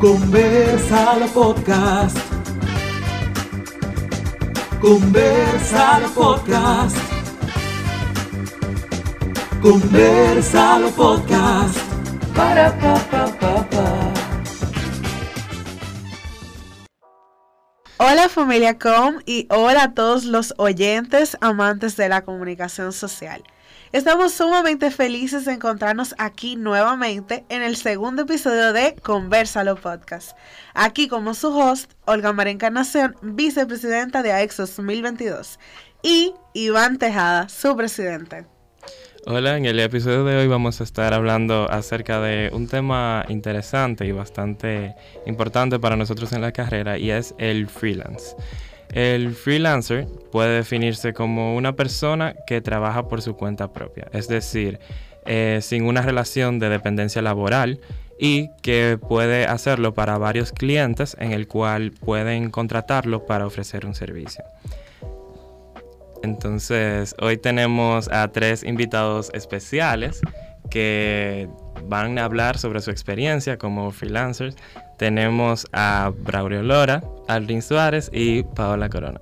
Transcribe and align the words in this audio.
Conversalo 0.00 1.26
Podcast. 1.28 2.18
Conversalo 4.80 6.08
Podcast. 6.10 6.96
Conversalo 9.62 10.90
Podcast. 10.90 11.78
Para 12.34 12.70
pa 12.72 12.94
pa 13.10 13.24
pa. 13.38 13.64
Hola 17.96 18.28
familia 18.28 18.78
Com 18.78 19.20
y 19.24 19.46
hola 19.48 19.84
a 19.84 19.94
todos 19.94 20.24
los 20.24 20.52
oyentes 20.58 21.38
amantes 21.40 21.96
de 21.96 22.10
la 22.10 22.22
comunicación 22.22 22.92
social. 22.92 23.42
Estamos 23.94 24.32
sumamente 24.32 24.90
felices 24.90 25.44
de 25.44 25.52
encontrarnos 25.52 26.16
aquí 26.18 26.56
nuevamente 26.56 27.44
en 27.48 27.62
el 27.62 27.76
segundo 27.76 28.22
episodio 28.22 28.72
de 28.72 28.96
Conversalo 28.96 29.76
Podcast. 29.76 30.36
Aquí 30.74 31.06
como 31.06 31.32
su 31.32 31.56
host, 31.56 31.92
Olga 32.04 32.32
María 32.32 32.52
Encarnación, 32.52 33.14
vicepresidenta 33.22 34.24
de 34.24 34.32
AEX 34.32 34.56
2022 34.56 35.60
y 36.02 36.34
Iván 36.54 36.98
Tejada, 36.98 37.48
su 37.48 37.76
presidente. 37.76 38.46
Hola, 39.26 39.56
en 39.56 39.64
el 39.64 39.78
episodio 39.78 40.24
de 40.24 40.38
hoy 40.38 40.48
vamos 40.48 40.80
a 40.80 40.84
estar 40.84 41.14
hablando 41.14 41.70
acerca 41.70 42.20
de 42.20 42.50
un 42.52 42.66
tema 42.66 43.24
interesante 43.28 44.06
y 44.06 44.10
bastante 44.10 44.96
importante 45.24 45.78
para 45.78 45.94
nosotros 45.94 46.32
en 46.32 46.40
la 46.40 46.50
carrera 46.50 46.98
y 46.98 47.12
es 47.12 47.32
el 47.38 47.68
freelance. 47.68 48.34
El 48.94 49.34
freelancer 49.34 50.06
puede 50.30 50.54
definirse 50.54 51.12
como 51.12 51.56
una 51.56 51.74
persona 51.74 52.36
que 52.46 52.60
trabaja 52.60 53.08
por 53.08 53.22
su 53.22 53.34
cuenta 53.34 53.72
propia, 53.72 54.06
es 54.12 54.28
decir, 54.28 54.78
eh, 55.26 55.58
sin 55.62 55.84
una 55.84 56.00
relación 56.00 56.60
de 56.60 56.68
dependencia 56.68 57.20
laboral 57.20 57.80
y 58.20 58.50
que 58.62 58.96
puede 59.08 59.46
hacerlo 59.46 59.94
para 59.94 60.16
varios 60.16 60.52
clientes 60.52 61.16
en 61.18 61.32
el 61.32 61.48
cual 61.48 61.90
pueden 61.90 62.50
contratarlo 62.50 63.26
para 63.26 63.48
ofrecer 63.48 63.84
un 63.84 63.96
servicio. 63.96 64.44
Entonces, 66.22 67.16
hoy 67.20 67.36
tenemos 67.36 68.08
a 68.12 68.28
tres 68.28 68.62
invitados 68.62 69.32
especiales 69.34 70.20
que 70.70 71.48
van 71.88 72.16
a 72.20 72.24
hablar 72.26 72.58
sobre 72.58 72.80
su 72.80 72.92
experiencia 72.92 73.58
como 73.58 73.90
freelancers. 73.90 74.54
Tenemos 74.96 75.66
a 75.72 76.12
Braulio 76.16 76.62
Lora, 76.62 77.02
Aldrin 77.28 77.62
Suárez 77.62 78.10
y 78.12 78.42
Paola 78.42 78.88
Corona. 78.88 79.20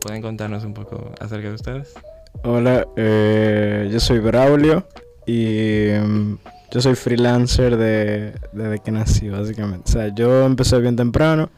¿Pueden 0.00 0.22
contarnos 0.22 0.64
un 0.64 0.74
poco 0.74 1.12
acerca 1.20 1.48
de 1.48 1.54
ustedes? 1.54 1.94
Hola, 2.42 2.86
eh, 2.96 3.88
yo 3.90 4.00
soy 4.00 4.18
Braulio 4.18 4.86
y 5.26 5.88
mm, 5.98 6.36
yo 6.70 6.80
soy 6.80 6.94
freelancer 6.94 7.76
de, 7.76 8.34
desde 8.52 8.78
que 8.80 8.90
nací, 8.90 9.28
básicamente. 9.28 9.90
O 9.90 9.92
sea, 9.92 10.14
yo 10.14 10.44
empecé 10.44 10.78
bien 10.80 10.96
temprano 10.96 11.50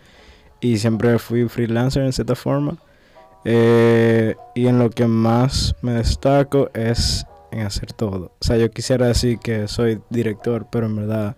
y 0.60 0.78
siempre 0.78 1.18
fui 1.18 1.48
freelancer 1.48 2.02
en 2.02 2.12
cierta 2.12 2.34
forma. 2.34 2.76
Eh, 3.44 4.34
y 4.54 4.66
en 4.66 4.78
lo 4.78 4.90
que 4.90 5.06
más 5.06 5.74
me 5.80 5.92
destaco 5.92 6.70
es 6.74 7.24
en 7.52 7.60
hacer 7.60 7.92
todo. 7.92 8.32
O 8.40 8.44
sea, 8.44 8.56
yo 8.56 8.70
quisiera 8.70 9.06
decir 9.06 9.38
que 9.38 9.68
soy 9.68 10.00
director, 10.10 10.66
pero 10.70 10.86
en 10.86 10.96
verdad 10.96 11.36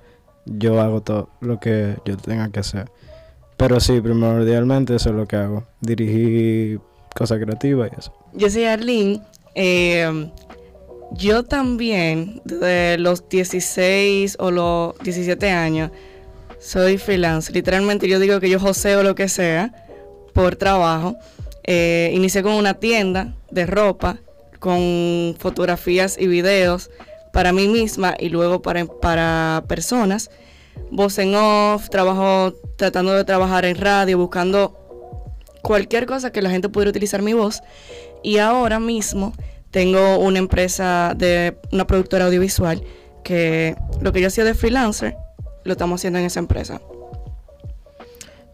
yo 0.49 0.81
hago 0.81 1.03
todo 1.03 1.29
lo 1.41 1.61
que 1.61 1.97
yo 2.05 2.17
tenga 2.17 2.51
que 2.51 2.61
hacer. 2.61 2.91
Pero 3.57 3.81
sí, 3.81 4.01
primordialmente 4.01 4.95
eso 4.95 5.11
es 5.11 5.17
lo 5.17 5.27
que 5.27 5.37
hago. 5.37 5.65
Dirigir 5.81 6.81
cosas 7.15 7.39
creativas 7.39 7.91
y 7.93 7.99
eso. 7.99 8.13
Yo 8.35 8.49
soy 8.49 8.65
Arlene. 8.65 9.21
Eh, 9.55 10.31
yo 11.13 11.43
también, 11.43 12.41
desde 12.45 12.99
los 12.99 13.29
16 13.29 14.37
o 14.39 14.51
los 14.51 14.99
17 15.01 15.51
años, 15.51 15.91
soy 16.61 16.99
freelance. 16.99 17.53
Literalmente 17.53 18.09
yo 18.09 18.19
digo 18.19 18.41
que 18.41 18.51
yo 18.51 18.61
joseo 18.61 19.03
lo 19.03 19.15
que 19.15 19.29
sea 19.29 19.73
por 20.35 20.57
trabajo. 20.57 21.17
Eh, 21.65 22.13
inicié 22.15 22.43
con 22.43 22.53
una 22.53 22.75
tienda 22.75 23.35
de 23.51 23.67
ropa 23.67 24.19
con 24.59 25.37
fotografías 25.39 26.17
y 26.19 26.27
videos 26.27 26.91
para 27.33 27.53
mí 27.53 27.69
misma 27.69 28.15
y 28.19 28.29
luego 28.29 28.63
para, 28.63 28.85
para 28.87 29.65
personas. 29.69 30.31
Voz 30.91 31.19
en 31.19 31.35
off, 31.35 31.89
trabajo 31.91 32.55
tratando 32.77 33.13
de 33.13 33.25
trabajar 33.25 33.65
en 33.65 33.77
radio, 33.77 34.19
buscando 34.19 34.75
cualquier 35.63 36.07
cosa 36.07 36.31
que 36.31 36.43
la 36.43 36.51
gente 36.51 36.69
pudiera 36.69 36.91
utilizar 36.91 37.23
mi 37.23 37.33
voz. 37.33 37.61
Y 38.23 38.39
ahora 38.39 38.81
mismo 38.81 39.33
tengo 39.71 40.19
una 40.19 40.39
empresa 40.39 41.15
de 41.17 41.59
una 41.73 41.87
productora 41.87 42.27
audiovisual 42.27 42.83
que 43.23 43.77
lo 44.01 44.13
que 44.13 44.21
yo 44.21 44.29
hacía 44.29 44.45
de 44.45 44.55
freelancer 44.55 45.17
lo 45.65 45.73
estamos 45.73 46.01
haciendo 46.01 46.19
en 46.19 46.25
esa 46.25 46.41
empresa. 46.41 46.81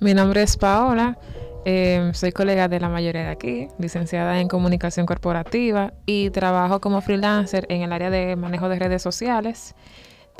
Mi 0.00 0.14
nombre 0.14 0.42
es 0.42 0.56
Paola. 0.56 1.18
Eh, 1.66 2.10
soy 2.12 2.32
colega 2.32 2.68
de 2.68 2.78
la 2.78 2.88
mayoría 2.88 3.22
de 3.22 3.30
aquí, 3.30 3.68
licenciada 3.78 4.40
en 4.40 4.48
comunicación 4.48 5.06
corporativa 5.06 5.94
y 6.04 6.30
trabajo 6.30 6.80
como 6.80 7.00
freelancer 7.00 7.66
en 7.70 7.82
el 7.82 7.92
área 7.92 8.10
de 8.10 8.36
manejo 8.36 8.68
de 8.68 8.78
redes 8.78 9.02
sociales. 9.02 9.74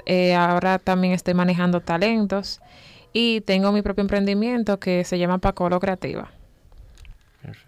Eh, 0.07 0.35
ahora 0.35 0.79
también 0.79 1.15
estoy 1.15 1.35
manejando 1.35 1.81
talentos 1.81 2.61
y 3.13 3.41
tengo 3.43 3.73
mi 3.73 3.81
propio 3.81 4.03
emprendimiento 4.03 4.79
que 4.79 5.05
se 5.05 5.19
llama 5.19 5.39
Pacolo 5.39 5.81
Creativa. 5.81 6.31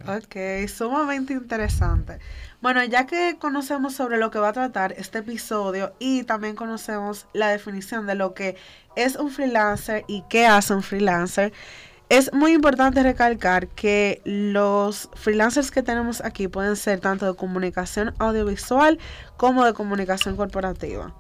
Ok, 0.09 0.69
sumamente 0.69 1.35
interesante. 1.35 2.19
Bueno, 2.63 2.83
ya 2.85 3.07
que 3.07 3.37
conocemos 3.39 3.95
sobre 3.95 4.17
lo 4.17 4.31
que 4.31 4.39
va 4.39 4.49
a 4.49 4.53
tratar 4.53 4.93
este 4.93 5.19
episodio 5.19 5.95
y 5.99 6.25
también 6.25 6.57
conocemos 6.57 7.27
la 7.35 7.49
definición 7.49 8.07
de 8.07 8.15
lo 8.15 8.33
que 8.33 8.57
es 8.97 9.17
un 9.17 9.31
freelancer 9.31 10.05
y 10.09 10.25
qué 10.31 10.47
hace 10.47 10.73
un 10.73 10.83
freelancer, 10.83 11.53
es 12.09 12.33
muy 12.33 12.53
importante 12.53 13.03
recalcar 13.03 13.69
que 13.69 14.21
los 14.25 15.09
freelancers 15.15 15.71
que 15.71 15.83
tenemos 15.83 16.23
aquí 16.25 16.47
pueden 16.49 16.77
ser 16.77 17.01
tanto 17.01 17.27
de 17.27 17.35
comunicación 17.35 18.15
audiovisual 18.19 18.99
como 19.37 19.65
de 19.65 19.73
comunicación 19.73 20.37
corporativa. 20.37 21.13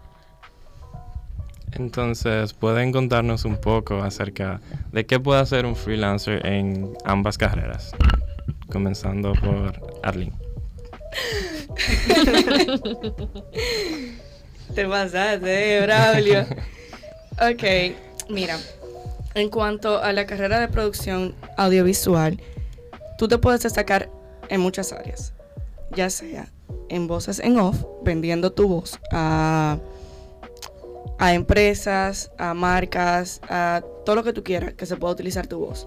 Entonces, 1.72 2.54
¿pueden 2.54 2.92
contarnos 2.92 3.44
un 3.44 3.56
poco 3.60 4.02
acerca 4.02 4.60
de 4.92 5.04
qué 5.04 5.18
puede 5.20 5.40
hacer 5.40 5.66
un 5.66 5.76
freelancer 5.76 6.46
en 6.46 6.96
ambas 7.04 7.36
carreras? 7.36 7.90
Comenzando 8.70 9.32
por 9.34 9.74
Arlene. 10.02 10.32
Te 14.74 14.86
pasaste, 14.86 15.78
eh, 15.78 15.82
Braulio. 15.82 16.40
ok, 17.32 17.64
mira, 18.30 18.58
en 19.36 19.50
cuanto 19.50 20.02
a 20.02 20.12
la 20.14 20.26
carrera 20.26 20.58
de 20.58 20.66
producción 20.66 21.34
audiovisual, 21.58 22.40
tú 23.18 23.28
te 23.28 23.36
puedes 23.36 23.62
destacar 23.62 24.10
en 24.48 24.60
muchas 24.62 24.92
áreas, 24.92 25.34
ya 25.94 26.08
sea 26.08 26.50
en 26.88 27.06
voces 27.06 27.38
en 27.40 27.58
off, 27.58 27.84
vendiendo 28.02 28.50
tu 28.52 28.66
voz 28.66 28.98
a, 29.12 29.78
empresas, 31.20 32.32
a 32.38 32.54
marcas, 32.54 33.42
a 33.48 33.82
todo 34.06 34.16
lo 34.16 34.24
que 34.24 34.32
tú 34.32 34.42
quieras 34.42 34.72
que 34.72 34.86
se 34.86 34.96
pueda 34.96 35.12
utilizar 35.12 35.46
tu 35.46 35.58
voz. 35.58 35.86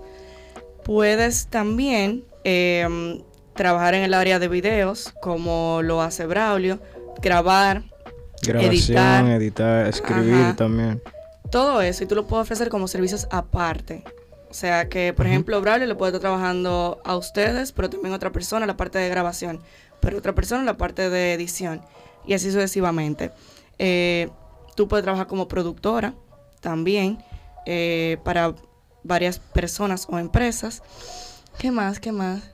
Puedes 0.83 1.47
también 1.47 2.25
em, 2.43 3.23
trabajar 3.55 3.95
en 3.95 4.03
el 4.03 4.13
área 4.13 4.37
de 4.37 4.47
videos, 4.47 5.11
como 5.21 5.81
lo 5.81 6.01
hace 6.03 6.27
Braulio, 6.27 6.79
grabar, 7.21 7.83
Grabación, 8.41 9.27
editar, 9.31 9.87
escribir 9.87 10.55
también 10.55 11.01
todo 11.49 11.81
eso 11.81 12.03
y 12.03 12.07
tú 12.07 12.15
lo 12.15 12.27
puedes 12.27 12.43
ofrecer 12.43 12.69
como 12.69 12.87
servicios 12.87 13.27
aparte. 13.31 14.03
O 14.49 14.53
sea 14.53 14.89
que, 14.89 15.13
por 15.13 15.27
ejemplo, 15.27 15.61
Braulio 15.61 15.85
le 15.85 15.95
puede 15.95 16.09
estar 16.09 16.21
trabajando 16.21 16.99
a 17.05 17.15
ustedes, 17.15 17.71
pero 17.71 17.89
también 17.89 18.13
a 18.13 18.15
otra 18.15 18.31
persona 18.31 18.65
la 18.65 18.77
parte 18.77 18.97
de 18.97 19.07
grabación, 19.07 19.61
pero 19.99 20.17
otra 20.17 20.33
persona 20.33 20.63
la 20.63 20.77
parte 20.77 21.09
de 21.09 21.33
edición 21.33 21.81
y 22.25 22.33
así 22.33 22.51
sucesivamente. 22.51 23.31
Eh, 23.77 24.29
tú 24.75 24.87
puedes 24.87 25.03
trabajar 25.03 25.27
como 25.27 25.47
productora 25.47 26.15
también 26.61 27.23
eh, 27.65 28.17
para 28.23 28.55
varias 29.03 29.39
personas 29.39 30.07
o 30.09 30.17
empresas. 30.17 30.81
¿Qué 31.59 31.71
más? 31.71 31.99
¿Qué 31.99 32.11
más? 32.11 32.51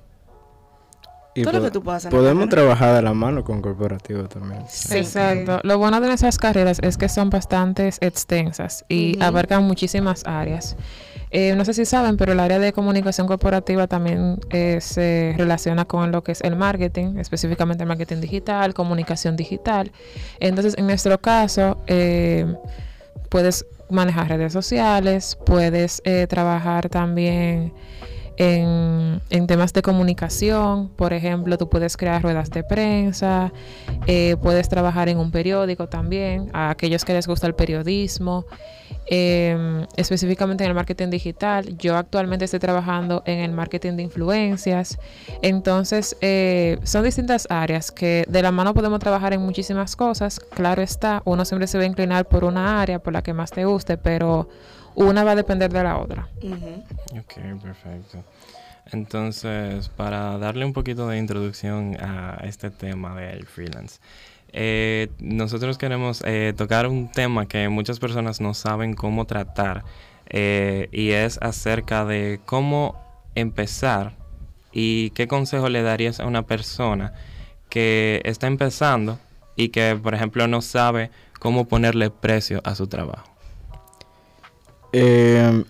Y 1.36 1.44
podemos 1.44 2.48
trabajar 2.50 2.96
de 2.96 3.02
la 3.02 3.14
mano 3.14 3.44
con 3.44 3.62
corporativos 3.62 4.30
también. 4.30 4.62
Exacto. 4.92 5.60
Lo 5.64 5.78
bueno 5.78 6.00
de 6.00 6.08
nuestras 6.08 6.38
carreras 6.38 6.80
es 6.82 6.98
que 6.98 7.10
son 7.10 7.30
bastante 7.30 7.90
extensas 8.00 8.86
y 8.88 9.22
abarcan 9.22 9.64
muchísimas 9.64 10.26
áreas. 10.26 10.78
Eh, 11.32 11.54
no 11.58 11.66
sé 11.66 11.74
si 11.74 11.84
saben, 11.84 12.16
pero 12.16 12.32
el 12.32 12.40
área 12.40 12.58
de 12.58 12.72
comunicación 12.72 13.28
corporativa 13.28 13.88
también 13.88 14.40
eh, 14.52 14.78
se 14.80 15.36
relaciona 15.38 15.84
con 15.84 16.14
lo 16.14 16.24
que 16.24 16.32
es 16.32 16.40
el 16.42 16.56
marketing, 16.56 17.18
específicamente 17.18 17.84
el 17.84 17.90
marketing 17.90 18.22
digital, 18.22 18.74
comunicación 18.74 19.36
digital. 19.36 19.92
Entonces, 20.40 20.76
en 20.78 20.88
nuestro 20.88 21.20
caso, 21.20 21.84
eh, 21.88 22.46
puedes 23.30 23.66
manejar 23.90 24.30
redes 24.30 24.54
sociales, 24.54 25.38
puedes 25.46 26.02
trabajar 26.30 26.88
también 26.88 27.74
en, 28.38 29.48
temas 29.48 29.74
de 29.74 29.82
comunicación. 29.82 30.90
Por 30.90 31.14
ejemplo, 31.14 31.58
tú 31.58 31.70
puedes 31.70 31.98
crear 31.98 32.22
ruedas 32.22 32.50
de 32.50 32.64
prensa, 32.64 33.52
eh, 34.08 34.36
puedes 34.42 34.70
trabajar 34.70 35.10
en 35.10 35.18
un 35.18 35.32
periódico 35.32 35.88
también, 35.88 36.50
a 36.54 36.70
aquellos 36.70 37.06
que 37.06 37.14
les 37.14 37.28
gusta 37.28 37.48
el 37.48 37.56
periodismo, 37.56 38.46
eh, 39.08 39.86
específicamente 39.98 40.64
en 40.64 40.70
el 40.70 40.76
marketing 40.76 41.10
digital. 41.10 41.78
Yo 41.78 41.96
actualmente 41.96 42.46
estoy 42.46 42.60
trabajando 42.60 43.24
en 43.26 43.40
el 43.40 43.52
marketing 43.52 43.94
de 43.94 44.04
influencias. 44.04 44.98
Entonces, 45.42 46.18
eh, 46.22 46.80
son 46.84 47.04
distintas 47.04 47.48
áreas 47.50 47.92
que 47.92 48.26
de 48.28 48.42
la 48.42 48.52
mano 48.52 48.74
podemos 48.74 49.00
trabajar 49.00 49.34
en 49.34 49.42
muchísimas 49.42 49.96
cosas. 49.96 50.40
Claro 50.40 50.82
está, 50.82 51.22
uno 51.26 51.46
siempre 51.46 51.68
se 51.68 51.78
va 51.78 51.84
a 51.84 51.88
inclinar 51.88 52.28
por 52.28 52.44
una 52.44 52.82
área, 52.82 53.00
por 53.00 53.14
la 53.14 53.22
que 53.22 53.34
más 53.34 53.52
te 53.52 53.66
guste, 53.66 53.98
pero 53.98 54.48
una 54.95 55.24
va 55.24 55.31
a 55.31 55.36
depender 55.36 55.71
de 55.71 55.83
la 55.83 55.97
otra. 55.97 56.27
Ok, 56.42 57.33
perfecto. 57.62 58.24
Entonces, 58.92 59.89
para 59.89 60.38
darle 60.38 60.65
un 60.65 60.74
poquito 60.74 61.07
de 61.07 61.18
introducción 61.18 61.97
a 62.00 62.39
este 62.44 62.69
tema 62.69 63.15
del 63.15 63.45
freelance, 63.45 64.00
eh, 64.53 65.09
nosotros 65.19 65.77
queremos 65.77 66.24
eh, 66.25 66.53
tocar 66.56 66.88
un 66.88 67.12
tema 67.12 67.47
que 67.47 67.68
muchas 67.68 68.00
personas 68.00 68.39
no 68.39 68.53
saben 68.53 68.94
cómo 68.94 69.25
tratar 69.25 69.83
eh, 70.27 70.88
y 70.92 71.12
es 71.12 71.39
acerca 71.41 72.06
de 72.06 72.39
cómo 72.45 72.95
empezar 73.36 74.13
y 74.71 75.09
qué 75.12 75.27
consejo 75.27 75.68
le 75.68 75.81
darías 75.81 76.19
a 76.19 76.25
una 76.25 76.44
persona 76.44 77.13
que 77.69 78.21
está 78.24 78.48
empezando 78.48 79.19
y 79.56 79.69
que, 79.69 80.00
por 80.01 80.13
ejemplo, 80.13 80.48
no 80.48 80.62
sabe 80.62 81.12
cómo 81.39 81.65
ponerle 81.65 82.09
precio 82.09 82.62
a 82.63 82.75
su 82.75 82.88
trabajo. 82.88 83.35
Eh, 84.97 85.65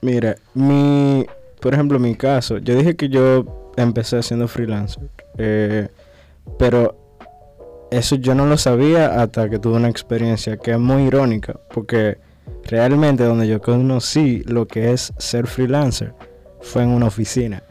mira, 0.00 0.34
mi, 0.54 1.26
por 1.60 1.74
ejemplo, 1.74 1.98
mi 1.98 2.14
caso, 2.14 2.56
yo 2.56 2.74
dije 2.74 2.96
que 2.96 3.10
yo 3.10 3.70
empecé 3.76 4.22
siendo 4.22 4.48
freelancer, 4.48 5.10
eh, 5.36 5.88
pero 6.58 6.96
eso 7.90 8.16
yo 8.16 8.34
no 8.34 8.46
lo 8.46 8.56
sabía 8.56 9.20
hasta 9.20 9.50
que 9.50 9.58
tuve 9.58 9.76
una 9.76 9.90
experiencia 9.90 10.56
que 10.56 10.70
es 10.70 10.78
muy 10.78 11.02
irónica, 11.02 11.60
porque 11.74 12.16
realmente 12.64 13.24
donde 13.24 13.46
yo 13.46 13.60
conocí 13.60 14.42
lo 14.46 14.66
que 14.66 14.94
es 14.94 15.12
ser 15.18 15.48
freelancer 15.48 16.14
fue 16.62 16.82
en 16.82 16.88
una 16.88 17.08
oficina, 17.08 17.62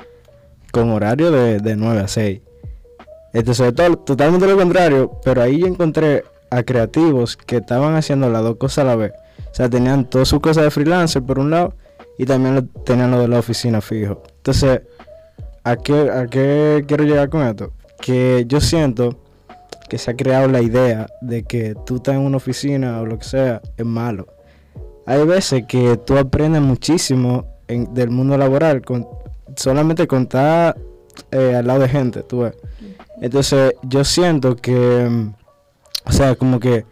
con 0.71 0.91
horario 0.91 1.31
de, 1.31 1.57
de 1.57 1.75
9 1.77 2.01
a 2.01 2.07
6. 2.07 2.41
Entonces, 3.33 3.73
todo, 3.73 3.97
totalmente 3.97 4.45
lo 4.45 4.55
contrario, 4.55 5.19
pero 5.25 5.41
ahí 5.41 5.63
encontré 5.63 6.25
a 6.51 6.61
creativos 6.61 7.37
que 7.37 7.57
estaban 7.57 7.95
haciendo 7.95 8.29
las 8.29 8.43
dos 8.43 8.57
cosas 8.57 8.83
a 8.83 8.83
la 8.83 8.95
vez. 8.95 9.13
O 9.51 9.53
sea, 9.53 9.69
tenían 9.69 10.05
todas 10.05 10.27
sus 10.27 10.39
cosas 10.39 10.63
de 10.63 10.71
freelancer 10.71 11.21
por 11.23 11.39
un 11.39 11.49
lado 11.51 11.73
y 12.17 12.25
también 12.25 12.55
lo- 12.55 12.63
tenían 12.83 13.11
lo 13.11 13.19
de 13.19 13.27
la 13.27 13.39
oficina 13.39 13.81
fijo. 13.81 14.23
Entonces, 14.37 14.81
¿a 15.63 15.75
qué, 15.75 16.09
¿a 16.09 16.27
qué 16.27 16.83
quiero 16.87 17.03
llegar 17.03 17.29
con 17.29 17.45
esto? 17.45 17.73
Que 17.99 18.45
yo 18.47 18.61
siento 18.61 19.19
que 19.89 19.97
se 19.97 20.11
ha 20.11 20.15
creado 20.15 20.47
la 20.47 20.61
idea 20.61 21.07
de 21.21 21.43
que 21.43 21.75
tú 21.85 21.97
estás 21.97 22.15
en 22.15 22.21
una 22.21 22.37
oficina 22.37 23.01
o 23.01 23.05
lo 23.05 23.17
que 23.19 23.25
sea, 23.25 23.61
es 23.75 23.85
malo. 23.85 24.27
Hay 25.05 25.25
veces 25.25 25.65
que 25.67 25.97
tú 25.97 26.17
aprendes 26.17 26.61
muchísimo 26.61 27.45
en- 27.67 27.93
del 27.93 28.09
mundo 28.09 28.37
laboral 28.37 28.81
con, 28.83 29.05
solamente 29.57 30.07
con 30.07 30.23
estar 30.23 30.77
eh, 31.31 31.55
al 31.55 31.67
lado 31.67 31.81
de 31.81 31.89
gente, 31.89 32.23
tú 32.23 32.39
ves. 32.39 32.53
Entonces, 33.21 33.73
yo 33.83 34.03
siento 34.05 34.55
que, 34.55 35.07
mm, 35.09 35.33
o 36.05 36.11
sea, 36.13 36.35
como 36.35 36.59
que 36.59 36.85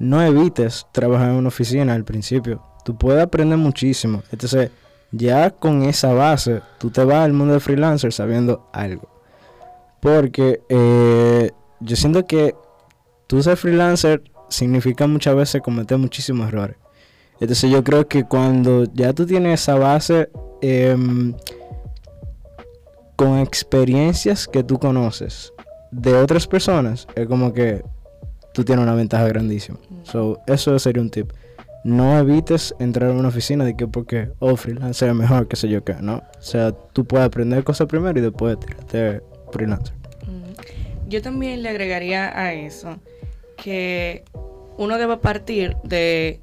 no 0.00 0.20
evites 0.22 0.86
trabajar 0.92 1.28
en 1.28 1.36
una 1.36 1.48
oficina 1.48 1.94
al 1.94 2.04
principio. 2.04 2.62
Tú 2.84 2.96
puedes 2.96 3.22
aprender 3.22 3.58
muchísimo. 3.58 4.22
Entonces, 4.32 4.70
ya 5.12 5.50
con 5.50 5.82
esa 5.82 6.12
base, 6.14 6.62
tú 6.78 6.90
te 6.90 7.04
vas 7.04 7.24
al 7.24 7.34
mundo 7.34 7.54
de 7.54 7.60
freelancer 7.60 8.12
sabiendo 8.12 8.68
algo. 8.72 9.08
Porque 10.00 10.62
eh, 10.70 11.50
yo 11.80 11.96
siento 11.96 12.26
que 12.26 12.54
tú 13.26 13.42
ser 13.42 13.58
freelancer 13.58 14.22
significa 14.48 15.06
muchas 15.06 15.36
veces 15.36 15.60
cometer 15.60 15.98
muchísimos 15.98 16.48
errores. 16.48 16.76
Entonces 17.38 17.70
yo 17.70 17.84
creo 17.84 18.08
que 18.08 18.24
cuando 18.24 18.84
ya 18.94 19.12
tú 19.12 19.26
tienes 19.26 19.60
esa 19.60 19.74
base 19.74 20.30
em, 20.62 21.34
con 23.16 23.38
experiencias 23.38 24.48
que 24.48 24.62
tú 24.62 24.78
conoces 24.78 25.52
de 25.90 26.14
otras 26.14 26.46
personas, 26.46 27.06
es 27.14 27.26
como 27.26 27.52
que 27.52 27.82
tú 28.52 28.64
tienes 28.64 28.82
una 28.82 28.94
ventaja 28.94 29.26
grandísima. 29.28 29.78
So, 30.04 30.40
eso 30.46 30.78
sería 30.78 31.02
un 31.02 31.10
tip. 31.10 31.32
No 31.82 32.18
evites 32.18 32.74
entrar 32.78 33.10
a 33.10 33.12
una 33.14 33.28
oficina 33.28 33.64
de 33.64 33.74
que 33.76 33.86
porque, 33.86 34.30
oh, 34.38 34.56
freelancer 34.56 35.08
es 35.08 35.14
mejor, 35.14 35.48
que 35.48 35.56
sé 35.56 35.68
yo 35.68 35.82
qué, 35.82 35.94
¿no? 36.00 36.16
O 36.38 36.42
sea, 36.42 36.72
tú 36.72 37.06
puedes 37.06 37.26
aprender 37.26 37.64
cosas 37.64 37.86
primero 37.86 38.18
y 38.18 38.22
después 38.22 38.58
tirarte 38.60 39.22
freelancer. 39.50 39.94
Mm. 40.26 41.08
Yo 41.08 41.22
también 41.22 41.62
le 41.62 41.70
agregaría 41.70 42.38
a 42.38 42.52
eso 42.52 42.98
que 43.56 44.24
uno 44.76 44.98
debe 44.98 45.16
partir 45.16 45.76
de 45.84 46.40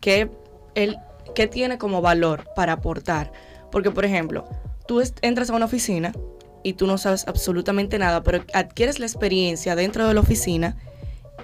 qué, 0.00 0.30
él, 0.74 0.96
qué 1.34 1.46
tiene 1.46 1.78
como 1.78 2.02
valor 2.02 2.44
para 2.54 2.74
aportar. 2.74 3.32
Porque, 3.70 3.90
por 3.90 4.04
ejemplo, 4.04 4.46
tú 4.86 5.02
entras 5.22 5.50
a 5.50 5.54
una 5.54 5.66
oficina 5.66 6.12
y 6.62 6.74
tú 6.74 6.86
no 6.86 6.98
sabes 6.98 7.26
absolutamente 7.28 7.98
nada, 7.98 8.22
pero 8.22 8.44
adquieres 8.52 8.98
la 8.98 9.06
experiencia 9.06 9.74
dentro 9.76 10.06
de 10.06 10.14
la 10.14 10.20
oficina 10.20 10.76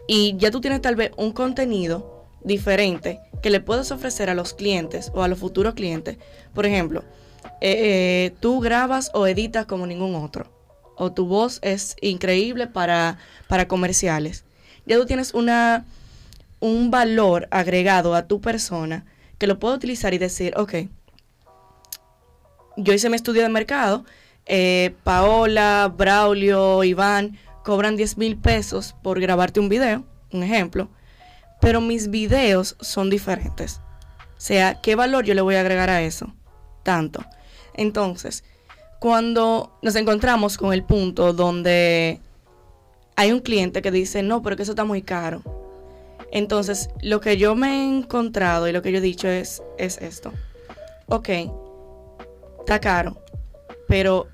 y 0.06 0.37
ya 0.37 0.50
tú 0.50 0.61
tienes 0.61 0.82
tal 0.82 0.97
vez 0.97 1.11
un 1.17 1.32
contenido 1.32 2.25
diferente 2.43 3.20
que 3.43 3.50
le 3.50 3.61
puedes 3.61 3.91
ofrecer 3.91 4.31
a 4.31 4.35
los 4.35 4.55
clientes 4.55 5.11
o 5.14 5.23
a 5.23 5.29
los 5.29 5.38
futuros 5.38 5.75
clientes. 5.75 6.19
Por 6.55 6.67
ejemplo, 6.67 7.05
eh, 7.61 8.31
eh, 8.31 8.35
tú 8.41 8.61
grabas 8.61 9.11
o 9.14 9.26
editas 9.26 9.67
como 9.67 9.87
ningún 9.87 10.14
otro 10.14 10.56
o 10.97 11.12
tu 11.12 11.26
voz 11.26 11.58
es 11.62 11.97
increíble 12.00 12.67
para, 12.67 13.19
para 13.49 13.69
comerciales. 13.69 14.44
Ya 14.87 14.97
tú 14.97 15.06
tienes 15.06 15.35
una, 15.35 15.85
un 16.61 16.91
valor 16.91 17.49
agregado 17.50 18.14
a 18.14 18.26
tu 18.26 18.41
persona 18.41 19.05
que 19.38 19.47
lo 19.47 19.59
puedo 19.59 19.75
utilizar 19.75 20.14
y 20.14 20.19
decir, 20.19 20.55
ok, 20.56 20.75
yo 22.76 22.93
hice 22.93 23.11
mi 23.11 23.17
estudio 23.17 23.43
de 23.43 23.49
mercado, 23.49 24.05
eh, 24.47 24.94
Paola, 25.05 25.93
Braulio, 25.94 26.82
Iván 26.85 27.38
cobran 27.66 27.96
10 27.96 28.16
mil 28.18 28.36
pesos 28.36 28.94
por 29.02 29.18
grabarte 29.18 29.58
un 29.58 29.68
video, 29.68 30.04
un 30.32 30.44
ejemplo, 30.44 30.88
pero 31.60 31.80
mis 31.80 32.10
videos 32.10 32.76
son 32.80 33.10
diferentes. 33.10 33.80
O 34.36 34.40
sea, 34.40 34.80
¿qué 34.80 34.94
valor 34.94 35.24
yo 35.24 35.34
le 35.34 35.40
voy 35.40 35.56
a 35.56 35.62
agregar 35.62 35.90
a 35.90 36.00
eso? 36.00 36.32
Tanto. 36.84 37.24
Entonces, 37.74 38.44
cuando 39.00 39.76
nos 39.82 39.96
encontramos 39.96 40.56
con 40.58 40.72
el 40.72 40.84
punto 40.84 41.32
donde 41.32 42.20
hay 43.16 43.32
un 43.32 43.40
cliente 43.40 43.82
que 43.82 43.90
dice, 43.90 44.22
no, 44.22 44.42
pero 44.42 44.54
que 44.54 44.62
eso 44.62 44.70
está 44.72 44.84
muy 44.84 45.02
caro. 45.02 45.42
Entonces, 46.30 46.88
lo 47.02 47.20
que 47.20 47.36
yo 47.36 47.56
me 47.56 47.68
he 47.68 47.98
encontrado 47.98 48.68
y 48.68 48.72
lo 48.72 48.80
que 48.80 48.92
yo 48.92 48.98
he 48.98 49.00
dicho 49.00 49.26
es, 49.26 49.60
es 49.76 49.98
esto. 49.98 50.32
Ok, 51.08 51.30
está 52.61 52.78
caro, 52.78 53.20
pero 53.88 54.28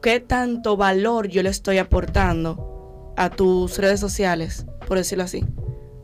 ¿qué 0.00 0.20
tanto 0.20 0.76
valor 0.76 1.28
yo 1.28 1.42
le 1.42 1.50
estoy 1.50 1.78
aportando 1.78 3.14
a 3.16 3.30
tus 3.30 3.78
redes 3.78 4.00
sociales, 4.00 4.66
por 4.86 4.98
decirlo 4.98 5.24
así? 5.24 5.44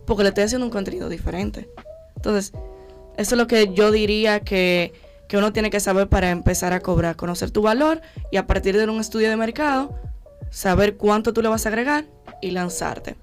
Porque 0.06 0.22
le 0.22 0.30
estoy 0.30 0.44
haciendo 0.44 0.66
un 0.66 0.72
contenido 0.72 1.08
diferente. 1.08 1.68
Entonces, 2.16 2.52
eso 3.16 3.34
es 3.34 3.38
lo 3.38 3.46
que 3.46 3.72
yo 3.72 3.90
diría 3.90 4.40
que, 4.40 4.92
que 5.28 5.36
uno 5.36 5.52
tiene 5.52 5.70
que 5.70 5.80
saber 5.80 6.08
para 6.08 6.30
empezar 6.30 6.72
a 6.72 6.80
cobrar, 6.80 7.16
conocer 7.16 7.50
tu 7.50 7.62
valor 7.62 8.00
y 8.30 8.36
a 8.36 8.46
partir 8.46 8.76
de 8.76 8.84
un 8.84 9.00
estudio 9.00 9.30
de 9.30 9.36
mercado, 9.36 9.94
saber 10.50 10.96
cuánto 10.96 11.32
tú 11.32 11.42
le 11.42 11.48
vas 11.48 11.66
a 11.66 11.68
agregar 11.68 12.06
y 12.40 12.50
lanzarte. 12.50 13.16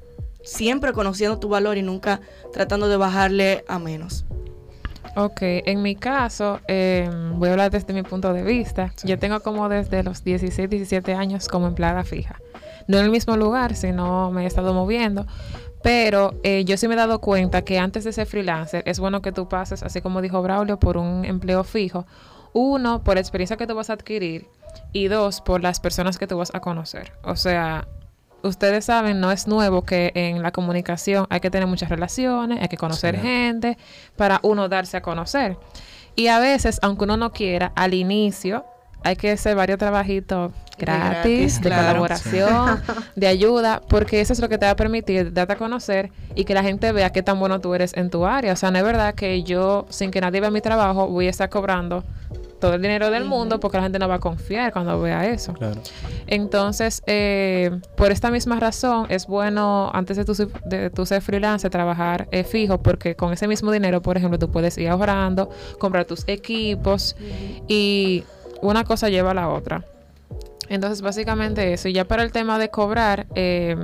Siempre 0.44 0.94
conociendo 0.94 1.40
tu 1.40 1.50
valor 1.50 1.78
y 1.78 1.84
nunca 1.84 2.22
tratando 2.51 2.88
de 2.88 2.98
bajarle 2.98 3.63
a 3.68 3.78
menos. 3.78 4.25
Ok, 5.15 5.39
en 5.41 5.82
mi 5.82 5.96
caso, 5.96 6.62
eh, 6.68 7.10
voy 7.34 7.50
a 7.50 7.51
hablar 7.51 7.72
desde 7.72 7.94
mi 7.94 8.01
punto 8.01 8.32
de 8.34 8.44
vista. 8.44 8.94
Yo 9.03 9.20
tengo 9.20 9.41
como 9.41 9.68
desde 9.68 10.03
los 10.03 10.24
16, 10.24 10.70
17 10.70 11.13
años 11.13 11.50
como 11.50 11.68
empleada 11.68 12.03
fija. 12.03 12.39
No 12.88 12.98
en 12.98 13.06
el 13.06 13.12
mismo 13.12 13.36
lugar, 13.36 13.75
sino 13.75 14.32
me 14.32 14.44
he 14.44 14.48
estado 14.48 14.74
moviendo. 14.74 15.25
Pero 15.84 16.34
eh, 16.44 16.63
yo 16.63 16.77
sí 16.77 16.88
me 16.88 16.94
he 16.94 16.98
dado 16.98 17.20
cuenta 17.20 17.63
que 17.63 17.77
antes 17.77 18.03
de 18.03 18.13
ser 18.13 18.27
freelancer 18.27 18.84
es 18.86 19.00
bueno 19.00 19.22
que 19.22 19.32
tú 19.32 19.50
pases, 19.50 19.84
así 19.84 20.00
como 20.00 20.22
dijo 20.22 20.41
Braulio, 20.41 20.80
por 20.80 20.98
un 20.98 21.25
empleo 21.25 21.63
fijo. 21.63 22.06
Uno, 22.53 23.03
por 23.03 23.15
la 23.15 23.22
experiencia 23.22 23.58
que 23.58 23.68
tú 23.68 23.75
vas 23.75 23.89
a 23.89 23.94
adquirir. 23.94 24.48
Y 24.94 25.08
dos, 25.08 25.41
por 25.41 25.62
las 25.62 25.80
personas 25.80 26.18
que 26.18 26.27
tú 26.27 26.38
vas 26.38 26.53
a 26.53 26.62
conocer. 26.62 27.12
O 27.24 27.36
sea, 27.36 27.88
ustedes 28.43 28.86
saben, 28.86 29.19
no 29.19 29.31
es 29.31 29.48
nuevo 29.48 29.83
que 29.83 30.12
en 30.15 30.41
la 30.41 30.51
comunicación 30.51 31.27
hay 31.29 31.39
que 31.39 31.50
tener 31.50 31.67
muchas 31.67 31.89
relaciones, 31.89 32.60
hay 32.62 32.67
que 32.67 32.77
conocer 32.77 33.15
Sí. 33.15 33.21
gente 33.21 33.77
para 34.15 34.39
uno 34.43 34.67
darse 34.69 34.98
a 34.98 35.01
conocer. 35.01 35.57
Y 36.15 36.27
a 36.27 36.39
veces, 36.39 36.79
aunque 36.81 37.03
uno 37.05 37.17
no 37.17 37.31
quiera, 37.31 37.71
al 37.75 37.93
inicio 37.93 38.65
hay 39.03 39.15
que 39.15 39.31
hacer 39.31 39.55
varios 39.55 39.79
trabajitos 39.79 40.51
gratis, 40.77 41.10
gratis, 41.10 41.62
de 41.62 41.69
claro. 41.69 41.88
colaboración, 41.88 42.81
de 43.15 43.27
ayuda, 43.27 43.81
porque 43.88 44.21
eso 44.21 44.33
es 44.33 44.39
lo 44.39 44.48
que 44.50 44.57
te 44.57 44.65
va 44.65 44.71
a 44.74 44.75
permitir 44.75 45.33
darte 45.33 45.53
a 45.53 45.55
conocer 45.55 46.12
y 46.36 46.43
que 46.43 46.53
la 46.53 46.62
gente 46.63 46.91
vea 46.91 47.10
qué 47.12 47.24
tan 47.24 47.39
bueno 47.39 47.60
tú 47.62 47.74
eres 47.74 47.95
en 47.95 48.10
tu 48.10 48.25
área. 48.25 48.53
O 48.53 48.55
sea, 48.55 48.69
no 48.71 48.77
es 48.77 48.83
verdad 48.83 49.15
que 49.15 49.41
yo, 49.43 49.86
sin 49.89 50.12
que 50.12 50.21
nadie 50.21 50.39
vea 50.41 50.51
mi 50.51 50.62
trabajo, 50.62 51.07
voy 51.07 51.27
a 51.27 51.29
estar 51.31 51.50
cobrando 51.50 52.03
todo 52.62 52.75
el 52.75 52.82
dinero 52.82 53.12
del 53.12 53.25
mundo 53.25 53.60
porque 53.60 53.75
la 53.77 53.84
gente 53.84 54.00
no 54.00 54.08
va 54.08 54.15
a 54.15 54.20
confiar 54.20 54.72
cuando 54.72 55.01
vea 55.01 55.25
eso. 55.27 55.51
Claro. 55.53 55.82
Entonces, 56.27 57.03
eh, 57.08 57.72
por 57.98 58.12
esta 58.12 58.32
misma 58.32 58.58
razón, 58.60 59.08
es 59.10 59.27
bueno 59.27 59.91
antes 59.94 60.15
de 60.15 60.24
tu, 60.24 60.34
ser- 60.34 60.48
de 60.63 60.89
tu 60.89 61.06
ser 61.06 61.22
freelance 61.22 61.70
trabajar 61.70 62.30
eh, 62.32 62.46
fijo 62.46 62.82
porque 62.82 63.15
con 63.15 63.34
ese 63.34 63.48
mismo 63.50 63.70
dinero, 63.72 64.01
por 64.01 64.15
ejemplo, 64.15 64.39
tú 64.39 64.50
puedes 64.50 64.77
ir 64.77 64.88
ahorrando, 64.88 65.50
comprar 65.77 66.06
tus 66.06 66.24
equipos 66.27 67.18
y 67.68 68.24
una 68.62 68.86
cosa 68.86 69.10
lleva 69.10 69.32
a 69.32 69.34
la 69.34 69.50
otra. 69.50 69.84
Entonces, 70.70 71.01
básicamente 71.01 71.74
eso. 71.74 71.89
Y 71.89 71.94
ya 71.94 72.06
para 72.06 72.24
el 72.24 72.32
tema 72.32 72.58
de 72.58 72.70
cobrar, 72.70 73.27
eh, 73.36 73.75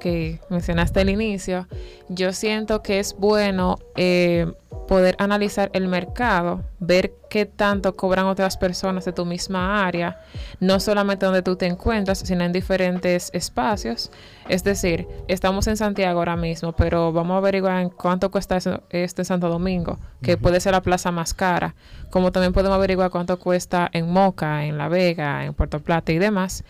que 0.00 0.40
mencionaste 0.50 1.00
al 1.00 1.08
inicio, 1.10 1.68
yo 2.08 2.32
siento 2.32 2.82
que 2.82 2.98
es 2.98 3.14
bueno 3.16 3.78
eh, 3.96 4.52
poder 4.92 5.16
analizar 5.18 5.70
el 5.72 5.88
mercado, 5.88 6.60
ver 6.78 7.14
qué 7.30 7.46
tanto 7.46 7.96
cobran 7.96 8.26
otras 8.26 8.58
personas 8.58 9.06
de 9.06 9.14
tu 9.14 9.24
misma 9.24 9.86
área, 9.86 10.20
no 10.60 10.80
solamente 10.80 11.24
donde 11.24 11.40
tú 11.40 11.56
te 11.56 11.64
encuentras, 11.64 12.18
sino 12.18 12.44
en 12.44 12.52
diferentes 12.52 13.30
espacios. 13.32 14.10
Es 14.50 14.64
decir, 14.64 15.08
estamos 15.28 15.66
en 15.66 15.78
Santiago 15.78 16.18
ahora 16.18 16.36
mismo, 16.36 16.72
pero 16.72 17.10
vamos 17.10 17.36
a 17.36 17.38
averiguar 17.38 17.80
en 17.80 17.88
cuánto 17.88 18.30
cuesta 18.30 18.58
eso- 18.58 18.82
esto 18.90 19.22
en 19.22 19.24
Santo 19.24 19.48
Domingo, 19.48 19.98
que 20.20 20.36
puede 20.36 20.60
ser 20.60 20.72
la 20.72 20.82
plaza 20.82 21.10
más 21.10 21.32
cara, 21.32 21.74
como 22.10 22.30
también 22.30 22.52
podemos 22.52 22.76
averiguar 22.76 23.08
cuánto 23.08 23.38
cuesta 23.38 23.88
en 23.94 24.12
Moca, 24.12 24.66
en 24.66 24.76
La 24.76 24.88
Vega, 24.88 25.46
en 25.46 25.54
Puerto 25.54 25.80
Plata 25.80 26.12
y 26.12 26.18
demás. 26.18 26.64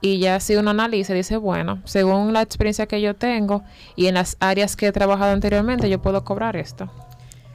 Y 0.00 0.18
ya 0.18 0.40
si 0.40 0.56
uno 0.56 0.70
analiza, 0.70 1.14
dice, 1.14 1.36
bueno, 1.36 1.80
según 1.84 2.32
la 2.32 2.42
experiencia 2.42 2.86
que 2.86 3.00
yo 3.00 3.14
tengo 3.14 3.62
y 3.94 4.08
en 4.08 4.14
las 4.14 4.36
áreas 4.40 4.74
que 4.74 4.88
he 4.88 4.92
trabajado 4.92 5.30
anteriormente, 5.30 5.88
yo 5.88 6.02
puedo 6.02 6.24
cobrar 6.24 6.56
esto. 6.56 6.90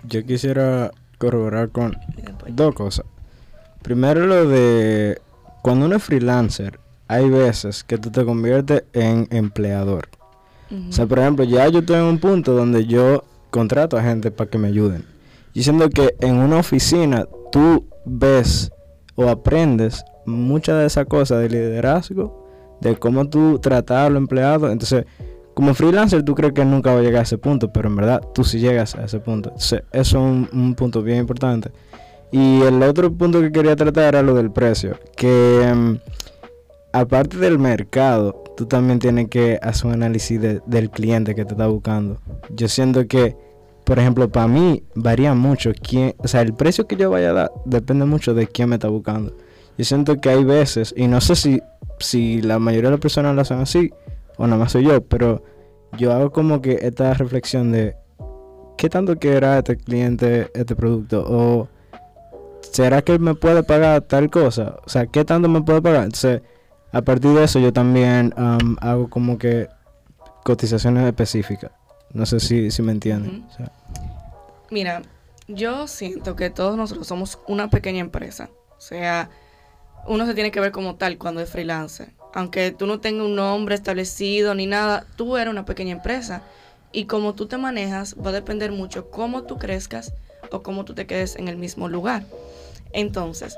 Yo 0.04 0.26
quisiera 0.26 0.92
corroborar 1.18 1.70
con 1.70 1.98
dos 2.50 2.76
cosas. 2.76 3.06
Primero 3.82 4.26
lo 4.26 4.48
de 4.48 5.22
cuando 5.62 5.86
uno 5.86 5.96
es 5.96 6.04
freelancer, 6.04 6.80
hay 7.08 7.30
veces 7.30 7.84
que 7.84 7.98
tú 7.98 8.12
te 8.12 8.26
conviertes 8.26 8.84
en 8.94 9.28
empleador. 9.32 10.10
O 10.90 10.92
sea, 10.92 11.06
por 11.06 11.20
ejemplo, 11.20 11.46
ya 11.46 11.68
yo 11.68 11.80
estoy 11.80 11.98
en 11.98 12.04
un 12.04 12.20
punto 12.20 12.54
donde 12.54 12.88
yo 12.88 13.24
contrato 13.52 13.96
a 13.96 14.02
gente 14.02 14.32
para 14.32 14.50
que 14.50 14.58
me 14.58 14.70
ayuden. 14.70 15.06
Diciendo 15.54 15.88
que 15.90 16.16
en 16.20 16.38
una 16.38 16.58
oficina 16.58 17.28
tú 17.52 17.86
ves 18.06 18.72
o 19.16 19.30
aprendes 19.30 20.04
muchas 20.26 20.80
de 20.80 20.86
esas 20.88 21.06
cosas 21.06 21.42
de 21.42 21.50
liderazgo, 21.50 22.48
de 22.82 22.96
cómo 22.98 23.30
tú 23.30 23.60
tratar 23.60 24.08
a 24.08 24.10
los 24.10 24.18
empleados. 24.18 24.72
Entonces, 24.72 25.06
como 25.54 25.74
freelancer 25.74 26.24
tú 26.24 26.34
crees 26.36 26.54
que 26.54 26.66
nunca 26.66 26.94
va 26.94 27.00
a 27.00 27.04
llegar 27.04 27.20
a 27.20 27.24
ese 27.24 27.38
punto, 27.38 27.72
pero 27.72 27.90
en 27.90 27.96
verdad 27.96 28.22
tú 28.34 28.44
sí 28.44 28.60
llegas 28.60 28.96
a 28.96 29.06
ese 29.06 29.20
punto. 29.20 29.54
Eso 29.56 29.80
es 29.92 30.14
un, 30.14 30.50
un 30.54 30.76
punto 30.76 31.02
bien 31.02 31.20
importante. 31.20 31.72
Y 32.32 32.62
el 32.62 32.82
otro 32.82 33.12
punto 33.14 33.42
que 33.42 33.52
quería 33.52 33.76
tratar 33.76 34.06
era 34.06 34.22
lo 34.24 34.34
del 34.34 34.52
precio. 34.52 34.98
Que 35.16 35.72
mm, 35.76 35.96
aparte 36.94 37.38
del 37.38 37.60
mercado, 37.60 38.44
tú 38.58 38.66
también 38.66 39.00
tienes 39.00 39.28
que 39.30 39.60
hacer 39.62 39.88
un 39.88 39.94
análisis 39.94 40.40
de- 40.42 40.62
del 40.66 40.90
cliente 40.90 41.36
que 41.36 41.46
te 41.46 41.54
está 41.54 41.68
buscando. 41.68 42.18
Yo 42.50 42.68
siento 42.68 43.08
que, 43.08 43.36
por 43.84 44.00
ejemplo, 44.00 44.30
para 44.30 44.48
mí 44.48 44.84
varía 44.96 45.34
mucho 45.34 45.72
quién, 45.82 46.16
o 46.18 46.28
sea, 46.28 46.42
el 46.42 46.54
precio 46.54 46.88
que 46.88 46.96
yo 46.96 47.10
vaya 47.10 47.30
a 47.32 47.34
dar 47.34 47.52
depende 47.66 48.06
mucho 48.06 48.34
de 48.34 48.48
quién 48.48 48.70
me 48.70 48.76
está 48.76 48.88
buscando. 48.88 49.36
Yo 49.78 49.86
siento 49.86 50.18
que 50.18 50.30
hay 50.30 50.44
veces, 50.44 50.94
y 50.96 51.08
no 51.08 51.20
sé 51.20 51.36
si, 51.36 51.62
si 52.00 52.42
la 52.42 52.60
mayoría 52.60 52.90
de 52.90 52.96
las 52.96 53.00
personas 53.02 53.36
lo 53.36 53.42
hacen 53.42 53.60
así, 53.60 53.92
o 54.38 54.46
nada 54.48 54.58
más 54.58 54.72
soy 54.72 54.86
yo, 54.86 55.04
pero 55.04 55.44
yo 55.98 56.12
hago 56.12 56.32
como 56.32 56.62
que 56.62 56.80
esta 56.82 57.14
reflexión 57.14 57.72
de 57.72 57.96
qué 58.78 58.90
tanto 58.90 59.18
quiera 59.18 59.60
este 59.60 59.78
cliente 59.78 60.50
este 60.54 60.76
producto, 60.76 61.24
o 61.28 61.68
será 62.62 63.02
que 63.02 63.20
me 63.20 63.36
puede 63.36 63.64
pagar 63.64 64.02
tal 64.02 64.30
cosa, 64.30 64.78
o 64.86 64.90
sea, 64.90 65.06
qué 65.08 65.24
tanto 65.26 65.50
me 65.50 65.62
puede 65.62 65.82
pagar. 65.82 66.06
Entonces, 66.06 66.42
a 66.92 67.02
partir 67.02 67.32
de 67.32 67.44
eso 67.44 67.60
yo 67.60 67.74
también 67.74 68.34
am, 68.38 68.78
hago 68.82 69.10
como 69.10 69.38
que 69.38 69.68
cotizaciones 70.44 71.06
específicas. 71.06 71.72
No 72.12 72.26
sé 72.26 72.40
si, 72.40 72.70
si 72.70 72.82
me 72.82 72.92
entienden. 72.92 73.38
Ujú. 73.38 73.48
O 73.48 73.54
sea, 73.54 73.72
Mira, 74.70 75.02
yo 75.48 75.88
siento 75.88 76.36
que 76.36 76.50
todos 76.50 76.78
nosotros 76.78 77.08
somos 77.08 77.40
una 77.48 77.70
pequeña 77.70 78.00
empresa. 78.00 78.50
O 78.78 78.82
sea, 78.82 79.30
uno 80.08 80.26
se 80.26 80.34
tiene 80.34 80.52
que 80.52 80.60
ver 80.60 80.72
como 80.72 80.96
tal 80.96 81.18
cuando 81.18 81.42
es 81.42 81.50
freelancer. 81.50 82.14
Aunque 82.34 82.72
tú 82.72 82.88
no 82.88 83.00
tengas 83.00 83.26
un 83.26 83.36
nombre 83.36 83.76
establecido 83.76 84.56
ni 84.56 84.66
nada, 84.66 85.06
tú 85.16 85.38
eres 85.38 85.52
una 85.52 85.66
pequeña 85.66 85.92
empresa. 85.94 86.42
Y 86.92 87.06
como 87.06 87.34
tú 87.34 87.48
te 87.48 87.58
manejas 87.58 88.16
va 88.16 88.30
a 88.30 88.34
depender 88.34 88.72
mucho 88.72 89.10
cómo 89.10 89.44
tú 89.44 89.58
crezcas 89.58 90.14
o 90.52 90.64
cómo 90.64 90.86
tú 90.86 90.94
te 90.94 91.06
quedes 91.06 91.36
en 91.36 91.48
el 91.48 91.58
mismo 91.58 91.90
lugar. 91.90 92.24
Entonces, 92.92 93.58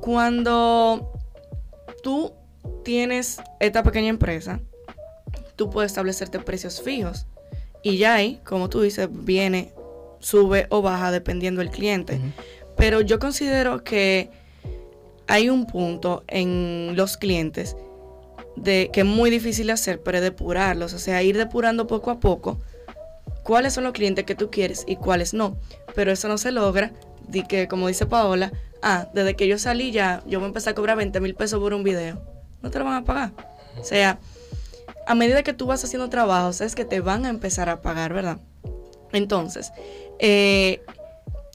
cuando 0.00 1.12
tú 2.02 2.32
tienes 2.84 3.40
esta 3.60 3.82
pequeña 3.82 4.08
empresa, 4.08 4.60
tú 5.56 5.70
puedes 5.70 5.92
establecerte 5.92 6.38
precios 6.38 6.82
fijos. 6.82 7.26
Y 7.82 7.98
ya 7.98 8.14
ahí, 8.14 8.40
como 8.44 8.68
tú 8.68 8.80
dices, 8.80 9.08
viene, 9.10 9.72
sube 10.20 10.66
o 10.70 10.82
baja 10.82 11.10
dependiendo 11.10 11.60
del 11.60 11.70
cliente. 11.70 12.20
Pero 12.76 13.00
yo 13.00 13.18
considero 13.18 13.82
que 13.84 14.30
hay 15.28 15.50
un 15.50 15.66
punto 15.66 16.24
en 16.26 16.96
los 16.96 17.16
clientes 17.16 17.76
de 18.56 18.90
que 18.92 19.00
es 19.00 19.06
muy 19.06 19.30
difícil 19.30 19.70
hacer, 19.70 20.02
pero 20.02 20.18
es 20.18 20.24
depurarlos. 20.24 20.94
O 20.94 20.98
sea, 20.98 21.22
ir 21.22 21.36
depurando 21.36 21.86
poco 21.86 22.10
a 22.10 22.18
poco 22.18 22.58
cuáles 23.44 23.74
son 23.74 23.84
los 23.84 23.92
clientes 23.92 24.24
que 24.24 24.34
tú 24.34 24.50
quieres 24.50 24.84
y 24.86 24.96
cuáles 24.96 25.34
no. 25.34 25.58
Pero 25.94 26.10
eso 26.10 26.28
no 26.28 26.38
se 26.38 26.50
logra 26.50 26.92
de 27.28 27.44
que, 27.44 27.68
como 27.68 27.88
dice 27.88 28.06
Paola, 28.06 28.52
ah, 28.82 29.08
desde 29.12 29.36
que 29.36 29.46
yo 29.46 29.58
salí 29.58 29.92
ya, 29.92 30.22
yo 30.26 30.38
voy 30.40 30.46
a 30.46 30.48
empezar 30.48 30.72
a 30.72 30.74
cobrar 30.74 30.96
20 30.96 31.20
mil 31.20 31.34
pesos 31.34 31.60
por 31.60 31.74
un 31.74 31.84
video. 31.84 32.20
No 32.62 32.70
te 32.70 32.78
lo 32.78 32.86
van 32.86 32.94
a 32.94 33.04
pagar. 33.04 33.32
O 33.78 33.84
sea, 33.84 34.18
a 35.06 35.14
medida 35.14 35.42
que 35.42 35.52
tú 35.52 35.66
vas 35.66 35.84
haciendo 35.84 36.08
trabajos, 36.08 36.62
es 36.62 36.74
que 36.74 36.86
te 36.86 37.00
van 37.00 37.26
a 37.26 37.28
empezar 37.28 37.68
a 37.68 37.82
pagar, 37.82 38.14
¿verdad? 38.14 38.38
Entonces, 39.12 39.72
eh, 40.18 40.80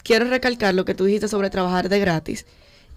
quiero 0.03 0.25
recalcar 0.25 0.75
lo 0.75 0.85
que 0.85 0.93
tú 0.93 1.05
dijiste 1.05 1.27
sobre 1.27 1.49
trabajar 1.49 1.89
de 1.89 1.99
gratis 1.99 2.45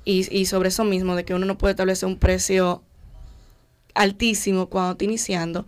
y, 0.07 0.27
y 0.35 0.47
sobre 0.47 0.71
eso 0.71 0.85
mismo, 0.85 1.17
de 1.17 1.27
que 1.27 1.35
uno 1.35 1.45
no 1.45 1.59
puede 1.59 1.73
establecer 1.73 2.09
un 2.09 2.17
precio 2.17 2.83
altísimo 3.95 4.69
cuando 4.69 4.93
está 4.93 5.05
iniciando. 5.05 5.67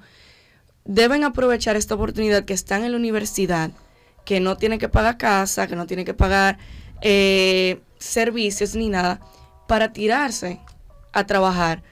Deben 0.84 1.24
aprovechar 1.24 1.76
esta 1.76 1.96
oportunidad 1.96 2.44
que 2.44 2.54
están 2.54 2.84
en 2.84 2.92
la 2.92 2.96
universidad, 2.96 3.72
que 4.24 4.40
no 4.40 4.56
tienen 4.56 4.78
que 4.78 4.88
pagar 4.88 5.18
casa, 5.18 5.66
que 5.66 5.76
no 5.76 5.86
tienen 5.86 6.06
que 6.06 6.14
pagar 6.14 6.58
eh, 7.02 7.80
servicios 7.98 8.74
ni 8.76 8.88
nada, 8.88 9.20
para 9.66 9.92
tirarse 9.92 10.60
a 11.12 11.26
trabajar. 11.26 11.82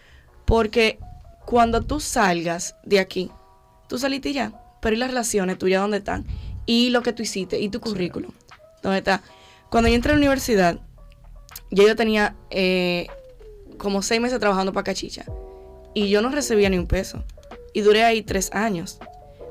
Porque 0.44 0.98
cuando 1.44 1.82
tú 1.82 1.98
salgas 1.98 2.76
de 2.84 3.00
aquí, 3.00 3.30
tú 3.88 3.98
saliste 3.98 4.32
ya, 4.32 4.52
pero 4.80 4.94
¿y 4.94 4.98
las 4.98 5.08
relaciones 5.08 5.58
tuyas 5.58 5.82
dónde 5.82 5.98
están? 5.98 6.24
Y 6.64 6.90
lo 6.90 7.02
que 7.02 7.12
tú 7.12 7.22
hiciste, 7.22 7.58
y 7.58 7.68
tu 7.70 7.80
currículum, 7.80 8.30
¿dónde 8.82 8.98
está? 8.98 9.22
Cuando 9.68 9.88
yo 9.88 9.96
entré 9.96 10.12
a 10.12 10.14
la 10.14 10.20
universidad, 10.20 10.80
ya 11.70 11.84
yo 11.84 11.96
tenía 11.96 12.36
eh, 12.50 13.06
como 13.78 14.02
seis 14.02 14.20
meses 14.20 14.38
trabajando 14.40 14.72
para 14.72 14.84
Cachicha. 14.84 15.24
Y 15.94 16.08
yo 16.10 16.20
no 16.22 16.28
recibía 16.30 16.68
ni 16.68 16.78
un 16.78 16.86
peso. 16.86 17.24
Y 17.72 17.80
duré 17.80 18.04
ahí 18.04 18.22
tres 18.22 18.50
años. 18.52 18.98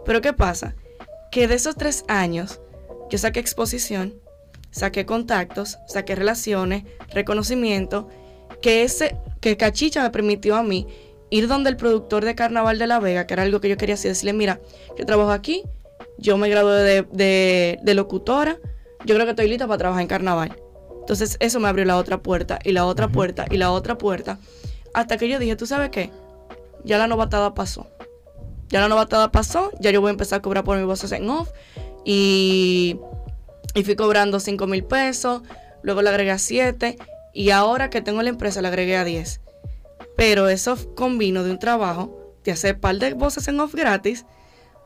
Pero 0.05 0.22
¿qué 0.22 0.34
pasa? 0.34 0.75
Que 1.31 1.48
de 1.48 1.55
esos 1.55 1.75
tres 1.75 2.05
años, 2.07 2.62
yo 3.10 3.17
saqué 3.17 3.39
exposición, 3.39 4.13
saqué 4.72 5.05
contactos, 5.05 5.77
saqué 5.88 6.15
relaciones, 6.15 6.84
reconocimiento, 7.10 8.07
que 8.62 8.84
ese, 8.84 9.17
que 9.41 9.57
Cachicha 9.57 10.03
me 10.03 10.10
permitió 10.12 10.55
a 10.55 10.63
mí 10.63 10.88
ir 11.31 11.48
donde 11.48 11.69
el 11.72 11.77
productor 11.77 12.24
de 12.24 12.36
Carnaval 12.36 12.77
de 12.79 12.88
La 12.88 13.00
Vega, 13.00 13.25
que 13.27 13.34
era 13.34 13.43
algo 13.43 13.60
que 13.60 13.69
yo 13.69 13.77
quería 13.77 13.95
hacer, 13.95 14.12
decirle, 14.12 14.34
mira, 14.34 14.62
yo 14.98 15.05
trabajo 15.05 15.31
aquí, 15.31 15.63
yo 16.17 16.38
me 16.38 16.48
gradué 16.50 16.81
de, 16.84 17.01
de- 17.12 17.79
de 17.81 17.93
locutora, 17.95 18.57
yo 19.05 19.15
creo 19.15 19.25
que 19.25 19.31
estoy 19.31 19.48
lista 19.50 19.67
para 19.67 19.79
trabajar 19.79 20.01
en 20.03 20.07
Carnaval. 20.07 20.55
Entonces 21.05 21.38
eso 21.39 21.59
me 21.59 21.67
abrió 21.67 21.85
la 21.85 21.97
otra 21.97 22.17
puerta 22.17 22.57
y 22.63 22.71
la 22.71 22.88
otra 22.88 23.09
puerta 23.09 23.45
y 23.51 23.57
la 23.57 23.69
otra 23.69 23.95
puerta, 23.95 24.39
hasta 24.91 25.17
que 25.17 25.29
yo 25.29 25.38
dije, 25.38 25.55
¿tú 25.55 25.67
sabes 25.67 25.91
qué? 25.91 26.09
Ya 26.83 26.97
la 26.97 27.05
novatada 27.05 27.53
pasó. 27.53 27.85
Ya 28.69 28.79
la 28.79 28.88
novatada 28.88 29.31
pasó, 29.31 29.69
ya 29.79 29.91
yo 29.91 30.01
voy 30.01 30.07
a 30.07 30.13
empezar 30.13 30.39
a 30.39 30.41
cobrar 30.41 30.63
por 30.63 30.77
mis 30.77 30.88
voces 30.88 31.12
en 31.12 31.29
off. 31.29 31.51
Y, 32.05 33.00
y 33.75 33.83
fui 33.83 33.95
cobrando 33.95 34.39
5 34.39 34.65
mil 34.65 34.83
pesos, 34.83 35.43
luego 35.83 36.01
le 36.01 36.09
agregué 36.09 36.31
a 36.31 36.39
7 36.39 36.97
y 37.35 37.51
ahora 37.51 37.91
que 37.91 38.01
tengo 38.01 38.24
la 38.24 38.29
empresa 38.29 38.63
le 38.63 38.69
agregué 38.69 38.97
a 38.97 39.03
10. 39.03 39.41
Pero 40.17 40.50
eso 40.50 40.75
convino 40.95 41.43
de 41.43 41.51
un 41.51 41.59
trabajo 41.59 42.33
de 42.43 42.51
hacer 42.51 42.79
par 42.79 42.97
de 42.97 43.13
voces 43.13 43.47
en 43.47 43.59
off 43.59 43.75
gratis 43.75 44.25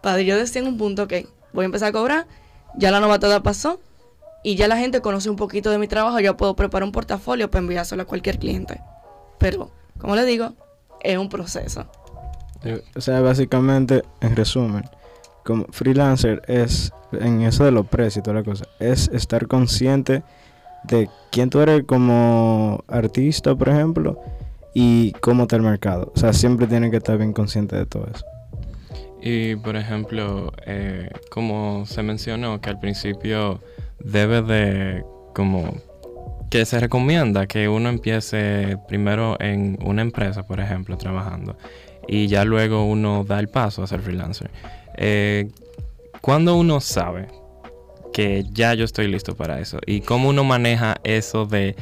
para 0.03 0.21
yo 0.21 0.35
decir 0.35 0.63
en 0.63 0.67
un 0.67 0.77
punto 0.77 1.07
que 1.07 1.27
voy 1.53 1.63
a 1.63 1.67
empezar 1.67 1.87
a 1.87 1.91
cobrar, 1.93 2.27
ya 2.75 2.91
la 2.91 2.99
novatada 2.99 3.41
pasó 3.41 3.79
y 4.43 4.55
ya 4.55 4.67
la 4.67 4.77
gente 4.77 5.01
conoce 5.01 5.29
un 5.29 5.35
poquito 5.35 5.69
de 5.69 5.77
mi 5.77 5.87
trabajo, 5.87 6.19
ya 6.19 6.35
puedo 6.37 6.55
preparar 6.55 6.85
un 6.85 6.91
portafolio 6.91 7.49
para 7.49 7.61
enviárselo 7.61 8.03
a 8.03 8.05
cualquier 8.05 8.39
cliente. 8.39 8.79
Pero, 9.37 9.71
como 9.97 10.15
le 10.15 10.25
digo, 10.25 10.53
es 11.01 11.17
un 11.17 11.29
proceso. 11.29 11.85
Eh, 12.63 12.81
O 12.95 13.01
sea, 13.01 13.21
básicamente, 13.21 14.03
en 14.21 14.35
resumen, 14.35 14.83
como 15.43 15.65
freelancer 15.71 16.41
es, 16.47 16.91
en 17.11 17.41
eso 17.41 17.65
de 17.65 17.71
los 17.71 17.87
precios 17.87 18.17
y 18.17 18.21
toda 18.23 18.37
la 18.37 18.43
cosa, 18.43 18.65
es 18.79 19.09
estar 19.13 19.47
consciente 19.47 20.23
de 20.83 21.09
quién 21.31 21.49
tú 21.49 21.59
eres 21.59 21.83
como 21.85 22.83
artista, 22.87 23.55
por 23.55 23.69
ejemplo, 23.69 24.19
y 24.73 25.11
cómo 25.21 25.43
está 25.43 25.55
el 25.55 25.63
mercado. 25.63 26.11
O 26.15 26.19
sea, 26.19 26.33
siempre 26.33 26.67
tienes 26.67 26.91
que 26.91 26.97
estar 26.97 27.17
bien 27.17 27.33
consciente 27.33 27.75
de 27.75 27.85
todo 27.85 28.07
eso. 28.13 28.25
Y 29.21 29.55
por 29.57 29.75
ejemplo, 29.75 30.53
eh, 30.65 31.09
como 31.29 31.85
se 31.85 32.03
mencionó 32.03 32.61
que 32.61 32.69
al 32.69 32.79
principio 32.79 33.59
debe 33.99 34.41
de 34.41 35.03
como 35.33 35.73
que 36.49 36.65
se 36.65 36.79
recomienda 36.79 37.47
que 37.47 37.69
uno 37.69 37.89
empiece 37.89 38.77
primero 38.87 39.37
en 39.39 39.77
una 39.83 40.01
empresa, 40.01 40.47
por 40.47 40.59
ejemplo, 40.59 40.97
trabajando, 40.97 41.57
y 42.07 42.27
ya 42.27 42.43
luego 42.43 42.85
uno 42.85 43.23
da 43.23 43.39
el 43.39 43.49
paso 43.49 43.83
a 43.83 43.87
ser 43.87 44.01
freelancer. 44.01 44.49
Eh, 44.97 45.49
cuando 46.21 46.55
uno 46.55 46.81
sabe 46.81 47.27
que 48.11 48.43
ya 48.51 48.73
yo 48.73 48.83
estoy 48.83 49.07
listo 49.07 49.35
para 49.35 49.59
eso 49.59 49.77
y 49.85 50.01
cómo 50.01 50.29
uno 50.29 50.43
maneja 50.43 50.97
eso 51.03 51.45
de 51.45 51.75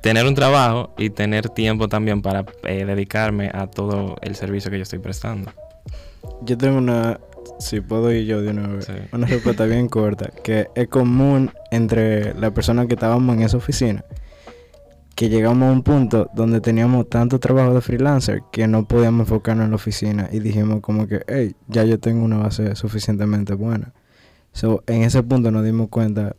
tener 0.00 0.26
un 0.26 0.34
trabajo 0.34 0.94
y 0.96 1.10
tener 1.10 1.48
tiempo 1.48 1.88
también 1.88 2.22
para 2.22 2.44
eh, 2.64 2.84
dedicarme 2.84 3.50
a 3.52 3.66
todo 3.66 4.16
el 4.22 4.36
servicio 4.36 4.70
que 4.70 4.78
yo 4.78 4.82
estoy 4.84 5.00
prestando. 5.00 5.52
Yo 6.42 6.56
tengo 6.56 6.78
una, 6.78 7.18
si 7.62 7.80
puedo 7.80 8.12
ir 8.12 8.26
yo 8.26 8.42
de 8.42 8.50
una 8.50 8.66
vez, 8.68 8.86
Sí. 8.86 8.92
una 9.12 9.26
respuesta 9.26 9.64
bien 9.66 9.88
corta, 9.88 10.30
que 10.42 10.68
es 10.74 10.88
común 10.88 11.50
entre 11.70 12.34
las 12.34 12.50
personas 12.52 12.86
que 12.86 12.94
estábamos 12.94 13.36
en 13.36 13.42
esa 13.42 13.56
oficina, 13.56 14.04
que 15.14 15.28
llegamos 15.28 15.68
a 15.68 15.72
un 15.72 15.82
punto 15.82 16.30
donde 16.34 16.60
teníamos 16.60 17.08
tanto 17.08 17.38
trabajo 17.38 17.74
de 17.74 17.80
freelancer 17.80 18.42
que 18.50 18.66
no 18.66 18.86
podíamos 18.86 19.20
enfocarnos 19.28 19.64
en 19.64 19.70
la 19.70 19.76
oficina 19.76 20.28
y 20.32 20.40
dijimos 20.40 20.80
como 20.80 21.06
que, 21.06 21.22
hey, 21.28 21.54
ya 21.68 21.84
yo 21.84 21.98
tengo 22.00 22.24
una 22.24 22.38
base 22.38 22.74
suficientemente 22.76 23.54
buena. 23.54 23.92
So, 24.52 24.82
en 24.86 25.02
ese 25.02 25.22
punto 25.22 25.50
nos 25.50 25.64
dimos 25.64 25.88
cuenta, 25.88 26.34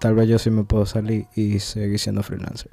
tal 0.00 0.14
vez 0.14 0.28
yo 0.28 0.38
sí 0.38 0.50
me 0.50 0.64
puedo 0.64 0.86
salir 0.86 1.26
y 1.34 1.58
seguir 1.60 1.98
siendo 1.98 2.22
freelancer. 2.22 2.70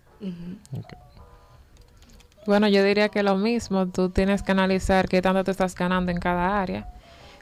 Bueno, 2.46 2.68
yo 2.68 2.84
diría 2.84 3.10
que 3.10 3.24
lo 3.24 3.38
mismo, 3.38 3.88
tú 3.88 4.10
tienes 4.10 4.44
que 4.44 4.52
analizar 4.52 5.08
qué 5.08 5.22
tanto 5.22 5.44
te 5.46 5.52
estás 5.52 5.76
ganando 5.76 6.12
en 6.12 6.20
cada 6.20 6.62
área, 6.62 6.90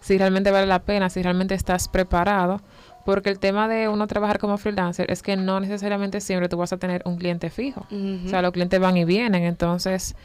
si 0.02 0.18
realmente 0.18 0.52
vale 0.52 0.68
la 0.68 0.80
pena, 0.80 1.10
si 1.10 1.22
realmente 1.22 1.56
estás 1.56 1.88
preparado, 1.88 2.62
porque 3.06 3.30
el 3.30 3.40
tema 3.40 3.68
de 3.68 3.88
uno 3.88 4.08
trabajar 4.08 4.40
como 4.40 4.58
freelancer 4.58 5.10
es 5.10 5.24
que 5.24 5.38
no 5.38 5.60
necesariamente 5.60 6.22
siempre 6.22 6.50
tú 6.50 6.58
vas 6.58 6.74
a 6.74 6.78
tener 6.78 7.02
un 7.06 7.18
cliente 7.18 7.50
fijo. 7.50 7.86
O 8.26 8.28
sea, 8.28 8.42
los 8.42 8.52
clientes 8.52 8.80
van 8.80 8.98
y 8.98 9.06
vienen, 9.06 9.44
entonces 9.44 10.16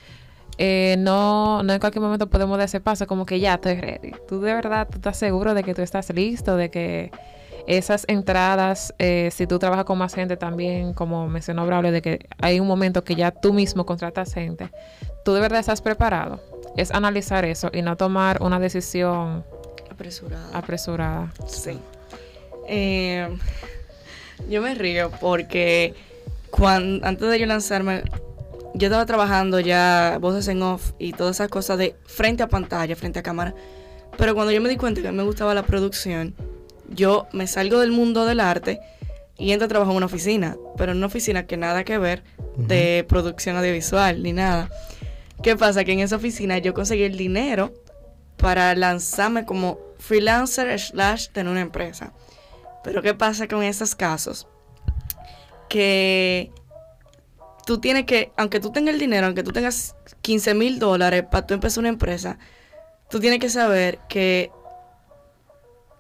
eh, 0.59 0.97
no, 0.99 1.63
no 1.63 1.73
en 1.73 1.81
cualquier 1.81 2.03
momento 2.03 2.29
podemos 2.29 2.57
dar 2.59 2.67
ese 2.67 2.81
paso 2.81 3.07
como 3.07 3.27
que 3.27 3.39
ya 3.39 3.55
estoy 3.55 3.77
ready. 3.77 4.13
Tú 4.27 4.41
de 4.41 4.55
verdad, 4.55 4.89
tú 4.91 4.97
estás 4.97 5.19
seguro 5.19 5.55
de 5.55 5.63
que 5.63 5.75
tú 5.75 5.83
estás 5.83 6.11
listo, 6.11 6.57
de 6.57 6.71
que 6.71 7.11
esas 7.67 8.05
entradas, 8.09 8.95
eh, 8.99 9.31
si 9.33 9.47
tú 9.47 9.59
trabajas 9.59 9.85
con 9.85 9.99
más 9.99 10.15
gente 10.15 10.37
también, 10.37 10.95
como 10.95 11.29
mencionó 11.29 11.67
Braulio, 11.67 11.93
de 11.93 12.01
que 12.01 12.27
hay 12.41 12.61
un 12.61 12.67
momento 12.67 13.03
que 13.05 13.15
ya 13.15 13.33
tú 13.33 13.53
mismo 13.53 13.85
contratas 13.85 14.33
gente, 14.33 14.71
tú 15.25 15.35
de 15.35 15.41
verdad 15.41 15.61
estás 15.61 15.83
preparado. 15.83 16.41
Es 16.77 16.93
analizar 16.93 17.45
eso 17.45 17.71
y 17.73 17.83
no 17.83 17.97
tomar 17.97 18.43
una 18.43 18.61
decisión 18.61 19.45
Apresurada. 19.97 20.51
apresurada. 20.53 21.33
Sí. 21.49 21.79
Eh, 22.69 23.29
yo 24.51 24.61
me 24.61 24.75
río 24.75 25.11
porque 25.21 25.95
cuando, 26.51 27.07
antes 27.07 27.31
de 27.31 27.39
yo 27.39 27.47
lanzarme, 27.47 28.03
yo 28.75 28.89
estaba 28.89 29.07
trabajando 29.07 29.59
ya 29.59 30.19
voces 30.21 30.49
en 30.49 30.63
off 30.63 30.93
y 30.99 31.15
todas 31.15 31.37
esas 31.37 31.49
cosas 31.49 31.79
de 31.79 31.97
frente 32.05 32.43
a 32.43 32.49
pantalla, 32.49 32.95
frente 32.95 33.21
a 33.21 33.23
cámara. 33.23 33.55
Pero 34.19 34.35
cuando 34.35 34.53
yo 34.53 34.61
me 34.61 34.69
di 34.69 34.77
cuenta 34.77 35.01
que 35.01 35.11
me 35.13 35.23
gustaba 35.23 35.55
la 35.55 35.63
producción, 35.63 36.35
yo 36.91 37.27
me 37.33 37.47
salgo 37.47 37.81
del 37.81 37.91
mundo 37.91 38.27
del 38.27 38.41
arte 38.41 38.81
y 39.39 39.53
entro 39.53 39.65
a 39.65 39.69
trabajar 39.69 39.93
en 39.93 39.97
una 39.97 40.07
oficina, 40.07 40.57
pero 40.77 40.93
en 40.93 40.99
una 40.99 41.07
oficina 41.07 41.47
que 41.47 41.57
nada 41.57 41.85
que 41.85 41.97
ver 41.97 42.23
de 42.59 43.07
producción 43.09 43.57
audiovisual 43.57 44.23
ni 44.23 44.35
nada. 44.35 44.69
¿Qué 45.43 45.57
pasa? 45.57 45.85
Que 45.85 45.93
en 45.93 46.01
esa 46.01 46.17
oficina 46.17 46.59
yo 46.59 46.75
conseguí 46.75 47.05
el 47.05 47.17
dinero 47.17 47.73
para 48.37 48.75
lanzarme 48.75 49.45
como 49.45 49.79
freelancer 49.99 50.79
slash 50.79 51.29
tener 51.29 51.51
una 51.51 51.61
empresa. 51.61 52.13
Pero 52.85 53.03
¿qué 53.03 53.15
pasa 53.15 53.49
con 53.49 53.63
esos 53.63 53.95
casos? 53.95 54.47
Que 55.69 56.51
tú 57.67 57.79
tienes 57.79 58.05
que, 58.05 58.33
aunque 58.37 58.61
tú 58.61 58.71
tengas 58.71 58.95
el 58.95 59.01
dinero, 59.01 59.27
aunque 59.27 59.43
tú 59.43 59.53
tengas 59.53 59.97
15 60.23 60.55
mil 60.55 60.79
dólares 60.79 61.25
para 61.31 61.47
tú 61.47 61.55
empezar 61.55 61.81
una 61.81 61.89
empresa, 61.89 62.39
tú 63.11 63.21
tienes 63.21 63.41
que 63.41 63.49
saber 63.49 63.99
que 64.09 64.51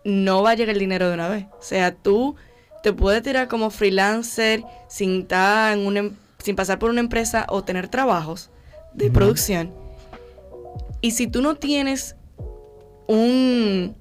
no 0.04 0.42
va 0.42 0.50
a 0.50 0.54
llegar 0.54 0.74
el 0.74 0.80
dinero 0.80 1.08
de 1.08 1.14
una 1.14 1.28
vez. 1.28 1.46
O 1.58 1.62
sea, 1.62 1.94
tú 1.94 2.36
te 2.82 2.92
puedes 2.92 3.22
tirar 3.22 3.48
como 3.48 3.70
freelancer 3.70 4.62
sin 4.88 5.22
estar 5.22 5.72
en 5.72 5.84
una, 5.86 6.00
em- 6.00 6.16
sin 6.38 6.54
pasar 6.54 6.78
por 6.78 6.90
una 6.90 7.00
empresa 7.00 7.46
o 7.48 7.64
tener 7.64 7.88
trabajos 7.88 8.50
de 8.94 9.10
producción. 9.10 9.74
Y 11.00 11.10
si 11.10 11.26
tú 11.26 11.42
no 11.42 11.56
tienes 11.56 12.15
un 13.08 13.96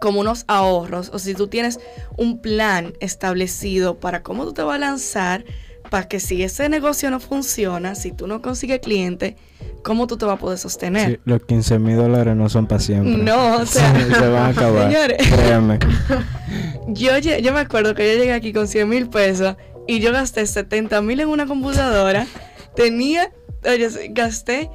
como 0.00 0.20
unos 0.20 0.44
ahorros 0.48 1.10
o 1.12 1.18
si 1.18 1.34
tú 1.34 1.48
tienes 1.48 1.80
un 2.16 2.40
plan 2.40 2.92
establecido 3.00 3.98
para 3.98 4.22
cómo 4.22 4.44
tú 4.44 4.52
te 4.52 4.62
vas 4.62 4.76
a 4.76 4.78
lanzar 4.78 5.44
para 5.90 6.06
que 6.06 6.20
si 6.20 6.42
ese 6.42 6.68
negocio 6.68 7.10
no 7.10 7.18
funciona, 7.18 7.94
si 7.94 8.12
tú 8.12 8.26
no 8.26 8.42
consigues 8.42 8.80
cliente, 8.80 9.36
¿cómo 9.82 10.06
tú 10.06 10.18
te 10.18 10.26
vas 10.26 10.36
a 10.36 10.38
poder 10.38 10.58
sostener? 10.58 11.12
Sí, 11.12 11.20
los 11.24 11.42
15 11.44 11.78
mil 11.78 11.96
dólares 11.96 12.36
no 12.36 12.48
son 12.48 12.66
para 12.66 12.80
siempre. 12.80 13.16
No, 13.16 13.56
o 13.56 13.66
sea, 13.66 13.94
se 13.98 14.28
van 14.28 14.42
a 14.42 14.48
acabar. 14.48 14.92
señores. 14.92 15.26
Créanme. 15.26 15.78
Yo, 16.88 17.18
yo 17.18 17.52
me 17.52 17.60
acuerdo 17.60 17.94
que 17.94 18.10
yo 18.10 18.18
llegué 18.18 18.32
aquí 18.32 18.52
con 18.54 18.66
100 18.66 18.88
mil 18.88 19.08
pesos 19.10 19.56
y 19.86 20.00
yo 20.00 20.10
gasté 20.10 20.46
70 20.46 21.02
mil 21.02 21.20
en 21.20 21.28
una 21.28 21.46
computadora. 21.46 22.26
Tenía, 22.74 23.30
oye, 23.62 23.88
gasté, 24.10 24.70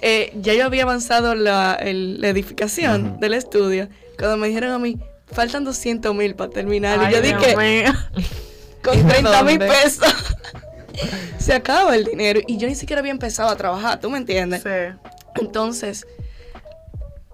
eh, 0.00 0.32
ya 0.40 0.54
yo 0.54 0.64
había 0.64 0.82
avanzado 0.84 1.34
la, 1.34 1.74
el- 1.74 2.20
la 2.20 2.28
edificación 2.28 3.18
del 3.20 3.34
estudio. 3.34 3.88
Cuando 4.18 4.36
me 4.36 4.48
dijeron 4.48 4.72
a 4.72 4.78
mí, 4.78 4.98
faltan 5.32 5.64
200 5.64 6.14
mil 6.14 6.34
para 6.34 6.50
terminar. 6.50 6.98
Ay, 7.00 7.12
y 7.12 7.14
yo 7.16 7.22
dije, 7.22 7.56
mío. 7.56 7.92
con 8.82 9.06
30 9.06 9.42
mil 9.44 9.58
pesos. 9.58 10.06
Se 11.38 11.52
acaba 11.54 11.94
el 11.94 12.04
dinero. 12.04 12.40
Y 12.46 12.56
yo 12.58 12.66
ni 12.68 12.74
siquiera 12.74 13.00
había 13.00 13.12
empezado 13.12 13.48
a 13.48 13.56
trabajar, 13.56 14.00
¿tú 14.00 14.10
me 14.10 14.18
entiendes? 14.18 14.62
Sí. 14.62 14.96
Entonces, 15.40 16.06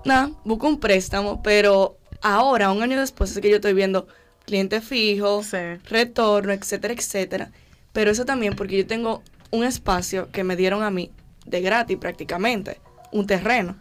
nada, 0.04 0.30
busco 0.44 0.66
un 0.68 0.78
préstamo, 0.80 1.42
pero 1.42 1.96
ahora, 2.20 2.70
un 2.70 2.82
año 2.82 2.98
después, 3.00 3.30
es 3.32 3.40
que 3.40 3.48
yo 3.48 3.56
estoy 3.56 3.72
viendo 3.72 4.06
cliente 4.44 4.80
fijo, 4.82 5.42
Sí. 5.42 5.56
retorno, 5.88 6.52
etcétera, 6.52 6.92
etcétera. 6.94 7.50
Pero 7.92 8.10
eso 8.10 8.24
también 8.26 8.54
porque 8.56 8.76
yo 8.78 8.86
tengo 8.86 9.22
un 9.50 9.64
espacio 9.64 10.28
que 10.32 10.44
me 10.44 10.56
dieron 10.56 10.82
a 10.82 10.90
mí 10.90 11.10
de 11.44 11.60
gratis 11.60 11.96
prácticamente, 11.98 12.80
un 13.12 13.26
terreno. 13.26 13.76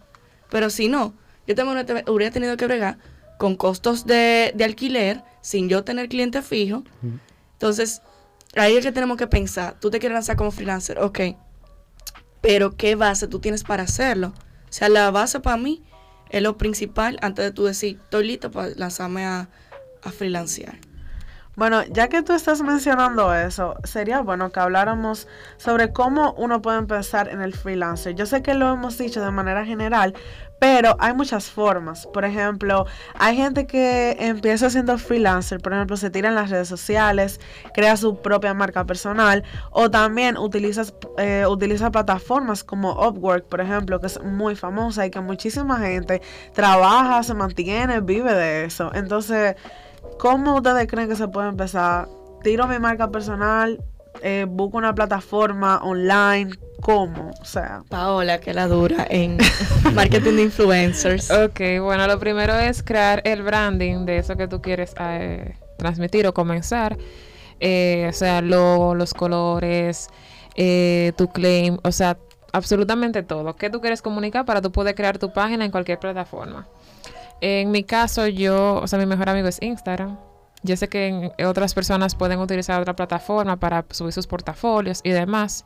Pero 0.50 0.70
si 0.70 0.88
no, 0.88 1.14
yo 1.48 1.56
también 1.56 1.78
hubiera 1.78 2.04
te- 2.04 2.12
hubiera 2.12 2.32
tenido 2.34 2.58
que 2.58 2.66
bregar 2.66 2.98
con 3.40 3.56
costos 3.56 4.06
de, 4.06 4.52
de 4.56 4.64
alquiler 4.64 5.24
sin 5.42 5.68
yo 5.70 5.84
tener 5.84 6.08
cliente 6.10 6.42
fijo. 6.42 6.84
Entonces, 7.54 8.02
ahí 8.56 8.78
es 8.78 8.86
que 8.86 8.92
tenemos 8.92 9.18
que 9.18 9.28
pensar, 9.28 9.80
tú 9.80 9.90
te 9.90 10.00
quieres 10.00 10.14
lanzar 10.16 10.36
como 10.36 10.52
freelancer, 10.52 11.00
ok, 11.00 11.20
pero 12.42 12.76
¿qué 12.76 12.96
base 12.96 13.28
tú 13.28 13.40
tienes 13.40 13.64
para 13.64 13.84
hacerlo? 13.84 14.34
O 14.70 14.74
sea, 14.74 14.90
la 14.90 15.10
base 15.12 15.40
para 15.40 15.58
mí 15.58 15.84
es 16.30 16.42
lo 16.42 16.58
principal 16.58 17.18
antes 17.22 17.46
de 17.46 17.52
tú 17.52 17.64
decir, 17.66 18.00
estoy 18.04 18.28
listo 18.28 18.52
para 18.52 18.70
lanzarme 18.76 19.26
a, 19.26 19.50
a 20.04 20.12
freelancear. 20.12 20.78
Bueno, 21.56 21.84
ya 21.84 22.08
que 22.10 22.24
tú 22.24 22.34
estás 22.34 22.64
mencionando 22.64 23.32
eso, 23.36 23.76
sería 23.84 24.22
bueno 24.22 24.52
que 24.52 24.60
habláramos 24.60 25.28
sobre 25.58 25.94
cómo 25.94 26.34
uno 26.34 26.64
puede 26.64 26.80
empezar 26.80 27.28
en 27.28 27.42
el 27.44 27.54
freelancer. 27.54 28.16
Yo 28.16 28.26
sé 28.26 28.42
que 28.42 28.56
lo 28.56 28.74
hemos 28.74 28.98
dicho 28.98 29.24
de 29.24 29.30
manera 29.30 29.64
general, 29.64 30.16
pero 30.58 30.96
hay 30.98 31.14
muchas 31.14 31.52
formas. 31.52 32.08
Por 32.08 32.26
ejemplo, 32.26 32.88
hay 33.20 33.36
gente 33.36 33.68
que 33.68 34.18
empieza 34.20 34.72
siendo 34.72 34.98
freelancer, 34.98 35.60
por 35.60 35.74
ejemplo, 35.74 35.96
se 35.96 36.10
tira 36.10 36.30
en 36.30 36.36
las 36.36 36.50
redes 36.50 36.68
sociales, 36.68 37.40
crea 37.76 37.98
su 37.98 38.20
propia 38.20 38.56
marca 38.56 38.86
personal 38.86 39.44
o 39.70 39.92
también 39.92 40.38
utiliza, 40.38 40.84
eh, 41.20 41.46
utiliza 41.48 41.92
plataformas 41.92 42.64
como 42.64 42.94
Upwork, 42.94 43.46
por 43.46 43.62
ejemplo, 43.62 44.00
que 44.00 44.08
es 44.08 44.20
muy 44.24 44.56
famosa 44.56 45.06
y 45.06 45.12
que 45.12 45.20
muchísima 45.20 45.78
gente 45.78 46.20
trabaja, 46.54 47.22
se 47.22 47.36
mantiene, 47.36 48.00
vive 48.00 48.34
de 48.34 48.66
eso. 48.66 48.90
Entonces, 48.96 49.56
¿Cómo 50.20 50.56
ustedes 50.56 50.88
creen 50.88 51.10
que 51.10 51.16
se 51.16 51.28
puede 51.28 51.50
empezar? 51.50 52.08
Tiro 52.44 52.68
mi 52.68 52.80
marca 52.80 53.10
personal, 53.10 53.84
eh, 54.22 54.46
busco 54.48 54.78
una 54.78 54.94
plataforma 54.94 55.80
online, 55.84 56.52
¿cómo? 56.82 57.32
O 57.42 57.46
sea, 57.46 57.84
Paola, 57.90 58.40
que 58.40 58.54
la 58.54 58.68
dura 58.68 59.06
en 59.10 59.38
marketing 59.94 60.36
de 60.36 60.42
influencers. 60.44 61.32
Ok, 61.32 61.60
bueno, 61.82 62.08
lo 62.08 62.20
primero 62.20 62.54
es 62.56 62.84
crear 62.84 63.22
el 63.26 63.44
branding 63.44 64.06
de 64.06 64.18
eso 64.18 64.36
que 64.36 64.48
tú 64.48 64.62
quieres 64.62 64.94
eh, 65.00 65.56
transmitir 65.78 66.28
o 66.28 66.34
comenzar. 66.34 66.98
Eh, 67.60 68.08
o 68.10 68.14
sea, 68.14 68.42
logo, 68.42 68.96
los 68.96 69.14
colores, 69.14 70.10
eh, 70.56 71.14
tu 71.16 71.30
claim, 71.30 71.78
o 71.84 71.92
sea, 71.92 72.18
absolutamente 72.52 73.24
todo. 73.24 73.56
¿Qué 73.56 73.70
tú 73.70 73.82
quieres 73.82 74.02
comunicar 74.02 74.46
para 74.46 74.62
tú 74.62 74.72
poder 74.72 74.96
crear 74.96 75.18
tu 75.18 75.32
página 75.34 75.66
en 75.66 75.72
cualquier 75.72 76.00
plataforma? 76.00 76.68
En 77.46 77.72
mi 77.72 77.84
caso, 77.84 78.26
yo, 78.28 78.76
o 78.76 78.88
sea, 78.88 78.98
mi 79.00 79.06
mejor 79.06 79.28
amigo 79.30 79.50
es 79.50 79.62
Instagram. 79.62 80.18
Yo 80.64 80.78
sé 80.78 80.88
que 80.88 81.08
en- 81.08 81.46
otras 81.46 81.74
personas 81.74 82.16
pueden 82.16 82.40
utilizar 82.40 82.80
otra 82.82 82.96
plataforma 82.96 83.58
para 83.58 83.84
subir 83.90 84.14
sus 84.14 84.28
portafolios 84.28 85.02
y 85.04 85.10
demás. 85.12 85.66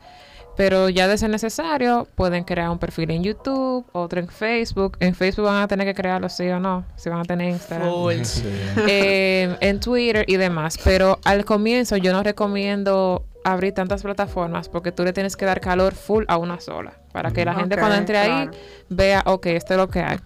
Pero 0.56 0.88
ya 0.88 1.06
de 1.06 1.16
ser 1.16 1.30
necesario, 1.30 2.08
pueden 2.16 2.42
crear 2.42 2.68
un 2.70 2.80
perfil 2.80 3.12
en 3.12 3.22
YouTube, 3.22 3.86
otro 3.92 4.18
en 4.18 4.26
Facebook. 4.26 4.96
En 4.98 5.14
Facebook 5.14 5.44
van 5.44 5.62
a 5.62 5.68
tener 5.68 5.86
que 5.86 5.94
crearlo 5.94 6.28
sí 6.28 6.48
o 6.48 6.58
no, 6.58 6.84
si 6.96 7.08
van 7.10 7.20
a 7.20 7.22
tener 7.22 7.48
Instagram. 7.50 7.88
Full. 7.90 8.14
Sí. 8.24 8.42
Eh, 8.88 9.56
en 9.60 9.78
Twitter 9.78 10.24
y 10.26 10.36
demás. 10.36 10.76
Pero 10.82 11.20
al 11.24 11.44
comienzo 11.44 11.96
yo 11.96 12.12
no 12.12 12.24
recomiendo 12.24 13.24
abrir 13.44 13.72
tantas 13.72 14.02
plataformas 14.02 14.68
porque 14.68 14.90
tú 14.90 15.04
le 15.04 15.12
tienes 15.12 15.36
que 15.36 15.44
dar 15.44 15.60
calor 15.60 15.94
full 15.94 16.24
a 16.26 16.38
una 16.38 16.58
sola. 16.58 16.94
Para 17.12 17.30
que 17.30 17.44
la 17.44 17.54
gente 17.54 17.76
Ok, 17.76 17.80
cuando 17.80 17.96
entre 17.96 18.18
ahí 18.18 18.26
claro. 18.48 18.50
vea, 18.88 19.22
ok, 19.26 19.46
esto 19.46 19.74
es 19.74 19.78
lo 19.78 19.88
que 19.88 20.00
hay. 20.00 20.18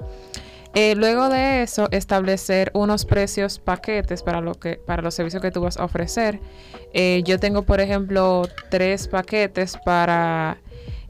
Eh, 0.74 0.94
luego 0.96 1.28
de 1.28 1.62
eso, 1.62 1.88
establecer 1.90 2.70
unos 2.74 3.04
precios 3.04 3.58
paquetes 3.58 4.22
para 4.22 4.40
lo 4.40 4.54
que 4.54 4.76
para 4.76 5.02
los 5.02 5.14
servicios 5.14 5.42
que 5.42 5.50
tú 5.50 5.60
vas 5.60 5.76
a 5.76 5.84
ofrecer. 5.84 6.40
Eh, 6.94 7.22
yo 7.24 7.38
tengo, 7.38 7.62
por 7.62 7.80
ejemplo, 7.80 8.42
tres 8.70 9.06
paquetes 9.06 9.76
para 9.84 10.58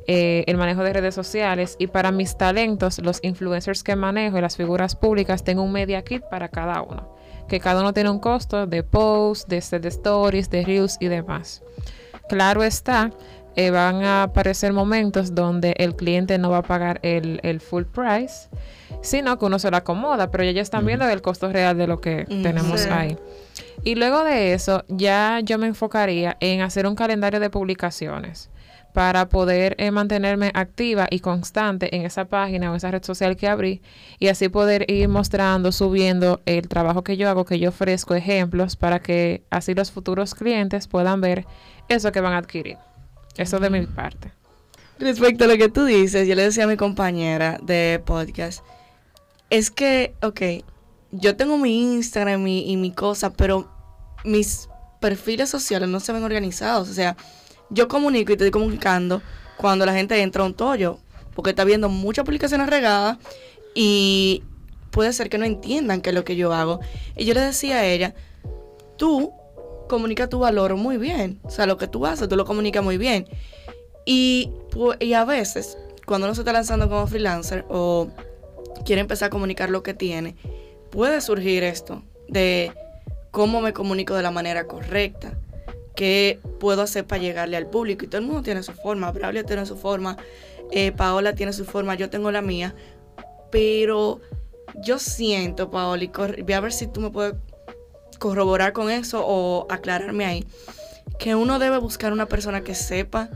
eh, 0.09 0.43
el 0.49 0.57
manejo 0.57 0.83
de 0.83 0.93
redes 0.93 1.15
sociales 1.15 1.77
y 1.79 1.87
para 1.87 2.11
mis 2.11 2.37
talentos, 2.37 2.99
los 2.99 3.21
influencers 3.23 3.85
que 3.85 3.95
manejo 3.95 4.37
y 4.37 4.41
las 4.41 4.57
figuras 4.57 4.97
públicas, 4.97 5.45
tengo 5.45 5.63
un 5.63 5.73
media 5.73 6.03
kit 6.03 6.23
para 6.29 6.49
cada 6.49 6.83
uno. 6.83 7.15
Que 7.49 7.61
cada 7.61 7.81
uno 7.81 7.93
tiene 7.93 8.11
un 8.11 8.19
costo 8.19 8.67
de 8.67 8.83
posts, 8.83 9.47
de, 9.47 9.61
set 9.61 9.83
de 9.83 9.89
stories, 9.89 10.51
de 10.51 10.65
reels 10.65 10.97
y 10.99 11.07
demás. 11.07 11.63
Claro 12.29 12.65
está, 12.65 13.11
eh, 13.57 13.71
van 13.71 14.03
a 14.05 14.25
aparecer 14.25 14.73
momentos 14.73 15.35
donde 15.35 15.75
el 15.79 15.95
cliente 15.97 16.39
no 16.39 16.51
va 16.51 16.59
a 16.59 16.63
pagar 16.63 16.99
el, 17.03 17.41
el 17.43 17.61
full 17.61 17.85
price, 17.85 18.49
sino 19.03 19.39
que 19.39 19.45
uno 19.47 19.59
se 19.59 19.71
lo 19.71 19.77
acomoda, 19.77 20.31
pero 20.31 20.45
ya 20.45 20.63
están 20.63 20.87
viendo 20.87 21.09
el 21.09 21.23
costo 21.23 21.53
real 21.53 21.77
de 21.77 21.87
lo 21.87 22.01
que 22.01 22.25
tenemos 22.43 22.81
Sí. 22.81 22.89
ahí. 22.91 23.17
Y 23.85 23.97
luego 23.97 24.23
de 24.25 24.55
eso, 24.55 24.85
ya 24.89 25.41
yo 25.43 25.59
me 25.59 25.67
enfocaría 25.67 26.37
en 26.41 26.61
hacer 26.61 26.87
un 26.87 26.95
calendario 26.95 27.41
de 27.41 27.51
publicaciones 27.51 28.49
para 28.93 29.29
poder 29.31 29.75
eh, 29.79 29.91
mantenerme 29.91 30.51
activa 30.55 31.07
y 31.11 31.21
constante 31.21 31.97
en 31.97 32.03
esa 32.05 32.27
página 32.27 32.71
o 32.71 32.77
esa 32.77 32.91
red 32.91 33.03
social 33.03 33.37
que 33.37 33.49
abrí 33.49 33.81
y 34.19 34.29
así 34.29 34.51
poder 34.51 34.85
ir 34.91 35.09
mostrando, 35.09 35.73
subiendo 35.73 36.41
el 36.45 36.69
trabajo 36.69 37.03
que 37.03 37.17
yo 37.17 37.29
hago, 37.31 37.47
que 37.47 37.59
yo 37.59 37.71
ofrezco 37.71 38.15
ejemplos 38.15 38.77
para 38.77 39.01
que 39.01 39.45
así 39.51 39.75
los 39.75 39.91
futuros 39.91 40.35
clientes 40.35 40.89
puedan 40.89 41.23
ver 41.23 41.47
eso 41.89 42.13
que 42.13 42.21
van 42.21 42.35
a 42.35 42.39
adquirir. 42.39 42.77
Eso 43.37 43.59
de 43.59 43.71
mi 43.71 43.87
parte. 43.87 44.33
Respecto 44.99 45.45
a 45.45 45.47
lo 45.47 45.57
que 45.57 45.69
tú 45.69 45.85
dices, 45.85 46.29
yo 46.29 46.35
le 46.35 46.45
decía 46.45 46.65
a 46.65 46.67
mi 46.69 46.77
compañera 46.77 47.59
de 47.63 48.01
podcast, 48.05 48.63
es 49.51 49.71
que, 49.71 50.15
ok, 50.23 50.65
yo 51.11 51.37
tengo 51.37 51.59
mi 51.59 51.95
Instagram 51.95 52.47
y, 52.47 52.77
mi 52.77 52.93
cosa, 52.93 53.33
pero 53.33 53.71
mis 54.25 54.69
perfiles 55.01 55.51
sociales 55.51 55.89
no 55.89 56.01
se 56.01 56.13
ven 56.13 56.23
organizados. 56.23 56.89
O 56.89 56.95
sea, 56.95 57.17
yo 57.71 57.89
comunico 57.89 58.33
y 58.33 58.37
te 58.37 58.45
estoy 58.45 58.51
comunicando 58.51 59.23
cuando 59.57 59.85
la 59.85 59.93
gente 59.93 60.21
entra 60.23 60.43
a 60.43 60.47
un 60.47 60.55
tollo, 60.55 60.99
porque 61.35 61.51
está 61.51 61.65
viendo 61.65 61.89
muchas 61.89 62.25
publicaciones 62.25 62.69
regadas 62.69 63.19
y 63.75 64.43
puede 64.91 65.13
ser 65.13 65.29
que 65.29 65.39
no 65.39 65.45
entiendan 65.45 66.01
qué 66.01 66.11
es 66.11 66.15
lo 66.15 66.25
que 66.25 66.37
yo 66.37 66.53
hago. 66.53 66.81
Y 67.17 67.25
yo 67.25 67.35
le 67.35 67.41
decía 67.41 67.79
a 67.79 67.85
ella, 67.85 68.15
tú 68.97 69.33
comunica 69.93 70.27
tu 70.27 70.39
valor 70.39 70.75
muy 70.77 70.97
bien. 70.97 71.39
O 71.45 71.51
sea, 71.51 71.67
lo 71.67 71.77
que 71.77 71.87
tú 71.87 72.07
haces, 72.07 72.27
tú 72.29 72.35
lo 72.37 72.47
comunicas 72.47 72.83
muy 72.83 72.97
bien. 72.97 73.29
Y, 74.07 74.51
pu- 74.71 74.97
y 74.99 75.13
a 75.13 75.27
veces, 75.27 75.77
cuando 76.07 76.27
uno 76.27 76.35
se 76.35 76.41
está 76.41 76.53
lanzando 76.55 76.89
como 76.89 77.07
freelancer 77.07 77.67
o 77.69 78.09
quiere 78.87 79.03
empezar 79.03 79.27
a 79.27 79.31
comunicar 79.31 79.69
lo 79.69 79.83
que 79.83 79.93
tiene, 79.93 80.35
puede 80.91 81.21
surgir 81.21 81.63
esto 81.63 82.03
de 82.27 82.73
cómo 83.31 83.61
me 83.61 83.75
comunico 83.75 84.15
de 84.15 84.23
la 84.23 84.31
manera 84.31 84.67
correcta, 84.67 85.39
qué 85.95 86.41
puedo 86.59 86.81
hacer 86.81 87.07
para 87.07 87.21
llegarle 87.21 87.59
al 87.59 87.67
público. 87.67 88.07
Y 88.07 88.09
todo 88.09 88.21
el 88.23 88.27
mundo 88.27 88.43
tiene 88.43 88.63
su 88.63 88.73
forma, 88.73 89.13
Braulio 89.13 89.45
tiene 89.45 89.67
su 89.67 89.77
forma, 89.77 90.17
eh, 90.71 90.91
Paola 90.93 91.35
tiene 91.35 91.53
su 91.53 91.67
forma, 91.67 91.95
yo 91.95 92.09
tengo 92.09 92.31
la 92.31 92.41
mía. 92.41 92.75
Pero 93.51 94.23
yo 94.83 94.99
siento, 94.99 95.71
Paola, 95.71 96.03
y 96.05 96.11
voy 96.43 96.53
a 96.55 96.61
ver 96.61 96.73
si 96.73 96.87
tú 96.87 97.03
me 97.03 97.11
puedes 97.11 97.35
corroborar 98.23 98.73
con 98.73 98.89
eso 98.89 99.25
o 99.27 99.67
aclararme 99.69 100.25
ahí, 100.25 100.47
que 101.19 101.35
uno 101.35 101.59
debe 101.59 101.79
buscar 101.79 102.13
una 102.13 102.27
persona 102.27 102.61
que 102.61 102.77
sepa 102.77 103.31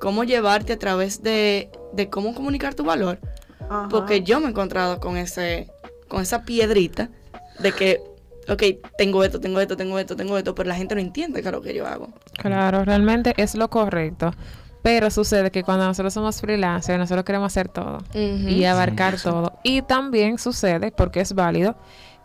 cómo 0.00 0.22
llevarte 0.22 0.74
a 0.74 0.78
través 0.78 1.24
de, 1.24 1.72
de 1.92 2.08
cómo 2.08 2.32
comunicar 2.34 2.74
tu 2.74 2.84
valor. 2.84 3.18
Ajá. 3.68 3.88
Porque 3.90 4.22
yo 4.22 4.38
me 4.38 4.46
he 4.46 4.50
encontrado 4.50 5.00
con 5.00 5.16
ese, 5.16 5.72
con 6.06 6.22
esa 6.22 6.44
piedrita 6.44 7.10
de 7.58 7.72
que, 7.72 8.00
ok, 8.48 8.62
tengo 8.96 9.24
esto, 9.24 9.40
tengo 9.40 9.58
esto, 9.58 9.76
tengo 9.76 9.98
esto, 9.98 10.14
tengo 10.14 10.38
esto, 10.38 10.54
pero 10.54 10.68
la 10.68 10.76
gente 10.76 10.94
no 10.94 11.00
entiende 11.00 11.42
qué 11.42 11.48
es 11.48 11.52
lo 11.52 11.60
que 11.60 11.74
yo 11.74 11.84
hago. 11.88 12.10
Claro, 12.34 12.84
realmente 12.84 13.34
es 13.38 13.56
lo 13.56 13.68
correcto. 13.68 14.30
Pero 14.82 15.10
sucede 15.10 15.50
que 15.50 15.64
cuando 15.64 15.84
nosotros 15.84 16.14
somos 16.14 16.40
freelancers, 16.40 16.96
nosotros 16.96 17.24
queremos 17.24 17.52
hacer 17.52 17.68
todo 17.68 17.98
y 18.14 18.62
abarcar 18.64 19.20
todo. 19.20 19.58
Y 19.64 19.82
también 19.82 20.38
sucede, 20.38 20.92
porque 20.92 21.20
es 21.20 21.34
válido, 21.34 21.76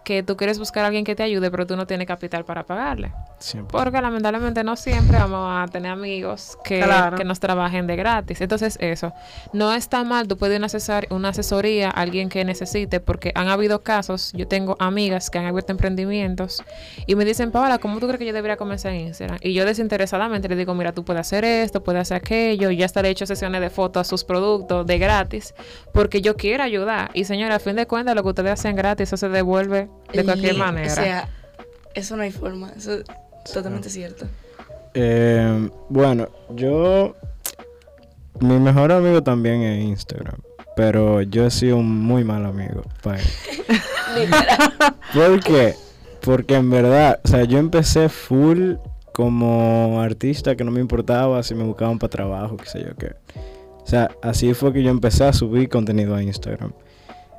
que 0.03 0.23
tú 0.23 0.35
quieres 0.37 0.59
buscar 0.59 0.83
a 0.83 0.87
alguien 0.87 1.03
que 1.05 1.15
te 1.15 1.23
ayude, 1.23 1.49
pero 1.51 1.65
tú 1.67 1.75
no 1.75 1.87
tienes 1.87 2.07
capital 2.07 2.45
para 2.45 2.63
pagarle. 2.63 3.11
Siempre. 3.39 3.77
Porque 3.77 4.01
lamentablemente 4.01 4.63
no 4.63 4.75
siempre 4.75 5.17
vamos 5.17 5.49
a 5.51 5.69
tener 5.71 5.91
amigos 5.91 6.57
que, 6.63 6.79
Claro. 6.81 7.17
que 7.17 7.23
nos 7.25 7.39
trabajen 7.39 7.87
de 7.87 7.95
gratis. 7.95 8.39
Entonces 8.41 8.77
eso, 8.81 9.11
no 9.51 9.73
está 9.73 10.03
mal, 10.03 10.27
tú 10.27 10.37
puedes 10.37 10.57
una, 10.57 10.67
asesor- 10.67 11.07
una 11.09 11.29
asesoría 11.29 11.87
a 11.89 11.91
alguien 11.91 12.29
que 12.29 12.43
necesite, 12.45 12.99
porque 12.99 13.31
han 13.35 13.47
habido 13.49 13.81
casos, 13.83 14.31
yo 14.33 14.47
tengo 14.47 14.75
amigas 14.79 15.29
que 15.29 15.39
han 15.39 15.45
abierto 15.45 15.71
emprendimientos 15.71 16.63
y 17.05 17.15
me 17.15 17.25
dicen, 17.25 17.51
Paola, 17.51 17.77
¿cómo 17.79 17.99
tú 17.99 18.07
crees 18.07 18.19
que 18.19 18.25
yo 18.25 18.33
debería 18.33 18.57
comenzar 18.57 18.93
en 18.93 19.01
Instagram? 19.07 19.37
Y 19.41 19.53
yo 19.53 19.65
desinteresadamente 19.65 20.47
le 20.47 20.55
digo, 20.55 20.73
mira, 20.73 20.91
tú 20.93 21.03
puedes 21.03 21.21
hacer 21.21 21.43
esto, 21.45 21.83
puedes 21.83 22.01
hacer 22.03 22.17
aquello, 22.17 22.69
y 22.71 22.77
ya 22.77 22.85
hasta 22.85 23.01
le 23.01 23.09
he 23.09 23.11
hecho 23.11 23.25
sesiones 23.25 23.61
de 23.61 23.69
fotos 23.69 24.01
a 24.01 24.03
sus 24.09 24.23
productos 24.23 24.85
de 24.85 24.97
gratis, 24.99 25.53
porque 25.93 26.21
yo 26.21 26.35
quiero 26.35 26.63
ayudar. 26.63 27.11
Y 27.13 27.25
señora, 27.25 27.55
a 27.55 27.59
fin 27.59 27.75
de 27.75 27.85
cuentas, 27.87 28.15
lo 28.15 28.23
que 28.23 28.29
ustedes 28.29 28.51
hacen 28.53 28.75
gratis, 28.75 29.09
eso 29.09 29.17
se 29.17 29.29
devuelve 29.29 29.89
de 30.11 30.23
cualquier 30.23 30.55
Y, 30.55 30.57
manera. 30.57 30.91
O 30.91 30.95
sea, 30.95 31.29
eso 31.93 32.15
no 32.15 32.23
hay 32.23 32.31
forma, 32.31 32.71
eso 32.75 32.93
es 32.95 33.03
totalmente 33.53 33.89
cierto. 33.89 34.25
Eh, 34.93 35.69
bueno, 35.89 36.29
yo. 36.49 37.15
Mi 38.39 38.57
mejor 38.59 38.91
amigo 38.91 39.21
también 39.21 39.61
es 39.61 39.83
Instagram. 39.83 40.39
Pero 40.75 41.21
yo 41.21 41.45
he 41.45 41.51
sido 41.51 41.77
un 41.77 42.01
muy 42.01 42.23
mal 42.23 42.45
amigo 42.45 42.81
para 43.03 43.19
él. 43.19 43.25
¿Por 45.13 45.39
qué? 45.43 45.75
Porque 46.21 46.55
en 46.55 46.69
verdad, 46.69 47.19
o 47.23 47.27
sea, 47.27 47.43
yo 47.43 47.59
empecé 47.59 48.09
full 48.09 48.75
como 49.11 50.01
artista 50.01 50.55
que 50.55 50.63
no 50.63 50.71
me 50.71 50.81
importaba 50.81 51.43
si 51.43 51.53
me 51.53 51.63
buscaban 51.63 51.99
para 51.99 52.09
trabajo, 52.09 52.57
qué 52.57 52.65
sé 52.65 52.79
yo 52.81 52.95
qué. 52.95 53.13
O 53.83 53.85
sea, 53.85 54.09
así 54.21 54.53
fue 54.53 54.73
que 54.73 54.81
yo 54.81 54.89
empecé 54.89 55.25
a 55.25 55.33
subir 55.33 55.69
contenido 55.69 56.15
a 56.15 56.23
Instagram. 56.23 56.73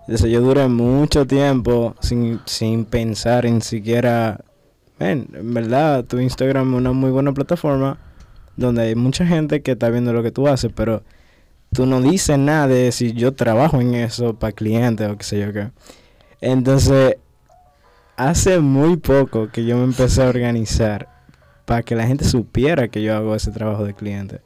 Yo 0.06 0.40
duré 0.40 0.68
mucho 0.68 1.26
tiempo 1.26 1.94
sin, 2.00 2.40
sin 2.44 2.84
pensar 2.84 3.46
en 3.46 3.62
siquiera, 3.62 4.40
en 4.98 5.26
verdad 5.54 6.04
tu 6.04 6.18
Instagram 6.18 6.74
es 6.74 6.78
una 6.78 6.92
muy 6.92 7.10
buena 7.10 7.32
plataforma 7.32 7.98
donde 8.56 8.82
hay 8.82 8.94
mucha 8.94 9.26
gente 9.26 9.62
que 9.62 9.72
está 9.72 9.88
viendo 9.88 10.12
lo 10.12 10.22
que 10.22 10.30
tú 10.30 10.46
haces, 10.46 10.70
pero 10.74 11.02
tú 11.72 11.86
no 11.86 12.00
dices 12.00 12.38
nada 12.38 12.68
de 12.68 12.92
si 12.92 13.12
yo 13.12 13.32
trabajo 13.32 13.80
en 13.80 13.94
eso 13.94 14.34
para 14.34 14.52
clientes 14.52 15.08
o 15.10 15.16
qué 15.16 15.24
sé 15.24 15.40
yo 15.40 15.52
qué. 15.52 15.70
Entonces, 16.40 17.16
hace 18.16 18.60
muy 18.60 18.96
poco 18.96 19.48
que 19.48 19.64
yo 19.64 19.76
me 19.78 19.84
empecé 19.84 20.22
a 20.22 20.28
organizar 20.28 21.08
para 21.64 21.82
que 21.82 21.96
la 21.96 22.06
gente 22.06 22.24
supiera 22.24 22.88
que 22.88 23.02
yo 23.02 23.16
hago 23.16 23.34
ese 23.34 23.50
trabajo 23.50 23.84
de 23.84 23.94
cliente. 23.94 24.40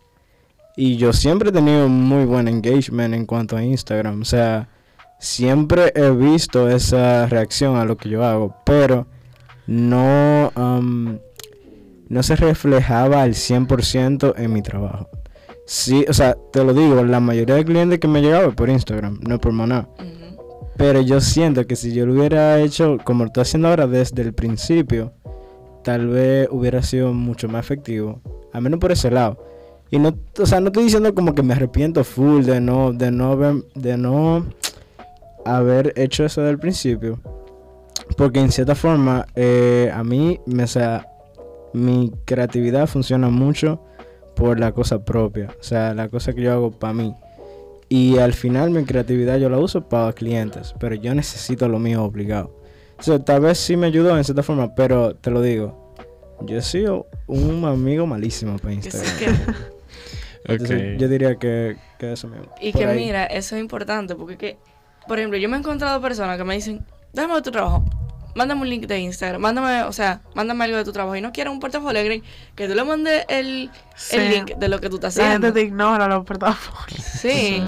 Y 0.76 0.96
yo 0.96 1.12
siempre 1.12 1.48
he 1.50 1.52
tenido 1.52 1.88
muy 1.88 2.24
buen 2.24 2.46
engagement 2.46 3.12
en 3.12 3.26
cuanto 3.26 3.56
a 3.56 3.64
Instagram. 3.64 4.22
O 4.22 4.24
sea, 4.24 4.68
siempre 5.18 5.92
he 5.94 6.10
visto 6.10 6.68
esa 6.68 7.26
reacción 7.26 7.76
a 7.76 7.84
lo 7.84 7.96
que 7.96 8.08
yo 8.08 8.24
hago, 8.24 8.54
pero 8.64 9.06
no, 9.66 10.52
um, 10.56 11.18
no 12.08 12.22
se 12.22 12.36
reflejaba 12.36 13.22
al 13.22 13.34
100% 13.34 14.34
en 14.36 14.52
mi 14.52 14.62
trabajo. 14.62 15.08
Sí, 15.66 16.06
o 16.08 16.14
sea, 16.14 16.36
te 16.50 16.64
lo 16.64 16.72
digo, 16.72 17.04
la 17.04 17.20
mayoría 17.20 17.56
de 17.56 17.64
clientes 17.64 17.98
que 17.98 18.08
me 18.08 18.22
llegaban 18.22 18.54
por 18.54 18.70
Instagram, 18.70 19.20
no 19.20 19.38
por 19.38 19.52
Maná. 19.52 19.88
Pero 20.78 21.02
yo 21.02 21.20
siento 21.20 21.66
que 21.66 21.76
si 21.76 21.92
yo 21.92 22.06
lo 22.06 22.14
hubiera 22.14 22.60
hecho 22.60 22.98
como 23.04 23.24
lo 23.24 23.26
estoy 23.26 23.42
haciendo 23.42 23.68
ahora 23.68 23.86
desde 23.86 24.22
el 24.22 24.32
principio, 24.32 25.12
tal 25.82 26.06
vez 26.06 26.48
hubiera 26.50 26.82
sido 26.82 27.12
mucho 27.12 27.48
más 27.48 27.64
efectivo. 27.64 28.20
Al 28.52 28.62
menos 28.62 28.80
por 28.80 28.92
ese 28.92 29.10
lado. 29.10 29.44
Y 29.90 29.98
no, 29.98 30.14
o 30.38 30.46
sea, 30.46 30.60
no 30.60 30.68
estoy 30.68 30.84
diciendo 30.84 31.14
como 31.14 31.34
que 31.34 31.42
me 31.42 31.54
arrepiento 31.54 32.04
full 32.04 32.44
de 32.44 32.60
no, 32.60 32.92
de 32.92 33.10
no 33.10 33.36
de 33.74 33.96
no 33.96 34.46
haber 35.44 35.92
hecho 35.96 36.24
eso 36.24 36.40
desde 36.40 36.52
el 36.52 36.58
principio. 36.58 37.20
Porque 38.16 38.40
en 38.40 38.50
cierta 38.50 38.74
forma, 38.74 39.26
eh, 39.34 39.90
a 39.94 40.02
mí, 40.02 40.40
me, 40.46 40.64
o 40.64 40.66
sea, 40.66 41.06
mi 41.74 42.12
creatividad 42.24 42.86
funciona 42.86 43.28
mucho 43.28 43.82
por 44.34 44.58
la 44.58 44.72
cosa 44.72 45.04
propia. 45.04 45.48
O 45.60 45.62
sea, 45.62 45.92
la 45.94 46.08
cosa 46.08 46.32
que 46.32 46.42
yo 46.42 46.52
hago 46.52 46.70
para 46.70 46.92
mí. 46.94 47.14
Y 47.90 48.18
al 48.18 48.32
final 48.34 48.70
mi 48.70 48.84
creatividad 48.84 49.38
yo 49.38 49.48
la 49.48 49.58
uso 49.58 49.88
para 49.88 50.12
clientes, 50.12 50.74
pero 50.78 50.94
yo 50.94 51.14
necesito 51.14 51.68
lo 51.68 51.78
mío 51.78 52.02
obligado. 52.04 52.54
O 52.98 53.02
sea, 53.02 53.18
tal 53.18 53.40
vez 53.42 53.58
sí 53.58 53.76
me 53.76 53.86
ayudó 53.86 54.16
en 54.16 54.24
cierta 54.24 54.42
forma, 54.42 54.74
pero 54.74 55.14
te 55.14 55.30
lo 55.30 55.40
digo, 55.40 55.94
yo 56.42 56.58
he 56.58 56.62
sido 56.62 57.06
un 57.26 57.64
amigo 57.64 58.06
malísimo 58.06 58.58
para 58.58 58.74
Instagram. 58.74 59.16
que- 59.18 59.68
Entonces, 60.52 60.98
yo 60.98 61.08
diría 61.08 61.36
que, 61.36 61.76
que 61.98 62.12
eso 62.12 62.28
mismo. 62.28 62.46
Y 62.60 62.72
Por 62.72 62.80
que 62.80 62.86
ahí. 62.86 62.96
mira, 62.98 63.24
eso 63.26 63.54
es 63.56 63.60
importante 63.60 64.14
porque 64.14 64.36
que, 64.36 64.56
por 65.06 65.18
ejemplo, 65.18 65.38
yo 65.38 65.48
me 65.48 65.56
he 65.56 65.60
encontrado 65.60 66.00
personas 66.00 66.36
que 66.38 66.44
me 66.44 66.54
dicen, 66.54 66.84
déjame 67.12 67.34
ver 67.34 67.42
tu 67.42 67.50
trabajo, 67.50 67.84
mándame 68.34 68.62
un 68.62 68.68
link 68.68 68.86
de 68.86 68.98
Instagram, 69.00 69.40
mándame, 69.40 69.82
o 69.84 69.92
sea, 69.92 70.20
mándame 70.34 70.64
algo 70.64 70.76
de 70.76 70.84
tu 70.84 70.92
trabajo 70.92 71.16
y 71.16 71.20
no 71.20 71.32
quiero 71.32 71.50
un 71.50 71.60
portafolio 71.60 72.04
Green, 72.04 72.22
que 72.54 72.68
tú 72.68 72.74
le 72.74 72.84
mandes 72.84 73.24
el, 73.28 73.70
Sí. 73.96 74.16
el 74.16 74.30
link 74.30 74.54
de 74.56 74.68
lo 74.68 74.80
que 74.80 74.88
tú 74.90 74.96
estás 74.96 75.16
La 75.16 75.24
haciendo. 75.26 75.46
gente 75.48 75.60
te 75.60 75.66
ignora 75.66 76.06
los 76.08 76.24
portafolios. 76.24 77.02
Sí, 77.04 77.62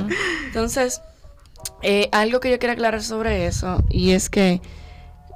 entonces, 0.47 1.01
eh, 1.83 2.09
algo 2.13 2.41
que 2.41 2.51
yo 2.51 2.59
quiero 2.59 2.73
aclarar 2.75 3.03
sobre 3.03 3.47
eso 3.47 3.83
y 3.89 4.13
es 4.13 4.29
que 4.31 4.61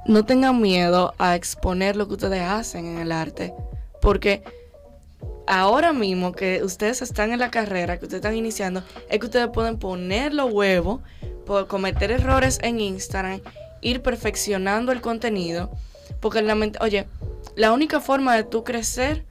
no 0.05 0.23
tengan 0.25 0.61
miedo 0.61 1.13
a 1.17 1.35
exponer 1.35 1.95
lo 1.95 2.07
que 2.07 2.13
ustedes 2.13 2.41
hacen 2.43 2.85
en 2.85 2.99
el 2.99 3.11
arte, 3.11 3.53
porque 4.01 4.43
ahora 5.47 5.93
mismo 5.93 6.31
que 6.31 6.63
ustedes 6.63 7.01
están 7.01 7.31
en 7.31 7.39
la 7.39 7.49
carrera, 7.51 7.97
que 7.97 8.05
ustedes 8.05 8.19
están 8.21 8.35
iniciando, 8.35 8.83
es 9.09 9.19
que 9.19 9.25
ustedes 9.25 9.47
pueden 9.49 9.77
poner 9.77 10.33
los 10.33 10.51
huevos, 10.51 11.01
por 11.45 11.67
cometer 11.67 12.11
errores 12.11 12.59
en 12.61 12.79
Instagram, 12.79 13.41
ir 13.81 14.01
perfeccionando 14.01 14.91
el 14.91 15.01
contenido, 15.01 15.71
porque 16.19 16.43
oye, 16.81 17.07
la 17.55 17.71
única 17.71 17.99
forma 17.99 18.35
de 18.35 18.43
tú 18.43 18.63
crecer 18.63 19.25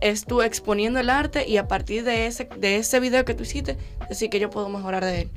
es 0.00 0.24
tú 0.24 0.42
exponiendo 0.42 0.98
el 0.98 1.10
arte 1.10 1.46
y 1.46 1.56
a 1.58 1.68
partir 1.68 2.04
de 2.04 2.26
ese, 2.26 2.48
de 2.56 2.76
ese 2.76 3.00
video 3.00 3.24
que 3.24 3.34
tú 3.34 3.42
hiciste, 3.42 3.76
decir 4.08 4.30
que 4.30 4.40
yo 4.40 4.48
puedo 4.50 4.68
mejorar 4.68 5.04
de 5.04 5.22
él. 5.22 5.30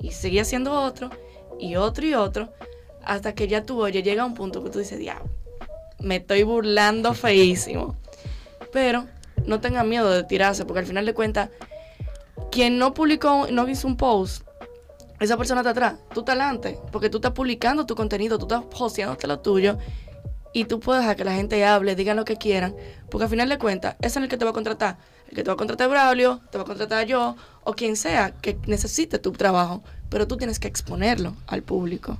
Y 0.00 0.12
seguir 0.12 0.40
haciendo 0.40 0.72
otro, 0.72 1.10
y 1.58 1.76
otro 1.76 2.06
y 2.06 2.14
otro, 2.14 2.52
hasta 3.04 3.34
que 3.34 3.46
ya 3.48 3.62
tú, 3.62 3.82
oye, 3.82 4.02
llega 4.02 4.22
a 4.22 4.26
un 4.26 4.34
punto 4.34 4.64
que 4.64 4.70
tú 4.70 4.78
dices, 4.78 4.98
diablo, 4.98 5.30
me 6.00 6.16
estoy 6.16 6.42
burlando 6.42 7.14
feísimo. 7.14 7.96
Pero 8.72 9.06
no 9.46 9.60
tengan 9.60 9.88
miedo 9.88 10.10
de 10.10 10.24
tirarse, 10.24 10.64
porque 10.64 10.80
al 10.80 10.86
final 10.86 11.06
de 11.06 11.14
cuentas, 11.14 11.50
quien 12.50 12.78
no 12.78 12.94
publicó, 12.94 13.46
no 13.50 13.68
hizo 13.68 13.86
un 13.86 13.96
post, 13.96 14.44
esa 15.20 15.36
persona 15.36 15.60
está 15.60 15.70
atrás, 15.70 15.94
tú 16.12 16.20
estás 16.20 16.34
adelante, 16.34 16.78
porque 16.90 17.10
tú 17.10 17.18
estás 17.18 17.32
publicando 17.32 17.86
tu 17.86 17.94
contenido, 17.94 18.38
tú 18.38 18.46
estás 18.46 18.64
posteándote 18.64 19.26
lo 19.26 19.38
tuyo, 19.38 19.78
y 20.52 20.64
tú 20.64 20.80
puedes 20.80 21.02
dejar 21.02 21.16
que 21.16 21.24
la 21.24 21.34
gente 21.34 21.64
hable, 21.64 21.94
digan 21.94 22.16
lo 22.16 22.24
que 22.24 22.36
quieran, 22.36 22.74
porque 23.10 23.24
al 23.24 23.30
final 23.30 23.48
de 23.48 23.58
cuentas, 23.58 23.96
ese 24.00 24.18
es 24.18 24.24
el 24.24 24.28
que 24.28 24.36
te 24.36 24.44
va 24.44 24.50
a 24.50 24.54
contratar. 24.54 24.98
El 25.28 25.36
que 25.36 25.44
te 25.44 25.48
va 25.48 25.54
a 25.54 25.56
contratar 25.56 25.88
Braulio, 25.88 26.40
te 26.50 26.58
va 26.58 26.64
a 26.64 26.66
contratar 26.66 27.06
yo, 27.06 27.36
o 27.62 27.74
quien 27.74 27.96
sea 27.96 28.32
que 28.32 28.58
necesite 28.66 29.18
tu 29.18 29.30
trabajo, 29.32 29.84
pero 30.08 30.26
tú 30.26 30.36
tienes 30.36 30.58
que 30.58 30.66
exponerlo 30.66 31.36
al 31.46 31.62
público. 31.62 32.18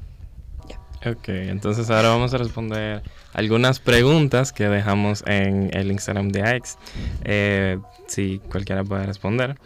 Ok, 1.07 1.29
entonces 1.29 1.89
ahora 1.89 2.11
vamos 2.11 2.35
a 2.35 2.39
responder 2.39 3.03
algunas 3.33 3.81
preguntas 3.81 4.53
que 4.53 4.69
dejamos 4.69 5.25
en 5.27 5.71
el 5.73 5.91
Instagram 5.91 6.29
de 6.29 6.43
AX. 6.43 6.77
Eh, 7.25 7.79
si 8.07 8.39
cualquiera 8.51 8.85
puede 8.85 9.07
responder. 9.07 9.59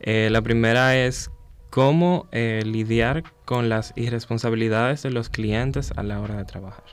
Eh, 0.00 0.28
la 0.30 0.42
primera 0.42 0.94
es 0.94 1.30
cómo 1.72 2.26
eh, 2.32 2.62
lidiar 2.66 3.24
con 3.46 3.70
las 3.70 3.94
irresponsabilidades 3.96 5.02
de 5.02 5.10
los 5.10 5.30
clientes 5.30 5.90
a 5.96 6.02
la 6.02 6.20
hora 6.20 6.36
de 6.36 6.44
trabajar. 6.44 6.84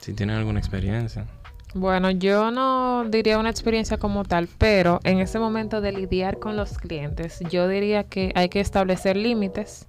Si 0.00 0.12
tienen 0.12 0.34
alguna 0.34 0.58
experiencia. 0.58 1.28
Bueno, 1.72 2.10
yo 2.10 2.50
no 2.50 3.04
diría 3.04 3.38
una 3.38 3.48
experiencia 3.48 3.96
como 3.96 4.24
tal, 4.24 4.48
pero 4.58 4.98
en 5.04 5.20
ese 5.20 5.38
momento 5.38 5.80
de 5.80 5.92
lidiar 5.92 6.40
con 6.40 6.56
los 6.56 6.78
clientes, 6.78 7.38
yo 7.48 7.68
diría 7.68 8.02
que 8.02 8.32
hay 8.34 8.48
que 8.48 8.58
establecer 8.58 9.16
límites 9.16 9.86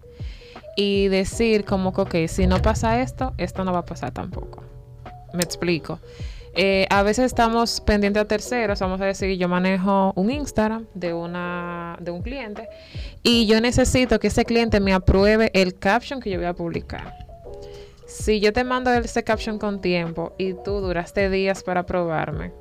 y 0.77 1.07
decir 1.07 1.65
como 1.65 1.91
que, 1.91 2.01
ok, 2.01 2.15
si 2.27 2.45
no 2.45 2.61
pasa 2.61 3.01
esto, 3.01 3.33
esto 3.39 3.63
no 3.63 3.73
va 3.73 3.79
a 3.79 3.85
pasar 3.85 4.11
tampoco. 4.11 4.63
Me 5.33 5.41
explico. 5.41 5.99
Eh, 6.55 6.85
a 6.91 7.01
veces 7.01 7.25
estamos 7.25 7.81
pendientes 7.81 8.21
a 8.21 8.25
terceros, 8.25 8.79
vamos 8.79 9.01
a 9.01 9.05
decir, 9.05 9.37
yo 9.37 9.47
manejo 9.47 10.13
un 10.15 10.29
Instagram 10.29 10.85
de, 10.93 11.13
una, 11.13 11.97
de 11.99 12.11
un 12.11 12.21
cliente 12.21 12.69
y 13.23 13.47
yo 13.47 13.59
necesito 13.59 14.19
que 14.19 14.27
ese 14.27 14.45
cliente 14.45 14.79
me 14.79 14.93
apruebe 14.93 15.49
el 15.55 15.79
caption 15.79 16.19
que 16.19 16.29
yo 16.29 16.37
voy 16.37 16.45
a 16.45 16.53
publicar. 16.53 17.15
Si 18.05 18.39
yo 18.39 18.53
te 18.53 18.63
mando 18.63 18.93
ese 18.93 19.23
caption 19.23 19.57
con 19.57 19.81
tiempo 19.81 20.35
y 20.37 20.53
tú 20.53 20.79
duraste 20.79 21.31
días 21.31 21.63
para 21.63 21.87
probarme, 21.87 22.51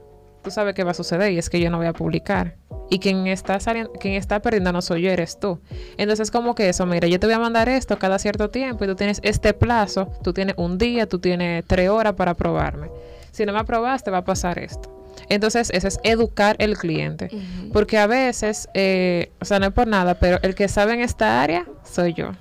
tú 0.42 0.50
sabes 0.50 0.74
qué 0.74 0.84
va 0.84 0.92
a 0.92 0.94
suceder 0.94 1.30
y 1.32 1.38
es 1.38 1.50
que 1.50 1.60
yo 1.60 1.70
no 1.70 1.76
voy 1.76 1.86
a 1.86 1.92
publicar. 1.92 2.56
Y 2.88 2.98
quien 2.98 3.26
está 3.26 3.60
saliendo, 3.60 3.92
quien 3.92 4.14
está 4.14 4.40
perdiendo 4.40 4.72
no 4.72 4.80
soy 4.82 5.02
yo, 5.02 5.10
eres 5.10 5.38
tú. 5.38 5.60
Entonces, 5.96 6.30
como 6.30 6.54
que 6.54 6.68
eso, 6.68 6.84
mira, 6.86 7.08
yo 7.08 7.18
te 7.18 7.26
voy 7.26 7.34
a 7.34 7.38
mandar 7.38 7.68
esto 7.68 7.98
cada 7.98 8.18
cierto 8.18 8.50
tiempo 8.50 8.84
y 8.84 8.88
tú 8.88 8.96
tienes 8.96 9.20
este 9.22 9.54
plazo, 9.54 10.10
tú 10.22 10.32
tienes 10.32 10.54
un 10.58 10.78
día, 10.78 11.06
tú 11.06 11.18
tienes 11.18 11.64
tres 11.66 11.88
horas 11.88 12.14
para 12.14 12.34
probarme. 12.34 12.88
Si 13.32 13.44
no 13.44 13.52
me 13.52 13.58
aprobaste, 13.58 14.10
va 14.10 14.18
a 14.18 14.24
pasar 14.24 14.58
esto. 14.58 14.92
Entonces, 15.28 15.70
eso 15.70 15.88
es 15.88 15.98
educar 16.04 16.56
el 16.58 16.76
cliente. 16.76 17.30
Porque 17.72 17.98
a 17.98 18.06
veces, 18.06 18.68
eh, 18.74 19.32
o 19.40 19.44
sea, 19.44 19.58
no 19.58 19.66
es 19.66 19.72
por 19.72 19.86
nada, 19.86 20.14
pero 20.14 20.38
el 20.42 20.54
que 20.54 20.68
sabe 20.68 20.94
en 20.94 21.00
esta 21.00 21.42
área 21.42 21.66
soy 21.84 22.14
yo. 22.14 22.32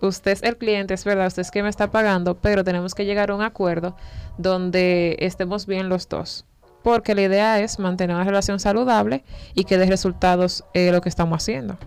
Usted 0.00 0.32
es 0.32 0.42
el 0.42 0.56
cliente, 0.56 0.94
es 0.94 1.04
verdad, 1.04 1.28
usted 1.28 1.42
es 1.42 1.50
quien 1.50 1.64
me 1.64 1.70
está 1.70 1.90
pagando, 1.90 2.36
pero 2.36 2.62
tenemos 2.62 2.94
que 2.94 3.04
llegar 3.04 3.30
a 3.30 3.34
un 3.34 3.42
acuerdo 3.42 3.96
donde 4.36 5.16
estemos 5.20 5.66
bien 5.66 5.88
los 5.88 6.08
dos. 6.08 6.44
Porque 6.82 7.14
la 7.14 7.22
idea 7.22 7.60
es 7.60 7.78
mantener 7.78 8.14
una 8.14 8.24
relación 8.24 8.60
saludable 8.60 9.24
y 9.54 9.64
que 9.64 9.78
dé 9.78 9.86
resultados 9.86 10.64
eh, 10.74 10.92
lo 10.92 11.00
que 11.00 11.08
estamos 11.08 11.42
haciendo. 11.42 11.78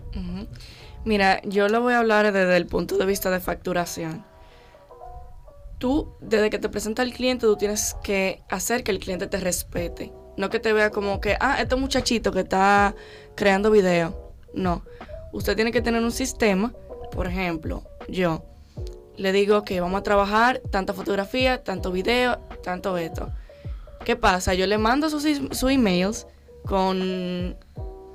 Mira, 1.04 1.40
yo 1.44 1.68
le 1.68 1.78
voy 1.78 1.94
a 1.94 2.00
hablar 2.00 2.32
desde 2.32 2.56
el 2.56 2.66
punto 2.66 2.98
de 2.98 3.06
vista 3.06 3.30
de 3.30 3.38
facturación. 3.38 4.24
Tú, 5.78 6.12
desde 6.20 6.50
que 6.50 6.58
te 6.58 6.68
presenta 6.68 7.02
el 7.02 7.12
cliente, 7.12 7.46
tú 7.46 7.56
tienes 7.56 7.94
que 8.02 8.42
hacer 8.48 8.82
que 8.82 8.90
el 8.90 8.98
cliente 8.98 9.26
te 9.26 9.38
respete. 9.38 10.12
No 10.36 10.50
que 10.50 10.60
te 10.60 10.72
vea 10.72 10.90
como 10.90 11.20
que, 11.20 11.36
ah, 11.40 11.60
este 11.60 11.76
muchachito 11.76 12.32
que 12.32 12.40
está 12.40 12.94
creando 13.34 13.70
video. 13.70 14.34
No. 14.54 14.82
Usted 15.32 15.56
tiene 15.56 15.72
que 15.72 15.82
tener 15.82 16.02
un 16.02 16.12
sistema. 16.12 16.72
Por 17.12 17.26
ejemplo, 17.26 17.84
yo 18.08 18.44
le 19.16 19.32
digo 19.32 19.64
que 19.64 19.80
vamos 19.80 20.00
a 20.00 20.02
trabajar 20.02 20.60
tanta 20.70 20.92
fotografía, 20.92 21.62
tanto 21.62 21.90
video, 21.90 22.38
tanto 22.62 22.96
esto. 22.98 23.30
¿Qué 24.04 24.16
pasa? 24.16 24.54
Yo 24.54 24.66
le 24.66 24.78
mando 24.78 25.10
sus 25.10 25.24
emails 25.70 26.26
con 26.64 27.56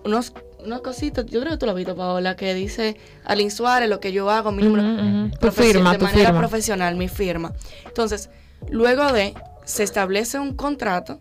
unos, 0.04 0.34
unas 0.66 0.82
cositas. 0.82 1.26
Yo 1.26 1.40
creo 1.42 1.54
que 1.54 1.58
tú 1.58 1.66
lo 1.66 1.72
has 1.72 1.78
visto, 1.78 1.96
Paola, 1.96 2.36
que 2.36 2.54
dice 2.54 2.98
Alin 3.26 3.52
Suárez, 3.52 3.90
lo 3.90 4.00
que 4.00 4.12
yo 4.12 4.30
hago, 4.30 4.52
mi 4.52 4.64
número. 4.64 4.84
Ujú. 4.84 5.38
Tu 5.40 5.52
firma, 5.52 5.94
de 5.94 5.98
tu 6.00 6.06
manera 6.06 6.26
firma. 6.26 6.40
profesional, 6.40 6.96
mi 6.96 7.08
firma. 7.08 7.54
Entonces, 7.86 8.30
luego 8.70 9.12
de, 9.12 9.34
se 9.66 9.84
establece 9.84 10.40
un 10.40 10.56
contrato 10.56 11.20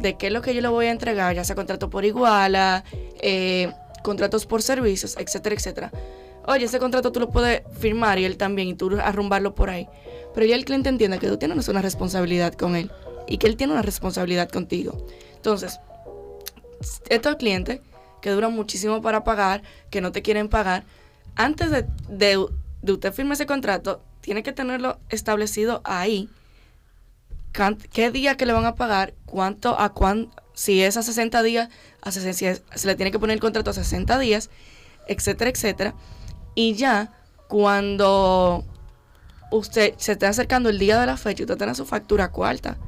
de 0.00 0.16
qué 0.16 0.28
es 0.28 0.32
lo 0.32 0.42
que 0.42 0.54
yo 0.54 0.60
le 0.60 0.68
voy 0.68 0.86
a 0.86 0.90
entregar, 0.90 1.34
ya 1.34 1.44
sea 1.44 1.56
contrato 1.56 1.90
por 1.90 2.04
iguala, 2.04 2.84
eh, 3.20 3.72
contratos 4.02 4.46
por 4.46 4.62
servicios, 4.62 5.16
etcétera, 5.18 5.54
etcétera. 5.54 5.92
Oye, 6.46 6.66
ese 6.66 6.78
contrato 6.78 7.10
tú 7.10 7.20
lo 7.20 7.30
puedes 7.30 7.62
firmar 7.78 8.18
y 8.18 8.24
él 8.24 8.36
también, 8.36 8.68
y 8.68 8.74
tú 8.74 8.98
arrumbarlo 9.02 9.54
por 9.54 9.70
ahí. 9.70 9.88
Pero 10.34 10.46
ya 10.46 10.56
el 10.56 10.64
cliente 10.64 10.88
entiende 10.88 11.18
que 11.18 11.28
tú 11.28 11.36
tienes 11.36 11.68
una 11.68 11.80
responsabilidad 11.80 12.54
con 12.54 12.76
él 12.76 12.90
y 13.26 13.38
que 13.38 13.46
él 13.46 13.56
tiene 13.56 13.72
una 13.72 13.82
responsabilidad 13.82 14.50
contigo. 14.50 15.06
Entonces, 15.36 15.78
estos 17.08 17.36
clientes 17.36 17.80
que 18.24 18.30
duran 18.30 18.54
muchísimo 18.54 19.02
para 19.02 19.22
pagar, 19.22 19.60
que 19.90 20.00
no 20.00 20.10
te 20.10 20.22
quieren 20.22 20.48
pagar, 20.48 20.84
antes 21.36 21.70
de, 21.70 21.84
de, 22.08 22.42
de 22.80 22.92
usted 22.92 23.12
firmar 23.12 23.34
ese 23.34 23.44
contrato, 23.44 24.02
tiene 24.22 24.42
que 24.42 24.54
tenerlo 24.54 24.98
establecido 25.10 25.82
ahí. 25.84 26.30
¿Qué 27.92 28.10
día 28.10 28.38
que 28.38 28.46
le 28.46 28.54
van 28.54 28.64
a 28.64 28.76
pagar? 28.76 29.12
¿Cuánto 29.26 29.78
a 29.78 29.90
cuán, 29.92 30.30
Si 30.54 30.82
es 30.82 30.96
a 30.96 31.02
60 31.02 31.42
días, 31.42 31.68
a 32.00 32.12
60 32.12 32.32
si 32.32 32.62
se 32.78 32.86
le 32.86 32.94
tiene 32.94 33.12
que 33.12 33.18
poner 33.18 33.34
el 33.34 33.40
contrato 33.40 33.68
a 33.68 33.74
60 33.74 34.18
días, 34.18 34.48
etcétera, 35.06 35.50
etcétera. 35.50 35.94
Y 36.54 36.76
ya 36.76 37.12
cuando 37.46 38.64
usted 39.50 39.92
se 39.98 40.12
está 40.12 40.30
acercando 40.30 40.70
el 40.70 40.78
día 40.78 40.98
de 40.98 41.04
la 41.04 41.18
fecha, 41.18 41.42
usted 41.42 41.58
tiene 41.58 41.74
su 41.74 41.84
factura 41.84 42.30
cuarta. 42.30 42.78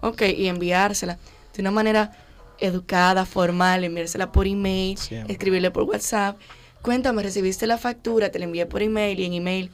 Ok, 0.00 0.22
y 0.22 0.48
enviársela 0.48 1.18
de 1.54 1.60
una 1.60 1.70
manera 1.70 2.10
educada, 2.58 3.24
formal, 3.24 3.84
enviársela 3.84 4.32
por 4.32 4.46
email, 4.46 4.96
Siempre. 4.98 5.32
escribirle 5.32 5.70
por 5.70 5.84
WhatsApp. 5.84 6.38
Cuéntame, 6.82 7.22
recibiste 7.22 7.66
la 7.66 7.78
factura, 7.78 8.30
te 8.30 8.38
la 8.38 8.44
envié 8.46 8.66
por 8.66 8.82
email 8.82 9.18
y 9.20 9.24
en 9.24 9.32
email. 9.34 9.70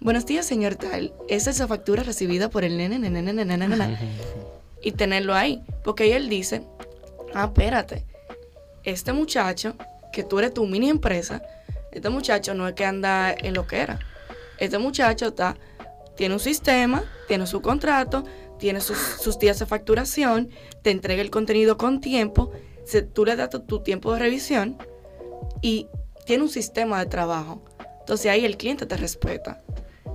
Buenos 0.00 0.26
días, 0.26 0.46
señor 0.46 0.76
tal. 0.76 1.12
Esa 1.28 1.50
es 1.50 1.58
la 1.58 1.68
factura 1.68 2.02
recibida 2.02 2.50
por 2.50 2.64
el 2.64 2.76
nene, 2.76 2.98
nene, 2.98 3.22
nene, 3.22 3.44
nene, 3.44 3.68
nene. 3.68 3.98
Y 4.84 4.92
tenerlo 4.92 5.32
ahí. 5.34 5.62
Porque 5.84 6.02
ahí 6.02 6.12
él 6.12 6.28
dice, 6.28 6.62
ah, 7.34 7.44
espérate. 7.44 8.04
Este 8.82 9.12
muchacho, 9.12 9.76
que 10.12 10.24
tú 10.24 10.40
eres 10.40 10.52
tu 10.52 10.66
mini 10.66 10.90
empresa, 10.90 11.40
este 11.92 12.08
muchacho 12.08 12.52
no 12.54 12.66
es 12.66 12.74
que 12.74 12.84
anda 12.84 13.32
en 13.32 13.54
lo 13.54 13.66
que 13.66 13.78
era. 13.78 14.00
Este 14.58 14.78
muchacho 14.78 15.28
está, 15.28 15.56
tiene 16.16 16.34
un 16.34 16.40
sistema, 16.40 17.04
tiene 17.28 17.46
su 17.46 17.62
contrato, 17.62 18.24
tiene 18.62 18.80
sus, 18.80 18.96
sus 18.96 19.40
días 19.40 19.58
de 19.58 19.66
facturación, 19.66 20.48
te 20.82 20.92
entrega 20.92 21.20
el 21.20 21.30
contenido 21.30 21.76
con 21.76 22.00
tiempo, 22.00 22.52
se- 22.84 23.02
tú 23.02 23.24
le 23.24 23.34
das 23.34 23.50
tu, 23.50 23.58
tu 23.58 23.80
tiempo 23.80 24.12
de 24.12 24.20
revisión 24.20 24.76
y 25.60 25.88
tiene 26.26 26.44
un 26.44 26.48
sistema 26.48 27.00
de 27.00 27.06
trabajo. 27.06 27.60
Entonces 27.98 28.30
ahí 28.30 28.44
el 28.44 28.56
cliente 28.56 28.86
te 28.86 28.96
respeta. 28.96 29.60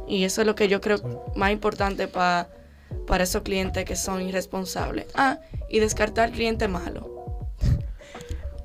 Y 0.07 0.23
eso 0.23 0.39
es 0.39 0.47
lo 0.47 0.55
que 0.55 0.69
yo 0.69 0.79
creo 0.79 1.25
más 1.35 1.51
importante 1.51 2.07
pa- 2.07 2.47
para 3.05 3.25
esos 3.25 3.41
clientes 3.41 3.83
que 3.83 3.97
son 3.97 4.21
irresponsables. 4.21 5.07
Ah, 5.13 5.39
y 5.69 5.79
descartar 5.81 6.31
cliente 6.31 6.69
malo. 6.69 7.49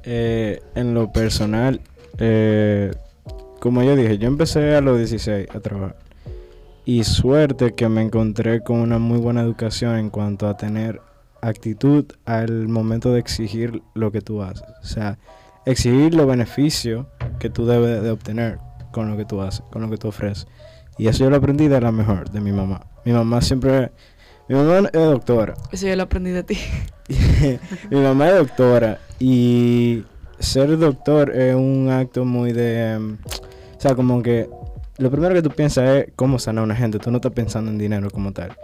Eh, 0.05 0.61
en 0.77 0.95
lo 0.95 1.11
personal, 1.11 1.81
eh, 2.18 2.92
como 3.59 3.83
yo 3.83 3.97
dije, 3.97 4.16
yo 4.18 4.29
empecé 4.29 4.77
a 4.77 4.81
los 4.81 4.97
16 4.99 5.49
a 5.53 5.59
trabajar. 5.59 5.97
Y 6.85 7.05
suerte 7.05 7.75
que 7.75 7.88
me 7.88 8.03
encontré 8.03 8.62
con 8.62 8.79
una 8.79 8.99
muy 8.99 9.18
buena 9.18 9.42
educación 9.42 9.97
en 9.97 10.11
cuanto 10.11 10.49
a 10.49 10.57
tener 10.57 11.01
actitud 11.40 12.07
al 12.25 12.68
momento 12.68 13.12
de 13.12 13.21
exigir 13.21 13.83
lo 13.95 14.11
que 14.11 14.21
tú 14.21 14.42
haces. 14.42 14.64
O 14.83 14.87
sea, 14.87 15.18
exigir 15.64 16.14
los 16.14 16.27
beneficios 16.27 17.07
que 17.38 17.51
tú 17.51 17.66
debes 17.66 18.03
de 18.03 18.11
obtener 18.11 18.59
con 18.90 19.11
lo 19.11 19.16
que 19.16 19.25
tú 19.25 19.40
haces, 19.42 19.62
con 19.71 19.83
lo 19.83 19.90
que 19.90 19.97
tú 19.97 20.09
ofreces. 20.09 20.47
Y 20.99 21.07
eso 21.07 21.25
yo 21.25 21.31
lo 21.31 21.37
aprendí 21.37 21.68
de 21.68 21.81
la 21.81 21.92
mejor, 21.92 22.31
de 22.31 22.40
mi 22.40 22.53
mamá. 22.53 22.87
Mi 23.05 23.12
mamá 23.12 23.40
siempre... 23.40 23.92
Mi 24.49 24.57
mamá 24.57 24.88
es 24.92 24.92
doctora. 24.92 25.55
Eso 25.71 25.87
yo 25.87 25.95
lo 25.95 26.03
aprendí 26.03 26.31
de 26.31 26.42
ti. 26.42 26.59
mi 27.90 28.01
mamá 28.01 28.29
es 28.29 28.37
doctora 28.37 28.99
y 29.18 30.05
ser 30.40 30.77
doctor 30.79 31.35
es 31.35 31.55
un 31.55 31.90
acto 31.90 32.25
muy 32.25 32.53
de... 32.53 32.92
em, 32.92 33.18
o 33.77 33.81
sea, 33.81 33.95
como 33.95 34.23
que 34.23 34.49
lo 35.03 35.11
primero 35.11 35.35
que 35.35 35.43
tú 35.43 35.51
piensas 35.51 35.88
es 35.88 36.12
cómo 36.17 36.38
sanar 36.38 36.62
a 36.62 36.65
una 36.65 36.77
gente. 36.77 36.99
Tú 36.99 37.11
no 37.11 37.19
estás 37.19 37.33
pensando 37.33 37.71
en 37.71 37.79
dinero 37.79 38.11
como 38.11 38.33
tal. 38.33 38.57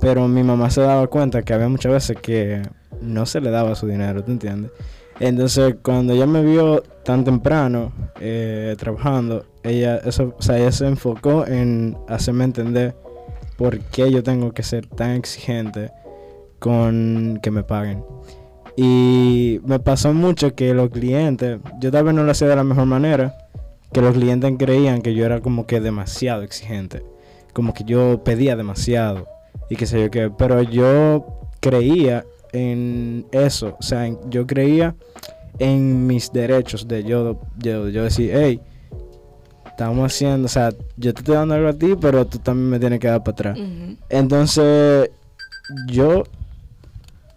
Pero 0.00 0.26
mi 0.28 0.42
mamá 0.42 0.70
se 0.70 0.80
daba 0.80 1.06
cuenta 1.06 1.42
que 1.42 1.52
había 1.52 1.68
muchas 1.68 1.92
veces 1.92 2.16
que 2.20 2.62
no 3.00 3.26
se 3.26 3.40
le 3.40 3.50
daba 3.50 3.74
su 3.74 3.86
dinero, 3.86 4.22
¿tú 4.24 4.32
entiendes? 4.32 4.72
Entonces, 5.20 5.76
cuando 5.82 6.12
ella 6.12 6.26
me 6.26 6.42
vio 6.42 6.82
tan 7.04 7.24
temprano 7.24 7.92
eh, 8.20 8.76
trabajando, 8.78 9.44
ella, 9.62 9.96
eso, 9.98 10.34
o 10.38 10.42
sea, 10.42 10.58
ella 10.58 10.72
se 10.72 10.86
enfocó 10.86 11.46
en 11.46 11.96
hacerme 12.08 12.44
entender 12.44 12.94
por 13.56 13.80
qué 13.80 14.10
yo 14.10 14.22
tengo 14.22 14.52
que 14.52 14.62
ser 14.62 14.86
tan 14.86 15.10
exigente 15.12 15.90
con 16.60 17.40
que 17.42 17.50
me 17.50 17.64
paguen. 17.64 18.04
Y 18.76 19.60
me 19.64 19.80
pasó 19.80 20.14
mucho 20.14 20.54
que 20.54 20.72
los 20.72 20.90
clientes, 20.90 21.58
yo 21.80 21.90
tal 21.90 22.04
vez 22.04 22.14
no 22.14 22.22
lo 22.22 22.30
hacía 22.30 22.46
de 22.46 22.54
la 22.54 22.62
mejor 22.62 22.86
manera, 22.86 23.36
que 23.92 24.00
los 24.02 24.14
clientes 24.14 24.52
creían 24.58 25.02
que 25.02 25.14
yo 25.14 25.24
era 25.24 25.40
como 25.40 25.66
que 25.66 25.80
demasiado 25.80 26.42
exigente, 26.42 27.02
como 27.52 27.72
que 27.74 27.84
yo 27.84 28.22
pedía 28.24 28.54
demasiado 28.56 29.26
y 29.70 29.76
qué 29.76 29.86
sé 29.86 30.00
yo 30.00 30.10
qué, 30.10 30.30
pero 30.36 30.62
yo 30.62 31.26
creía 31.60 32.24
en 32.52 33.26
eso, 33.32 33.76
o 33.78 33.82
sea, 33.82 34.06
en- 34.06 34.18
yo 34.30 34.46
creía 34.46 34.94
en 35.58 36.06
mis 36.06 36.32
derechos 36.32 36.86
de 36.86 37.02
yo, 37.04 37.40
yo, 37.58 37.88
yo 37.88 38.04
decir, 38.04 38.30
hey, 38.34 38.60
estamos 39.66 40.12
haciendo, 40.12 40.46
o 40.46 40.48
sea, 40.48 40.70
yo 40.96 41.12
te 41.14 41.20
estoy 41.20 41.34
dando 41.34 41.54
algo 41.54 41.68
a 41.68 41.72
ti, 41.72 41.94
pero 42.00 42.26
tú 42.26 42.38
también 42.38 42.70
me 42.70 42.78
tienes 42.78 43.00
que 43.00 43.08
dar 43.08 43.22
para 43.22 43.32
atrás. 43.32 43.58
Entonces, 44.08 45.10
yo, 45.88 46.24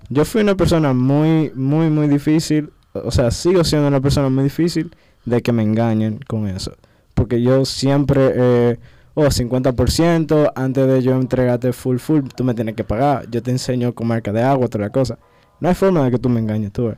yo 0.10 0.26
fui 0.26 0.42
una 0.42 0.56
persona 0.56 0.94
muy, 0.94 1.52
muy, 1.56 1.90
muy 1.90 2.08
difícil. 2.08 2.72
O 2.94 3.12
sea, 3.12 3.32
sigo 3.32 3.64
siendo 3.64 3.88
una 3.88 4.02
persona 4.02 4.30
muy 4.30 4.44
difícil 4.46 4.92
de 5.26 5.42
que 5.42 5.52
me 5.52 5.64
engañen 5.64 6.20
con 6.28 6.48
eso. 6.48 6.74
Porque 7.14 7.42
yo 7.42 7.66
siempre, 7.66 8.32
eh, 8.36 8.80
oh, 9.14 9.26
50%, 9.26 10.52
antes 10.56 10.88
de 10.88 11.02
yo 11.02 11.16
entregarte 11.16 11.74
full, 11.74 11.98
full, 11.98 12.22
tú 12.36 12.44
me 12.44 12.54
tienes 12.54 12.76
que 12.76 12.84
pagar. 12.84 13.30
Yo 13.30 13.42
te 13.42 13.52
enseño 13.52 13.94
con 13.94 14.08
marca 14.08 14.32
de 14.32 14.42
agua, 14.42 14.66
otra 14.66 14.90
cosa. 14.90 15.18
No 15.60 15.70
hay 15.70 15.76
forma 15.76 16.04
de 16.04 16.12
que 16.12 16.20
tú 16.20 16.30
me 16.30 16.40
engañes, 16.40 16.72
tú. 16.72 16.94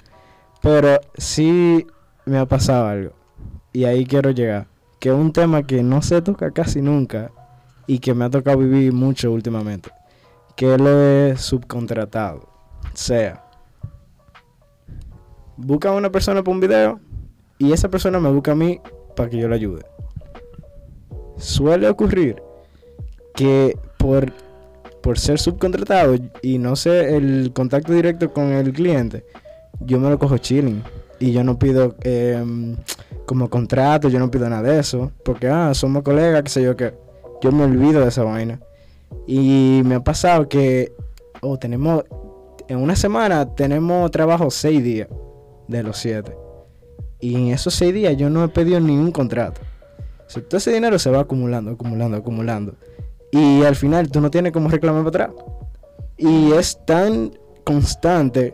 Pero 0.61 0.99
sí 1.17 1.85
me 2.25 2.37
ha 2.37 2.45
pasado 2.45 2.87
algo. 2.87 3.11
Y 3.73 3.85
ahí 3.85 4.05
quiero 4.05 4.31
llegar. 4.31 4.67
Que 4.99 5.09
es 5.09 5.15
un 5.15 5.33
tema 5.33 5.63
que 5.63 5.83
no 5.83 6.01
se 6.01 6.21
toca 6.21 6.51
casi 6.51 6.81
nunca 6.81 7.31
y 7.87 7.99
que 7.99 8.13
me 8.13 8.25
ha 8.25 8.29
tocado 8.29 8.59
vivir 8.59 8.93
mucho 8.93 9.31
últimamente, 9.31 9.91
que 10.55 10.73
es 10.73 10.79
lo 10.79 10.97
de 10.97 11.35
subcontratado. 11.37 12.37
O 12.37 12.95
sea, 12.95 13.43
busca 15.57 15.89
a 15.89 15.91
una 15.91 16.09
persona 16.09 16.41
para 16.41 16.55
un 16.55 16.61
video 16.61 16.99
y 17.63 17.71
esa 17.71 17.89
persona 17.89 18.19
me 18.19 18.29
busca 18.29 18.51
a 18.51 18.55
mí 18.55 18.81
para 19.15 19.29
que 19.29 19.37
yo 19.37 19.47
le 19.47 19.55
ayude. 19.55 19.85
Suele 21.37 21.87
ocurrir 21.87 22.41
que 23.33 23.77
por, 23.97 24.31
por 25.01 25.17
ser 25.17 25.39
subcontratado 25.39 26.15
y 26.41 26.57
no 26.57 26.75
sé 26.75 27.15
el 27.15 27.51
contacto 27.53 27.93
directo 27.93 28.33
con 28.33 28.51
el 28.51 28.73
cliente, 28.73 29.23
yo 29.79 29.97
me 29.99 30.09
lo 30.09 30.19
cojo 30.19 30.37
chilling 30.37 30.83
y 31.19 31.31
yo 31.31 31.43
no 31.43 31.57
pido 31.57 31.95
em, 32.01 32.75
como 33.25 33.49
contrato, 33.49 34.09
yo 34.09 34.19
no 34.19 34.29
pido 34.29 34.49
nada 34.49 34.63
de 34.63 34.79
eso, 34.79 35.11
porque 35.23 35.47
ah, 35.47 35.73
somos 35.73 36.03
colegas, 36.03 36.43
qué 36.43 36.49
sé 36.49 36.63
yo 36.63 36.75
qué 36.75 36.93
yo 37.41 37.51
me 37.51 37.63
olvido 37.63 38.01
de 38.01 38.07
esa 38.07 38.23
vaina. 38.23 38.59
Y 39.25 39.81
me 39.85 39.95
ha 39.95 40.03
pasado 40.03 40.49
que 40.49 40.93
tenemos, 41.59 42.03
en 42.67 42.77
una 42.77 42.95
semana 42.95 43.53
tenemos 43.53 44.09
trabajo 44.11 44.49
seis 44.49 44.83
días 44.83 45.07
de 45.67 45.83
los 45.83 45.97
siete. 45.97 46.42
Y 47.23 47.35
en 47.35 47.47
esos 47.53 47.73
seis 47.73 47.93
días 47.93 48.17
yo 48.17 48.29
no 48.29 48.43
he 48.43 48.49
pedido 48.49 48.81
ningún 48.81 49.13
contrato. 49.13 49.61
O 50.27 50.29
sea, 50.29 50.43
todo 50.43 50.57
ese 50.57 50.73
dinero 50.73 50.99
se 50.99 51.09
va 51.09 51.21
acumulando, 51.21 51.71
acumulando, 51.71 52.17
acumulando. 52.17 52.75
Y 53.31 53.63
al 53.63 53.77
final 53.77 54.11
tú 54.11 54.19
no 54.19 54.29
tienes 54.29 54.51
cómo 54.51 54.67
reclamar 54.67 55.09
para 55.09 55.25
atrás. 55.25 55.45
Y 56.17 56.51
es 56.51 56.77
tan 56.85 57.31
constante 57.63 58.53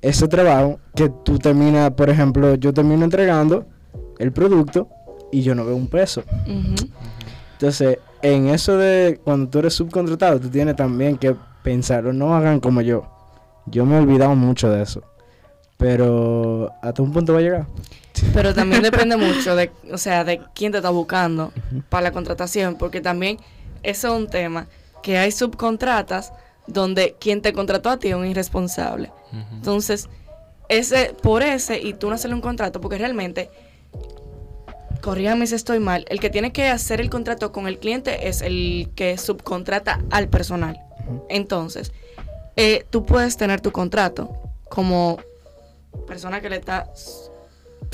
ese 0.00 0.28
trabajo 0.28 0.78
que 0.94 1.10
tú 1.24 1.36
terminas, 1.40 1.90
por 1.90 2.08
ejemplo, 2.08 2.54
yo 2.54 2.72
termino 2.72 3.04
entregando 3.04 3.66
el 4.20 4.30
producto 4.30 4.88
y 5.32 5.42
yo 5.42 5.56
no 5.56 5.64
veo 5.64 5.74
un 5.74 5.88
peso. 5.88 6.22
Entonces, 7.54 7.98
en 8.22 8.46
eso 8.50 8.76
de 8.76 9.20
cuando 9.24 9.48
tú 9.48 9.58
eres 9.58 9.74
subcontratado, 9.74 10.38
tú 10.38 10.48
tienes 10.48 10.76
también 10.76 11.18
que 11.18 11.34
pensarlo. 11.64 12.12
No 12.12 12.36
hagan 12.36 12.60
como 12.60 12.82
yo. 12.82 13.02
Yo 13.66 13.84
me 13.84 13.96
he 13.96 13.98
olvidado 13.98 14.36
mucho 14.36 14.70
de 14.70 14.82
eso. 14.82 15.02
Pero 15.76 16.72
hasta 16.82 17.02
un 17.02 17.12
punto 17.12 17.32
va 17.32 17.40
a 17.40 17.42
llegar. 17.42 17.66
Pero 18.32 18.54
también 18.54 18.82
depende 18.90 19.16
mucho 19.16 19.56
de, 19.56 19.70
o 19.92 19.98
sea, 19.98 20.24
de 20.24 20.40
quién 20.54 20.72
te 20.72 20.78
está 20.78 20.90
buscando 20.90 21.52
para 21.88 22.04
la 22.04 22.12
contratación, 22.12 22.76
porque 22.76 23.00
también 23.00 23.38
eso 23.82 24.08
es 24.08 24.14
un 24.14 24.28
tema, 24.28 24.66
que 25.02 25.18
hay 25.18 25.32
subcontratas 25.32 26.32
donde 26.66 27.16
quien 27.20 27.42
te 27.42 27.52
contrató 27.52 27.90
a 27.90 27.98
ti 27.98 28.08
es 28.08 28.14
un 28.14 28.26
irresponsable. 28.26 29.12
Entonces, 29.52 30.08
ese, 30.68 31.14
por 31.22 31.42
ese, 31.42 31.80
y 31.80 31.92
tú 31.94 32.08
no 32.08 32.14
hacerle 32.14 32.34
un 32.34 32.40
contrato, 32.40 32.80
porque 32.80 32.98
realmente, 32.98 33.50
corrígame 35.02 35.46
si 35.46 35.54
estoy 35.54 35.78
mal, 35.78 36.04
el 36.08 36.20
que 36.20 36.30
tiene 36.30 36.52
que 36.52 36.68
hacer 36.68 37.00
el 37.00 37.10
contrato 37.10 37.52
con 37.52 37.68
el 37.68 37.78
cliente 37.78 38.28
es 38.28 38.42
el 38.42 38.90
que 38.94 39.18
subcontrata 39.18 40.00
al 40.10 40.28
personal. 40.28 40.80
Entonces, 41.28 41.92
eh, 42.56 42.84
tú 42.90 43.04
puedes 43.04 43.36
tener 43.36 43.60
tu 43.60 43.70
contrato 43.70 44.30
como 44.68 45.18
persona 46.06 46.40
que 46.40 46.48
le 46.50 46.56
está 46.56 46.90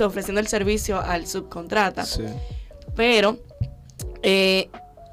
ofreciendo 0.01 0.41
el 0.41 0.47
servicio 0.49 1.01
al 1.01 1.27
subcontrata, 1.27 2.05
Sí. 2.05 2.23
pero 2.97 3.39
eh, 4.23 4.69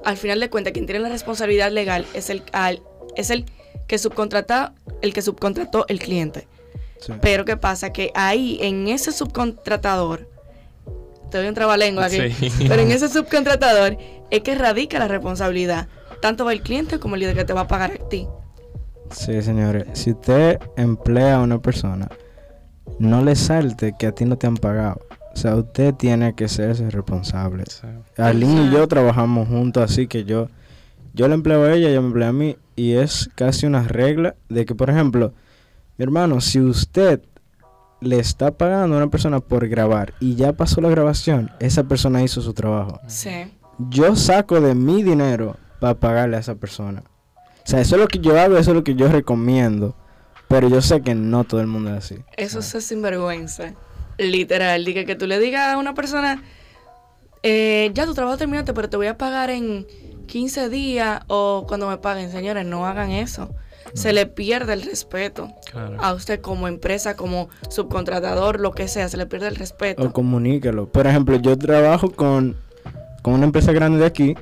al 0.05 0.17
final 0.17 0.39
de 0.39 0.49
cuentas 0.49 0.73
quien 0.73 0.85
tiene 0.85 0.99
la 1.01 1.09
responsabilidad 1.09 1.71
legal 1.71 2.05
es 2.13 2.29
el 2.29 2.43
al- 2.53 2.81
es 3.15 3.29
el 3.29 3.45
que 3.87 3.97
subcontrata 3.97 4.73
el 5.01 5.13
que 5.13 5.21
subcontrató 5.21 5.85
el 5.89 5.99
cliente. 5.99 6.47
sí. 7.01 7.13
Pero 7.21 7.45
qué 7.45 7.55
pasa 7.57 7.91
que 7.93 8.11
ahí 8.15 8.57
en 8.61 8.87
ese 8.87 9.11
subcontratador 9.11 10.27
te 11.31 11.37
doy 11.37 11.47
un 11.47 11.53
trabalengua 11.55 12.05
aquí, 12.05 12.31
Sí. 12.31 12.65
pero 12.67 12.81
en 12.81 12.91
ese 12.91 13.07
subcontratador 13.09 13.97
es 14.31 14.41
que 14.41 14.55
radica 14.55 14.97
la 14.99 15.07
responsabilidad 15.07 15.87
tanto 16.21 16.45
del 16.45 16.61
cliente 16.61 16.99
como 16.99 17.15
el 17.15 17.21
líder 17.21 17.35
que 17.35 17.45
te 17.45 17.53
va 17.53 17.61
a 17.61 17.67
pagar 17.67 17.91
a 17.91 18.09
ti. 18.09 18.27
Sí, 19.11 19.41
señores. 19.41 19.87
Si 19.93 20.11
usted 20.11 20.59
emplea 20.75 21.37
a 21.37 21.41
una 21.41 21.59
persona, 21.61 22.09
no 22.97 23.23
le 23.23 23.35
salte 23.35 23.95
que 23.97 24.07
a 24.07 24.11
ti 24.11 24.25
no 24.25 24.37
te 24.37 24.47
han 24.47 24.57
pagado. 24.57 25.01
O 25.33 25.37
sea, 25.37 25.55
usted 25.55 25.93
tiene 25.93 26.33
que 26.35 26.47
serse 26.47 26.89
responsable. 26.89 27.63
Sí. 27.67 27.87
Arlene 28.17 28.65
y 28.65 28.71
yo 28.71 28.87
trabajamos 28.87 29.47
juntos, 29.47 29.83
así 29.83 30.07
que 30.07 30.25
yo, 30.25 30.47
yo 31.13 31.27
le 31.27 31.35
empleo 31.35 31.63
a 31.63 31.73
ella, 31.73 31.89
ella 31.89 32.01
me 32.01 32.07
emplea 32.07 32.29
a 32.29 32.33
mí. 32.33 32.57
Y 32.75 32.93
es 32.93 33.29
casi 33.35 33.65
una 33.65 33.83
regla 33.83 34.35
de 34.49 34.65
que, 34.65 34.75
por 34.75 34.89
ejemplo, 34.89 35.33
mi 35.97 36.03
hermano, 36.03 36.41
si 36.41 36.59
usted 36.59 37.21
le 38.01 38.19
está 38.19 38.51
pagando 38.51 38.95
a 38.95 38.99
una 38.99 39.09
persona 39.09 39.39
por 39.39 39.67
grabar 39.67 40.13
y 40.19 40.35
ya 40.35 40.53
pasó 40.53 40.81
la 40.81 40.89
grabación, 40.89 41.51
esa 41.59 41.83
persona 41.83 42.23
hizo 42.23 42.41
su 42.41 42.53
trabajo. 42.53 42.99
Sí. 43.07 43.51
Yo 43.89 44.15
saco 44.15 44.59
de 44.61 44.75
mi 44.75 45.03
dinero 45.03 45.57
para 45.79 45.95
pagarle 45.95 46.37
a 46.37 46.39
esa 46.39 46.55
persona. 46.55 47.03
O 47.35 47.67
sea, 47.69 47.81
eso 47.81 47.95
es 47.95 48.01
lo 48.01 48.07
que 48.07 48.19
yo 48.19 48.39
hago, 48.39 48.57
eso 48.57 48.71
es 48.71 48.75
lo 48.75 48.83
que 48.83 48.95
yo 48.95 49.09
recomiendo. 49.09 49.95
Pero 50.49 50.67
yo 50.67 50.81
sé 50.81 51.01
que 51.01 51.15
no 51.15 51.45
todo 51.45 51.61
el 51.61 51.67
mundo 51.67 51.91
es 51.91 51.97
así. 51.97 52.15
Eso 52.35 52.59
es 52.59 52.83
sinvergüenza. 52.83 53.73
Literal. 54.17 54.83
Diga 54.83 55.05
que 55.05 55.15
tú 55.15 55.27
le 55.27 55.39
digas 55.39 55.73
a 55.73 55.77
una 55.77 55.93
persona, 55.93 56.43
eh, 57.43 57.91
ya 57.93 58.05
tu 58.05 58.13
trabajo 58.13 58.37
terminaste, 58.37 58.73
pero 58.73 58.89
te 58.89 58.97
voy 58.97 59.07
a 59.07 59.17
pagar 59.17 59.49
en 59.49 59.87
15 60.27 60.69
días 60.69 61.21
o 61.27 61.65
cuando 61.67 61.87
me 61.87 61.97
paguen. 61.97 62.31
Señores, 62.31 62.65
no 62.65 62.85
hagan 62.85 63.11
eso. 63.11 63.49
Se 63.93 64.11
le 64.11 64.25
pierde 64.25 64.73
el 64.73 64.83
respeto 64.83 65.49
Claro. 65.71 65.97
a 66.01 66.13
usted 66.13 66.41
como 66.41 66.67
empresa, 66.67 67.15
como 67.15 67.49
subcontratador, 67.69 68.59
lo 68.59 68.71
que 68.71 68.87
sea. 68.87 69.07
Se 69.07 69.17
le 69.17 69.25
pierde 69.25 69.47
el 69.47 69.55
respeto. 69.55 70.03
O 70.03 70.11
comuníquelo. 70.11 70.91
Por 70.91 71.07
ejemplo, 71.07 71.37
yo 71.37 71.57
trabajo 71.57 72.11
con, 72.11 72.57
con 73.21 73.33
una 73.35 73.45
empresa 73.45 73.71
grande 73.71 73.99
de 73.99 74.05
aquí 74.05 74.35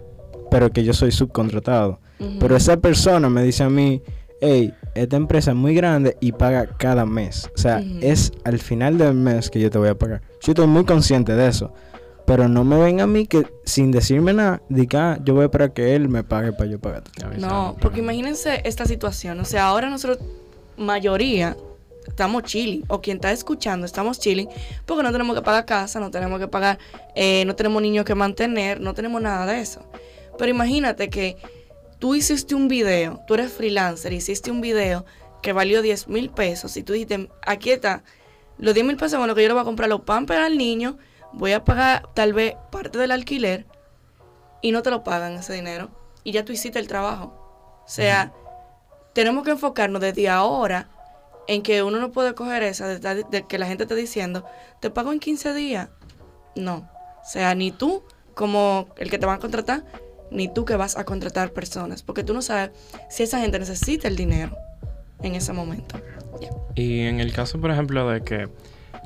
pero 0.50 0.72
que 0.72 0.84
yo 0.84 0.94
soy 0.94 1.12
subcontratado. 1.12 2.00
Pero 2.40 2.56
esa 2.56 2.78
persona 2.78 3.30
me 3.30 3.44
dice 3.44 3.64
a 3.64 3.70
mí, 3.70 4.02
hey, 4.42 4.74
esta 5.02 5.16
empresa 5.18 5.52
es 5.52 5.58
muy 5.58 5.74
grande 5.74 6.18
y 6.20 6.32
paga 6.32 6.68
cada 6.78 7.06
mes. 7.06 7.50
O 7.56 7.58
sea, 7.58 7.78
Ujú. 7.78 8.00
es 8.02 8.32
al 8.44 8.60
final 8.60 8.98
del 8.98 9.14
mes 9.14 9.50
que 9.50 9.60
yo 9.60 9.70
te 9.70 9.78
voy 9.78 9.90
a 9.90 9.96
pagar. 9.96 10.22
Yo 10.42 10.52
estoy 10.52 10.68
muy 10.68 10.86
consciente 10.86 11.34
de 11.36 11.48
eso. 11.48 11.74
Pero 12.26 12.50
no 12.50 12.66
me 12.66 12.78
ven 12.78 13.00
a 13.00 13.08
mí 13.08 13.26
que 13.26 13.48
sin 13.64 13.90
decirme 13.90 14.34
nada, 14.34 14.62
diga, 14.68 15.14
ah, 15.14 15.20
yo 15.24 15.34
voy 15.34 15.44
a 15.44 15.46
esperar 15.46 15.72
que 15.72 15.96
él 15.96 16.10
me 16.10 16.26
pague 16.26 16.52
para 16.52 16.70
yo 16.70 16.78
pagarte. 16.78 17.10
No, 17.38 17.78
porque 17.80 18.00
imagínense 18.02 18.62
esta 18.66 18.86
situación. 18.86 19.40
O 19.40 19.46
sea, 19.46 19.68
ahora 19.68 19.90
nosotros, 19.90 20.20
mayoría, 20.76 21.56
estamos 22.06 22.44
chilling. 22.44 22.84
O 22.90 23.00
quien 23.00 23.18
está 23.18 23.32
escuchando, 23.32 23.86
estamos 23.86 24.20
chilling. 24.20 24.50
Porque 24.86 25.04
no 25.04 25.12
tenemos 25.14 25.36
que 25.38 25.42
pagar 25.42 25.66
casa, 25.66 26.02
no 26.02 26.12
tenemos 26.12 26.38
que 26.40 26.50
pagar, 26.50 26.78
eh, 27.16 27.46
no 27.46 27.56
tenemos 27.56 27.82
niños 27.82 28.04
que 28.04 28.14
mantener, 28.14 28.82
no 28.82 28.94
tenemos 28.94 29.22
nada 29.22 29.46
de 29.46 29.62
eso. 29.62 29.82
Pero 30.38 30.52
imagínate 30.52 31.10
que 31.10 31.38
tú 32.00 32.16
hiciste 32.16 32.56
un 32.56 32.68
video, 32.68 33.22
tú 33.28 33.34
eres 33.36 33.52
freelancer, 33.54 34.14
hiciste 34.14 34.52
un 34.52 34.62
video 34.62 35.06
que 35.42 35.54
valió 35.54 35.82
10 35.82 36.08
mil 36.08 36.30
pesos. 36.30 36.76
Y 36.78 36.84
tú 36.84 36.94
dijiste, 36.94 37.30
aquí 37.46 37.72
está, 37.72 38.04
los 38.58 38.74
10 38.74 38.86
mil 38.86 38.98
pesos 38.98 39.20
con 39.20 39.28
lo 39.28 39.36
que 39.36 39.42
yo 39.44 39.48
le 39.48 39.54
voy 39.54 39.62
a 39.62 39.66
comprar 39.66 39.90
los 39.90 40.02
pampers 40.02 40.42
al 40.42 40.58
niño, 40.58 40.98
voy 41.34 41.52
a 41.54 41.64
pagar 41.64 42.08
tal 42.14 42.34
vez 42.34 42.56
parte 42.72 42.98
del 42.98 43.12
alquiler 43.12 43.66
y 44.62 44.72
no 44.72 44.82
te 44.82 44.90
lo 44.90 45.04
pagan 45.04 45.34
ese 45.34 45.54
dinero 45.54 45.90
y 46.24 46.32
ya 46.32 46.44
tú 46.44 46.52
hiciste 46.54 46.80
el 46.80 46.88
trabajo. 46.88 47.34
O 47.86 47.90
sea, 47.90 48.34
tenemos 49.14 49.44
que 49.44 49.52
enfocarnos 49.52 50.02
desde 50.02 50.28
ahora 50.30 50.90
en 51.48 51.62
que 51.64 51.82
uno 51.84 52.00
no 52.00 52.12
puede 52.12 52.34
coger 52.36 52.64
esa 52.64 52.88
de, 52.88 53.00
de- 53.00 53.24
de 53.24 53.48
que 53.48 53.58
la 53.58 53.68
gente 53.68 53.84
esté 53.84 53.96
diciendo, 53.96 54.44
te 54.82 54.90
pago 54.90 55.12
en 55.14 55.20
15 55.20 55.54
días. 55.54 55.90
No. 56.56 56.90
O 57.24 57.30
sea, 57.30 57.56
ni 57.56 57.72
tú 57.72 58.04
como 58.34 58.88
el 58.98 59.10
que 59.10 59.18
te 59.18 59.26
va 59.26 59.34
a 59.36 59.40
contratar, 59.40 59.84
ni 60.32 60.52
tú 60.52 60.66
que 60.66 60.76
vas 60.76 60.98
a 60.98 61.04
contratar 61.04 61.52
personas, 61.52 62.04
porque 62.04 62.24
tú 62.24 62.34
no 62.34 62.42
sabes 62.42 62.72
si 63.10 63.24
esa 63.24 63.40
gente 63.40 63.60
necesita 63.60 64.08
el 64.08 64.16
dinero 64.16 64.56
en 65.22 65.36
ese 65.36 65.54
momento. 65.54 66.00
Y 66.76 67.02
en 67.02 67.20
el 67.20 67.34
caso, 67.34 67.60
por 67.60 67.72
ejemplo, 67.72 68.10
de 68.10 68.22
que 68.22 68.48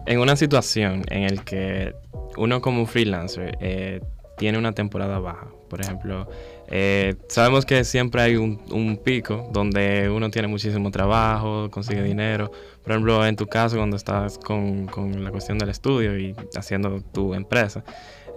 en 0.06 0.20
una 0.20 0.36
situación 0.36 1.04
en 1.10 1.24
el 1.24 1.44
que 1.44 1.94
uno 2.38 2.62
como 2.62 2.86
freelancer 2.86 3.58
eh, 3.62 4.02
tiene 4.38 4.58
una 4.58 4.74
temporada 4.74 5.20
baja, 5.20 5.48
por 5.70 5.80
ejemplo, 5.80 6.28
eh, 6.68 7.16
sabemos 7.30 7.66
que 7.66 7.84
siempre 7.84 8.22
hay 8.22 8.36
un, 8.36 8.62
un 8.72 8.98
pico 8.98 9.50
donde 9.54 10.10
uno 10.10 10.30
tiene 10.30 10.48
muchísimo 10.48 10.92
trabajo, 10.92 11.70
consigue 11.72 12.04
dinero. 12.04 12.52
Por 12.84 12.92
ejemplo, 12.92 13.26
en 13.26 13.36
tu 13.36 13.48
caso, 13.48 13.78
cuando 13.78 13.96
estás 13.96 14.38
con, 14.38 14.88
con 14.88 15.24
la 15.24 15.32
cuestión 15.32 15.58
del 15.58 15.70
estudio 15.70 16.18
y 16.18 16.36
haciendo 16.56 17.02
tu 17.14 17.34
empresa, 17.34 17.84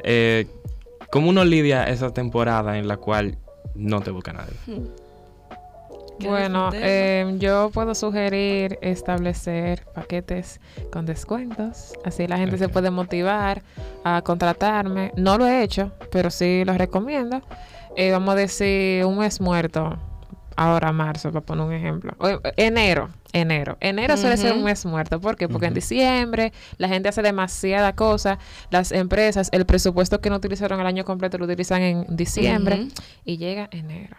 eh, 0.04 0.46
¿cómo 1.14 1.30
uno 1.30 1.44
lidia 1.44 1.84
esa 1.84 2.12
temporada 2.12 2.76
en 2.76 2.88
la 2.88 2.96
cual 2.96 3.38
no 3.76 4.00
te 4.00 4.10
busca 4.10 4.32
nadie? 4.32 4.54
¿Quieres 4.66 6.28
Bueno, 6.28 6.70
eh, 6.72 7.36
yo 7.38 7.70
puedo 7.72 7.94
sugerir 7.94 8.80
establecer 8.82 9.84
paquetes 9.94 10.60
con 10.90 11.06
descuentos. 11.06 11.92
Así 12.04 12.26
la 12.26 12.36
gente 12.36 12.58
se 12.58 12.68
puede 12.68 12.90
motivar 12.90 13.62
a 14.02 14.22
contratarme. 14.22 15.12
No 15.14 15.38
lo 15.38 15.46
he 15.46 15.62
hecho, 15.62 15.92
pero 16.10 16.30
sí 16.30 16.64
lo 16.64 16.76
recomiendo. 16.76 17.42
Eh, 17.96 18.10
vamos 18.10 18.34
a 18.34 18.36
decir 18.36 19.04
un 19.04 19.18
mes 19.18 19.40
muerto. 19.40 19.96
Ahora 20.56 20.92
marzo, 20.92 21.30
para 21.32 21.44
poner 21.44 21.66
un 21.66 21.72
ejemplo. 21.72 22.14
O, 22.18 22.40
enero, 22.56 23.10
enero. 23.32 23.76
Enero 23.80 24.16
suele 24.16 24.36
ser 24.36 24.52
un 24.52 24.64
mes 24.64 24.84
muerto. 24.86 25.20
¿Por 25.20 25.36
qué? 25.36 25.48
Porque 25.48 25.66
en 25.66 25.74
diciembre 25.74 26.52
la 26.78 26.88
gente 26.88 27.08
hace 27.08 27.22
demasiada 27.22 27.94
cosa. 27.94 28.38
Las 28.70 28.92
empresas, 28.92 29.48
el 29.52 29.66
presupuesto 29.66 30.20
que 30.20 30.30
no 30.30 30.36
utilizaron 30.36 30.80
el 30.80 30.86
año 30.86 31.04
completo 31.04 31.38
lo 31.38 31.44
utilizan 31.44 31.82
en 31.82 32.16
diciembre. 32.16 32.88
Y 33.24 33.36
llega 33.36 33.68
enero. 33.70 34.16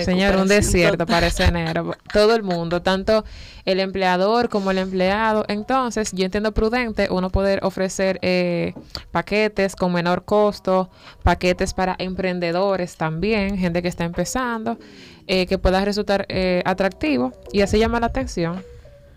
Señor, 0.00 0.36
un 0.36 0.48
desierto 0.48 1.06
parece 1.06 1.44
enero. 1.44 1.94
Todo 2.12 2.34
el 2.34 2.42
mundo, 2.42 2.82
tanto 2.82 3.24
el 3.64 3.80
empleador 3.80 4.48
como 4.48 4.70
el 4.70 4.78
empleado. 4.78 5.44
Entonces, 5.48 6.10
yo 6.12 6.24
entiendo 6.24 6.52
prudente 6.52 7.08
uno 7.10 7.30
poder 7.30 7.60
ofrecer 7.62 8.18
eh, 8.22 8.74
paquetes 9.12 9.76
con 9.76 9.92
menor 9.92 10.24
costo, 10.24 10.90
paquetes 11.22 11.74
para 11.74 11.94
emprendedores 11.98 12.96
también, 12.96 13.56
gente 13.56 13.82
que 13.82 13.88
está 13.88 14.04
empezando, 14.04 14.78
eh, 15.26 15.46
que 15.46 15.58
pueda 15.58 15.84
resultar 15.84 16.26
eh, 16.28 16.62
atractivo 16.64 17.32
y 17.52 17.60
así 17.60 17.78
llama 17.78 18.00
la 18.00 18.06
atención. 18.06 18.62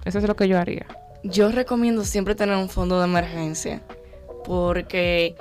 Eso 0.06 0.20
es 0.20 0.28
lo 0.28 0.36
que 0.36 0.48
yo 0.48 0.58
haría. 0.58 0.86
Yo 1.24 1.52
recomiendo 1.52 2.04
siempre 2.04 2.36
tener 2.36 2.56
un 2.56 2.70
fondo 2.70 3.00
de 3.00 3.06
emergencia 3.06 3.82
porque 4.44 5.36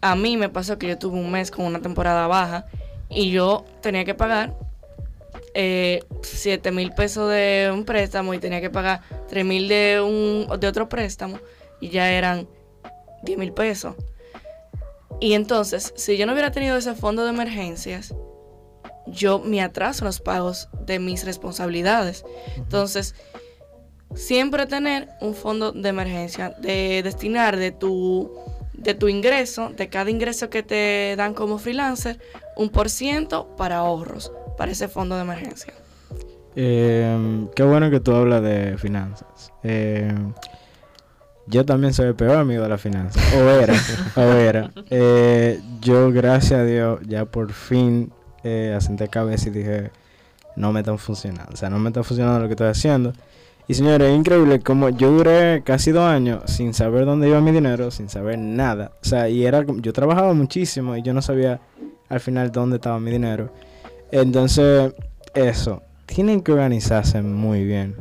a 0.00 0.14
mí 0.14 0.36
me 0.36 0.48
pasó 0.48 0.78
que 0.78 0.88
yo 0.88 0.98
tuve 0.98 1.18
un 1.18 1.30
mes 1.30 1.50
con 1.50 1.64
una 1.64 1.80
temporada 1.80 2.26
baja 2.26 2.66
y 3.08 3.30
yo 3.30 3.64
tenía 3.80 4.04
que 4.04 4.14
pagar 4.14 4.56
eh, 5.54 6.04
7 6.22 6.70
mil 6.72 6.92
pesos 6.92 7.30
de 7.30 7.70
un 7.72 7.84
préstamo 7.84 8.34
y 8.34 8.38
tenía 8.38 8.60
que 8.60 8.70
pagar 8.70 9.00
3 9.28 9.44
mil 9.44 9.68
de, 9.68 10.00
un, 10.00 10.60
de 10.60 10.68
otro 10.68 10.88
préstamo 10.88 11.38
y 11.80 11.88
ya 11.88 12.12
eran 12.12 12.48
10 13.22 13.38
mil 13.38 13.52
pesos. 13.52 13.94
Y 15.20 15.32
entonces, 15.32 15.94
si 15.96 16.16
yo 16.16 16.26
no 16.26 16.32
hubiera 16.32 16.50
tenido 16.50 16.76
ese 16.76 16.94
fondo 16.94 17.24
de 17.24 17.30
emergencias, 17.30 18.14
yo 19.06 19.38
me 19.38 19.62
atraso 19.62 20.04
en 20.04 20.06
los 20.06 20.20
pagos 20.20 20.68
de 20.84 20.98
mis 20.98 21.24
responsabilidades. 21.24 22.24
Entonces, 22.56 23.14
siempre 24.14 24.66
tener 24.66 25.08
un 25.20 25.34
fondo 25.34 25.72
de 25.72 25.88
emergencia, 25.88 26.50
de 26.58 27.02
destinar 27.02 27.56
de 27.56 27.72
tu, 27.72 28.30
de 28.74 28.94
tu 28.94 29.08
ingreso, 29.08 29.70
de 29.70 29.88
cada 29.88 30.10
ingreso 30.10 30.50
que 30.50 30.62
te 30.62 31.14
dan 31.16 31.34
como 31.34 31.58
freelancer, 31.58 32.18
un 32.56 32.70
por 32.70 32.90
ciento 32.90 33.54
para 33.56 33.78
ahorros, 33.78 34.32
para 34.56 34.72
ese 34.72 34.88
fondo 34.88 35.14
de 35.14 35.22
emergencia. 35.22 35.72
Eh, 36.56 37.46
qué 37.54 37.62
bueno 37.62 37.90
que 37.90 38.00
tú 38.00 38.14
hablas 38.14 38.42
de 38.42 38.76
finanzas. 38.78 39.52
Eh, 39.62 40.12
yo 41.46 41.64
también 41.64 41.94
soy 41.94 42.06
el 42.06 42.14
peor 42.14 42.36
amigo 42.38 42.62
de 42.62 42.68
las 42.68 42.80
finanzas. 42.80 43.22
O 43.34 43.48
era. 43.48 43.74
o 44.16 44.20
era. 44.20 44.70
Eh, 44.90 45.60
yo, 45.80 46.10
gracias 46.10 46.60
a 46.60 46.64
Dios, 46.64 47.00
ya 47.06 47.24
por 47.24 47.52
fin 47.52 48.10
eh, 48.42 48.74
asenté 48.76 49.08
cabeza 49.08 49.48
y 49.48 49.52
dije, 49.52 49.90
no 50.56 50.72
me 50.72 50.80
están 50.80 50.98
funcionando. 50.98 51.52
O 51.52 51.56
sea, 51.56 51.70
no 51.70 51.78
me 51.78 51.90
está 51.90 52.02
funcionando 52.02 52.40
lo 52.40 52.46
que 52.46 52.54
estoy 52.54 52.68
haciendo. 52.68 53.12
Y 53.68 53.74
señores, 53.74 54.10
es 54.10 54.16
increíble 54.16 54.60
como 54.60 54.88
yo 54.90 55.10
duré 55.10 55.62
casi 55.64 55.90
dos 55.90 56.04
años 56.04 56.42
sin 56.46 56.72
saber 56.72 57.04
dónde 57.04 57.28
iba 57.28 57.40
mi 57.40 57.50
dinero, 57.50 57.90
sin 57.90 58.08
saber 58.08 58.38
nada. 58.38 58.92
O 59.02 59.04
sea, 59.04 59.28
y 59.28 59.44
era 59.44 59.64
yo 59.66 59.92
trabajaba 59.92 60.32
muchísimo 60.34 60.96
y 60.96 61.02
yo 61.02 61.12
no 61.12 61.20
sabía 61.20 61.60
al 62.08 62.20
final 62.20 62.52
dónde 62.52 62.76
estaba 62.76 63.00
mi 63.00 63.10
dinero. 63.10 63.52
Entonces, 64.10 64.92
eso, 65.34 65.82
tienen 66.06 66.40
que 66.40 66.52
organizarse 66.52 67.22
muy 67.22 67.64
bien. 67.64 67.96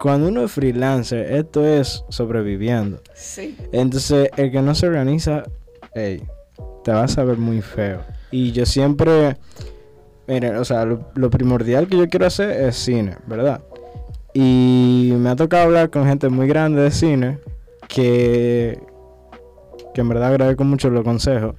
Cuando 0.00 0.28
uno 0.28 0.44
es 0.44 0.52
freelancer, 0.52 1.32
esto 1.32 1.64
es 1.66 2.04
sobreviviendo. 2.08 3.00
Sí. 3.14 3.56
Entonces, 3.72 4.28
el 4.36 4.50
que 4.50 4.60
no 4.60 4.74
se 4.74 4.86
organiza, 4.86 5.44
hey, 5.94 6.22
te 6.82 6.90
vas 6.90 7.16
a 7.16 7.24
ver 7.24 7.38
muy 7.38 7.62
feo. 7.62 8.00
Y 8.30 8.52
yo 8.52 8.66
siempre, 8.66 9.36
miren, 10.26 10.56
o 10.56 10.64
sea, 10.64 10.84
lo, 10.84 11.10
lo 11.14 11.30
primordial 11.30 11.86
que 11.86 11.96
yo 11.96 12.08
quiero 12.08 12.26
hacer 12.26 12.50
es 12.50 12.76
cine, 12.76 13.16
¿verdad? 13.26 13.62
Y 14.34 15.12
me 15.16 15.30
ha 15.30 15.36
tocado 15.36 15.64
hablar 15.64 15.90
con 15.90 16.06
gente 16.06 16.28
muy 16.28 16.48
grande 16.48 16.82
de 16.82 16.90
cine 16.90 17.38
que, 17.88 18.78
que 19.94 20.00
en 20.00 20.08
verdad 20.08 20.30
agradezco 20.30 20.64
mucho 20.64 20.90
los 20.90 21.04
consejos, 21.04 21.54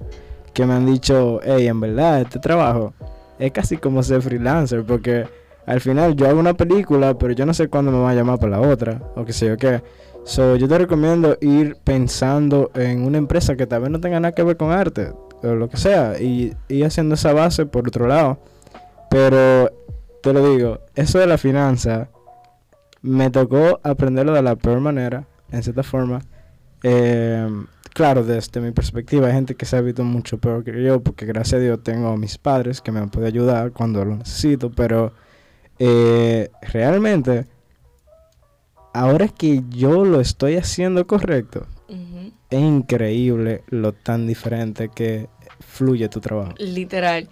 que 0.56 0.64
me 0.64 0.72
han 0.72 0.86
dicho, 0.86 1.38
hey, 1.44 1.66
en 1.66 1.78
verdad, 1.80 2.22
este 2.22 2.38
trabajo 2.38 2.94
es 3.38 3.52
casi 3.52 3.76
como 3.76 4.02
ser 4.02 4.22
freelancer, 4.22 4.84
porque 4.86 5.26
al 5.66 5.82
final 5.82 6.16
yo 6.16 6.26
hago 6.26 6.40
una 6.40 6.54
película, 6.54 7.12
pero 7.18 7.34
yo 7.34 7.44
no 7.44 7.52
sé 7.52 7.68
cuándo 7.68 7.92
me 7.92 7.98
va 7.98 8.12
a 8.12 8.14
llamar 8.14 8.38
para 8.38 8.58
la 8.58 8.66
otra, 8.66 9.02
o 9.16 9.26
qué 9.26 9.34
sé 9.34 9.48
yo 9.48 9.58
qué. 9.58 9.82
So, 10.24 10.56
yo 10.56 10.66
te 10.66 10.78
recomiendo 10.78 11.36
ir 11.42 11.76
pensando 11.84 12.70
en 12.74 13.04
una 13.04 13.18
empresa 13.18 13.54
que 13.54 13.66
tal 13.66 13.82
vez 13.82 13.90
no 13.90 14.00
tenga 14.00 14.18
nada 14.18 14.32
que 14.32 14.42
ver 14.42 14.56
con 14.56 14.72
arte, 14.72 15.12
o 15.42 15.48
lo 15.48 15.68
que 15.68 15.76
sea, 15.76 16.18
y 16.18 16.56
ir 16.68 16.86
haciendo 16.86 17.16
esa 17.16 17.34
base 17.34 17.66
por 17.66 17.86
otro 17.86 18.06
lado. 18.06 18.38
Pero 19.10 19.70
te 20.22 20.32
lo 20.32 20.54
digo, 20.54 20.80
eso 20.94 21.18
de 21.18 21.26
la 21.26 21.36
finanza 21.36 22.08
me 23.02 23.28
tocó 23.28 23.78
aprenderlo 23.82 24.32
de 24.32 24.40
la 24.40 24.56
peor 24.56 24.80
manera, 24.80 25.26
en 25.52 25.62
cierta 25.62 25.82
forma. 25.82 26.22
Eh, 26.82 27.46
claro, 27.96 28.24
desde 28.24 28.60
mi 28.60 28.72
perspectiva, 28.72 29.28
hay 29.28 29.32
gente 29.32 29.54
que 29.54 29.64
se 29.64 29.74
ha 29.74 29.80
visto 29.80 30.04
mucho 30.04 30.36
peor 30.36 30.62
que 30.62 30.82
yo, 30.82 31.00
porque 31.00 31.24
gracias 31.24 31.54
a 31.54 31.64
Dios 31.64 31.82
tengo 31.82 32.08
a 32.08 32.16
mis 32.18 32.36
padres 32.36 32.82
que 32.82 32.92
me 32.92 33.00
han 33.00 33.08
podido 33.08 33.26
ayudar 33.26 33.72
cuando 33.72 34.04
lo 34.04 34.16
necesito, 34.16 34.70
pero 34.70 35.14
eh, 35.78 36.50
realmente, 36.60 37.46
ahora 38.92 39.28
que 39.28 39.62
yo 39.70 40.04
lo 40.04 40.20
estoy 40.20 40.56
haciendo 40.56 41.06
correcto, 41.06 41.66
es 42.50 42.60
increíble 42.60 43.64
lo 43.68 43.94
tan 43.94 44.26
diferente 44.26 44.90
que 44.94 45.30
fluye 45.60 46.10
tu 46.10 46.20
trabajo. 46.20 46.52
Literal. 46.58 47.30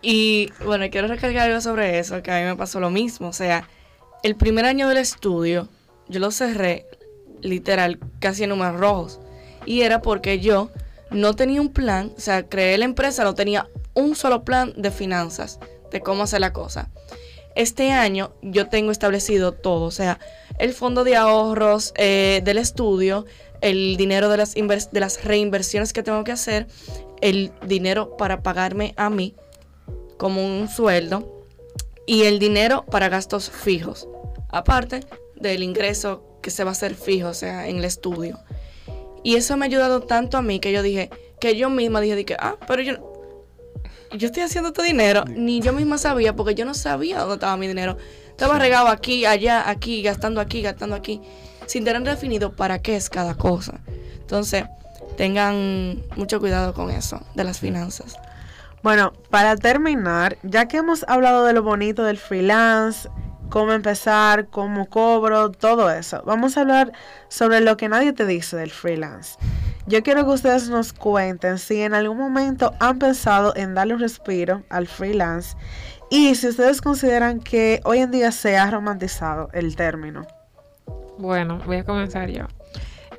Y 0.00 0.50
bueno, 0.64 0.86
quiero 0.90 1.08
recalcar 1.08 1.50
algo 1.50 1.60
sobre 1.60 1.98
eso, 1.98 2.22
que 2.22 2.30
a 2.30 2.38
mí 2.40 2.46
me 2.46 2.56
pasó 2.56 2.80
lo 2.80 2.88
mismo. 2.88 3.28
O 3.28 3.34
sea, 3.34 3.68
el 4.22 4.36
primer 4.36 4.64
año 4.64 4.88
del 4.88 4.96
estudio, 4.96 5.68
yo 6.08 6.18
lo 6.18 6.30
cerré 6.30 6.86
literal 7.42 7.98
casi 8.20 8.44
en 8.44 8.48
números 8.48 8.80
rojos. 8.80 9.20
Y 9.66 9.82
era 9.82 10.00
porque 10.02 10.40
yo 10.40 10.70
no 11.10 11.34
tenía 11.34 11.60
un 11.60 11.72
plan, 11.72 12.12
o 12.16 12.20
sea, 12.20 12.48
creé 12.48 12.78
la 12.78 12.84
empresa, 12.84 13.24
no 13.24 13.34
tenía 13.34 13.68
un 13.94 14.14
solo 14.14 14.44
plan 14.44 14.72
de 14.76 14.90
finanzas, 14.90 15.58
de 15.90 16.00
cómo 16.00 16.22
hacer 16.22 16.40
la 16.40 16.52
cosa. 16.52 16.90
Este 17.54 17.90
año 17.90 18.32
yo 18.42 18.68
tengo 18.68 18.92
establecido 18.92 19.52
todo, 19.52 19.84
o 19.84 19.90
sea, 19.90 20.20
el 20.58 20.72
fondo 20.74 21.02
de 21.04 21.16
ahorros 21.16 21.92
eh, 21.96 22.40
del 22.44 22.58
estudio, 22.58 23.26
el 23.60 23.96
dinero 23.96 24.28
de 24.28 24.36
las, 24.36 24.54
de 24.54 25.00
las 25.00 25.24
reinversiones 25.24 25.92
que 25.92 26.02
tengo 26.02 26.22
que 26.24 26.32
hacer, 26.32 26.66
el 27.20 27.52
dinero 27.66 28.16
para 28.16 28.42
pagarme 28.42 28.94
a 28.96 29.10
mí 29.10 29.34
como 30.18 30.44
un 30.44 30.68
sueldo 30.68 31.44
y 32.06 32.24
el 32.24 32.38
dinero 32.38 32.84
para 32.86 33.08
gastos 33.08 33.50
fijos, 33.50 34.08
aparte 34.50 35.00
del 35.36 35.62
ingreso 35.62 36.38
que 36.42 36.50
se 36.50 36.64
va 36.64 36.70
a 36.70 36.72
hacer 36.72 36.94
fijo, 36.94 37.28
o 37.28 37.34
sea, 37.34 37.68
en 37.68 37.78
el 37.78 37.84
estudio. 37.84 38.38
Y 39.22 39.36
eso 39.36 39.56
me 39.56 39.64
ha 39.64 39.68
ayudado 39.68 40.00
tanto 40.00 40.36
a 40.38 40.42
mí 40.42 40.60
que 40.60 40.72
yo 40.72 40.82
dije, 40.82 41.10
que 41.40 41.56
yo 41.56 41.70
misma 41.70 42.00
dije, 42.00 42.24
que, 42.24 42.36
ah, 42.38 42.56
pero 42.66 42.82
yo, 42.82 42.94
yo 44.16 44.26
estoy 44.26 44.42
haciendo 44.42 44.68
este 44.70 44.82
dinero, 44.82 45.24
ni 45.26 45.60
yo 45.60 45.72
misma 45.72 45.98
sabía, 45.98 46.34
porque 46.34 46.54
yo 46.54 46.64
no 46.64 46.74
sabía 46.74 47.20
dónde 47.20 47.34
estaba 47.34 47.56
mi 47.56 47.66
dinero. 47.66 47.96
Estaba 48.30 48.58
regado 48.58 48.88
aquí, 48.88 49.24
allá, 49.24 49.68
aquí, 49.68 50.02
gastando 50.02 50.40
aquí, 50.40 50.62
gastando 50.62 50.94
aquí, 50.94 51.20
sin 51.66 51.84
tener 51.84 52.02
definido 52.02 52.54
para 52.54 52.80
qué 52.80 52.96
es 52.96 53.10
cada 53.10 53.34
cosa. 53.34 53.80
Entonces, 54.20 54.64
tengan 55.16 56.02
mucho 56.16 56.38
cuidado 56.38 56.72
con 56.74 56.90
eso, 56.90 57.20
de 57.34 57.44
las 57.44 57.58
finanzas. 57.58 58.16
Bueno, 58.82 59.12
para 59.30 59.56
terminar, 59.56 60.38
ya 60.44 60.68
que 60.68 60.76
hemos 60.76 61.04
hablado 61.08 61.44
de 61.44 61.52
lo 61.52 61.62
bonito 61.62 62.04
del 62.04 62.16
freelance, 62.16 63.08
cómo 63.48 63.72
empezar, 63.72 64.48
cómo 64.48 64.86
cobro, 64.86 65.50
todo 65.50 65.90
eso, 65.90 66.22
vamos 66.24 66.56
a 66.56 66.62
hablar 66.62 66.92
sobre 67.28 67.60
lo 67.60 67.76
que 67.76 67.88
nadie 67.88 68.12
te 68.12 68.26
dice 68.26 68.56
del 68.56 68.70
freelance. 68.70 69.38
Yo 69.86 70.02
quiero 70.02 70.24
que 70.24 70.32
ustedes 70.32 70.68
nos 70.68 70.92
cuenten 70.92 71.58
si 71.58 71.80
en 71.80 71.94
algún 71.94 72.18
momento 72.18 72.74
han 72.78 72.98
pensado 72.98 73.54
en 73.56 73.74
darle 73.74 73.94
un 73.94 74.00
respiro 74.00 74.62
al 74.68 74.86
freelance 74.86 75.56
y 76.10 76.34
si 76.34 76.48
ustedes 76.48 76.82
consideran 76.82 77.40
que 77.40 77.80
hoy 77.84 77.98
en 77.98 78.10
día 78.10 78.30
se 78.32 78.58
ha 78.58 78.70
romantizado 78.70 79.48
el 79.52 79.76
término. 79.76 80.26
Bueno, 81.18 81.60
voy 81.66 81.78
a 81.78 81.84
comenzar 81.84 82.30
yo. 82.30 82.44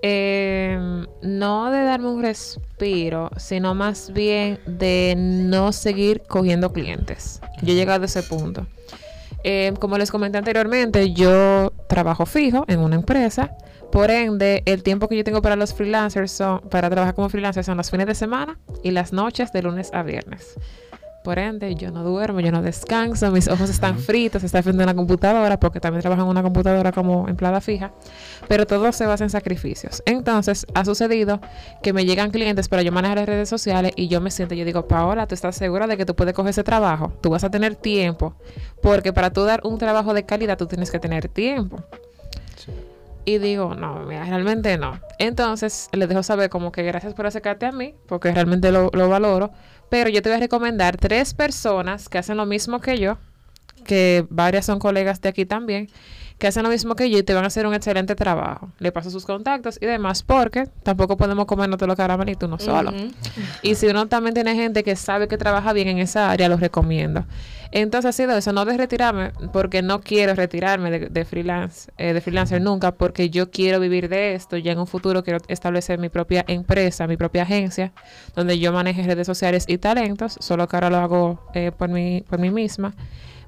Eh, 0.02 1.06
no 1.22 1.72
de 1.72 1.84
darme 1.84 2.08
un 2.08 2.22
respiro, 2.22 3.30
sino 3.38 3.76
más 3.76 4.14
bien 4.14 4.60
de 4.66 5.16
no 5.18 5.72
seguir 5.72 6.22
cogiendo 6.28 6.72
clientes. 6.72 7.42
Yo 7.62 7.74
he 7.74 7.76
llegado 7.76 8.04
a 8.04 8.06
ese 8.06 8.24
punto. 8.24 8.66
Eh, 9.44 9.74
como 9.80 9.98
les 9.98 10.12
comenté 10.12 10.38
anteriormente, 10.38 11.14
yo 11.14 11.72
trabajo 11.88 12.26
fijo 12.26 12.66
en 12.68 12.80
una 12.80 12.96
empresa. 12.96 13.56
Por 13.92 14.12
ende, 14.12 14.62
el 14.66 14.84
tiempo 14.84 15.08
que 15.08 15.18
yo 15.18 15.24
tengo 15.24 15.42
para 15.42 15.56
los 15.56 15.74
freelancers 15.74 16.32
son, 16.32 16.62
para 16.70 16.90
trabajar 16.90 17.16
como 17.16 17.30
freelancer 17.30 17.64
son 17.64 17.78
los 17.78 17.90
fines 17.90 18.06
de 18.06 18.16
semana 18.16 18.60
y 18.84 18.92
las 18.92 19.14
noches 19.14 19.52
de 19.52 19.64
lunes 19.64 19.90
a 19.94 20.04
viernes. 20.04 20.56
Por 21.24 21.38
ende, 21.38 21.76
yo 21.76 21.92
no 21.92 22.04
duermo, 22.04 22.40
yo 22.40 22.52
no 22.52 22.62
descanso, 22.62 23.30
mis 23.32 23.50
ojos 23.50 23.70
están 23.70 24.00
fritos, 24.00 24.44
está 24.44 24.64
frente 24.64 24.84
a 24.84 24.86
la 24.86 24.94
computadora 24.94 25.60
porque 25.60 25.82
también 25.82 26.02
trabajo 26.02 26.22
en 26.22 26.30
una 26.30 26.42
computadora 26.42 26.94
como 26.94 27.28
empleada 27.28 27.60
fija, 27.60 27.92
pero 28.48 28.66
todo 28.66 28.92
se 28.94 29.06
basa 29.06 29.26
en 29.26 29.30
sacrificios. 29.30 30.02
Entonces, 30.06 30.66
ha 30.74 30.86
sucedido 30.86 31.42
que 31.84 31.92
me 31.92 32.06
llegan 32.06 32.32
clientes 32.32 32.70
para 32.70 32.84
yo 32.84 32.94
manejar 32.94 33.18
las 33.18 33.28
redes 33.28 33.50
sociales 33.50 33.92
y 33.98 34.08
yo 34.08 34.22
me 34.22 34.32
siento, 34.32 34.56
yo 34.56 34.64
digo, 34.64 34.88
Paola, 34.88 35.28
¿tú 35.28 35.36
estás 35.36 35.58
segura 35.58 35.88
de 35.88 35.98
que 35.98 36.06
tú 36.06 36.16
puedes 36.16 36.34
coger 36.34 36.52
ese 36.52 36.64
trabajo? 36.64 37.12
Tú 37.22 37.30
vas 37.30 37.44
a 37.44 37.52
tener 37.52 37.76
tiempo, 37.76 38.34
porque 38.82 39.12
para 39.12 39.32
tú 39.32 39.44
dar 39.44 39.60
un 39.66 39.78
trabajo 39.78 40.14
de 40.14 40.26
calidad 40.26 40.58
tú 40.58 40.68
tienes 40.68 40.90
que 40.90 41.00
tener 41.00 41.28
tiempo. 41.28 41.84
Y 43.26 43.38
digo, 43.38 43.76
no, 43.76 44.06
mira, 44.06 44.24
realmente 44.24 44.78
no. 44.78 45.00
Entonces 45.20 45.90
les 45.92 46.10
dejo 46.10 46.24
saber 46.24 46.50
como 46.50 46.72
que 46.72 46.82
gracias 46.82 47.14
por 47.14 47.28
acercarte 47.28 47.66
a 47.68 47.72
mí, 47.72 47.94
porque 48.08 48.32
realmente 48.32 48.72
lo, 48.72 48.90
lo 48.94 49.10
valoro. 49.10 49.52
Pero 49.90 50.10
yo 50.10 50.22
te 50.22 50.30
voy 50.30 50.38
a 50.38 50.40
recomendar 50.40 50.98
tres 50.98 51.34
personas 51.34 52.10
que 52.10 52.18
hacen 52.18 52.38
lo 52.38 52.46
mismo 52.46 52.80
que 52.80 52.98
yo, 52.98 53.18
que 53.86 54.26
varias 54.30 54.66
son 54.66 54.80
colegas 54.80 55.22
de 55.22 55.30
aquí 55.30 55.46
también, 55.46 55.90
que 56.40 56.48
hacen 56.48 56.64
lo 56.64 56.70
mismo 56.70 56.96
que 56.96 57.10
yo 57.10 57.18
y 57.18 57.24
te 57.24 57.34
van 57.34 57.44
a 57.44 57.48
hacer 57.48 57.68
un 57.68 57.74
excelente 57.74 58.16
trabajo. 58.16 58.70
Le 58.80 58.94
paso 58.94 59.12
sus 59.12 59.26
contactos 59.26 59.78
y 59.82 59.86
demás, 59.86 60.24
porque 60.24 60.68
tampoco 60.84 61.18
podemos 61.18 61.46
comernos 61.46 61.78
todo 61.78 61.88
lo 61.88 61.98
caramelito 61.98 62.46
uno 62.46 62.58
solo. 62.58 62.92
Ujú. 62.92 63.12
Y 63.62 63.76
si 63.76 63.88
uno 63.88 64.08
también 64.08 64.34
tiene 64.34 64.56
gente 64.56 64.84
que 64.84 64.96
sabe 64.96 65.28
que 65.28 65.38
trabaja 65.38 65.74
bien 65.74 65.90
en 65.90 66.00
esa 66.00 66.32
área, 66.32 66.48
los 66.48 66.62
recomiendo. 66.62 67.26
Entonces 67.72 68.10
ha 68.10 68.12
sido 68.14 68.36
eso, 68.38 68.54
no 68.54 68.64
de 68.64 68.78
retirarme, 68.78 69.32
porque 69.52 69.82
no 69.82 70.00
quiero 70.00 70.34
retirarme 70.34 70.90
de, 70.90 71.00
de 71.10 71.26
freelance, 71.26 71.92
eh, 71.98 72.14
de 72.14 72.22
freelancer 72.22 72.62
nunca, 72.62 72.94
porque 72.94 73.30
yo 73.30 73.52
quiero 73.52 73.82
vivir 73.82 74.08
de 74.08 74.34
esto. 74.34 74.56
Ya 74.56 74.72
en 74.72 74.80
un 74.80 74.88
futuro 74.88 75.24
quiero 75.24 75.40
establecer 75.50 76.00
mi 76.00 76.08
propia 76.08 76.46
empresa, 76.48 77.06
mi 77.06 77.18
propia 77.18 77.44
agencia, 77.44 77.92
donde 78.34 78.58
yo 78.58 78.72
maneje 78.72 79.04
redes 79.04 79.28
sociales 79.28 79.66
y 79.68 79.78
talentos. 79.78 80.38
Solo 80.40 80.70
que 80.70 80.78
ahora 80.78 80.90
lo 80.90 80.98
hago 80.98 81.52
eh, 81.54 81.74
por 81.78 81.90
mí, 81.90 82.24
por 82.30 82.40
mí 82.40 82.50
misma. 82.50 82.94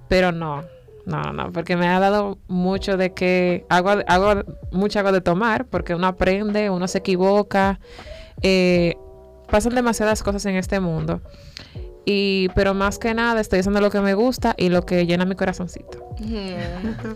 Pero 0.09 0.33
no, 0.33 0.65
no, 1.05 1.33
no, 1.33 1.51
porque 1.51 1.75
me 1.75 1.87
ha 1.87 1.99
dado 1.99 2.37
mucho 2.47 2.97
de 2.97 3.13
que 3.13 3.65
hago, 3.69 3.89
hago 4.07 4.43
mucho 4.71 4.99
hago 4.99 5.11
de 5.11 5.21
tomar, 5.21 5.65
porque 5.65 5.95
uno 5.95 6.07
aprende, 6.07 6.69
uno 6.69 6.87
se 6.87 6.99
equivoca. 6.99 7.79
eh, 8.41 8.95
pasan 9.49 9.75
demasiadas 9.75 10.23
cosas 10.23 10.45
en 10.45 10.55
este 10.55 10.79
mundo. 10.79 11.21
Y, 12.05 12.49
pero 12.55 12.73
más 12.73 12.97
que 12.97 13.13
nada 13.13 13.41
estoy 13.41 13.59
haciendo 13.59 13.81
lo 13.81 13.91
que 13.91 14.01
me 14.01 14.15
gusta 14.15 14.55
y 14.57 14.69
lo 14.69 14.85
que 14.85 15.05
llena 15.05 15.25
mi 15.25 15.35
corazoncito. 15.35 16.15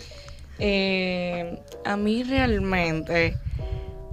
Eh, 0.58 1.60
a 1.84 1.98
mí 1.98 2.24
realmente 2.24 3.36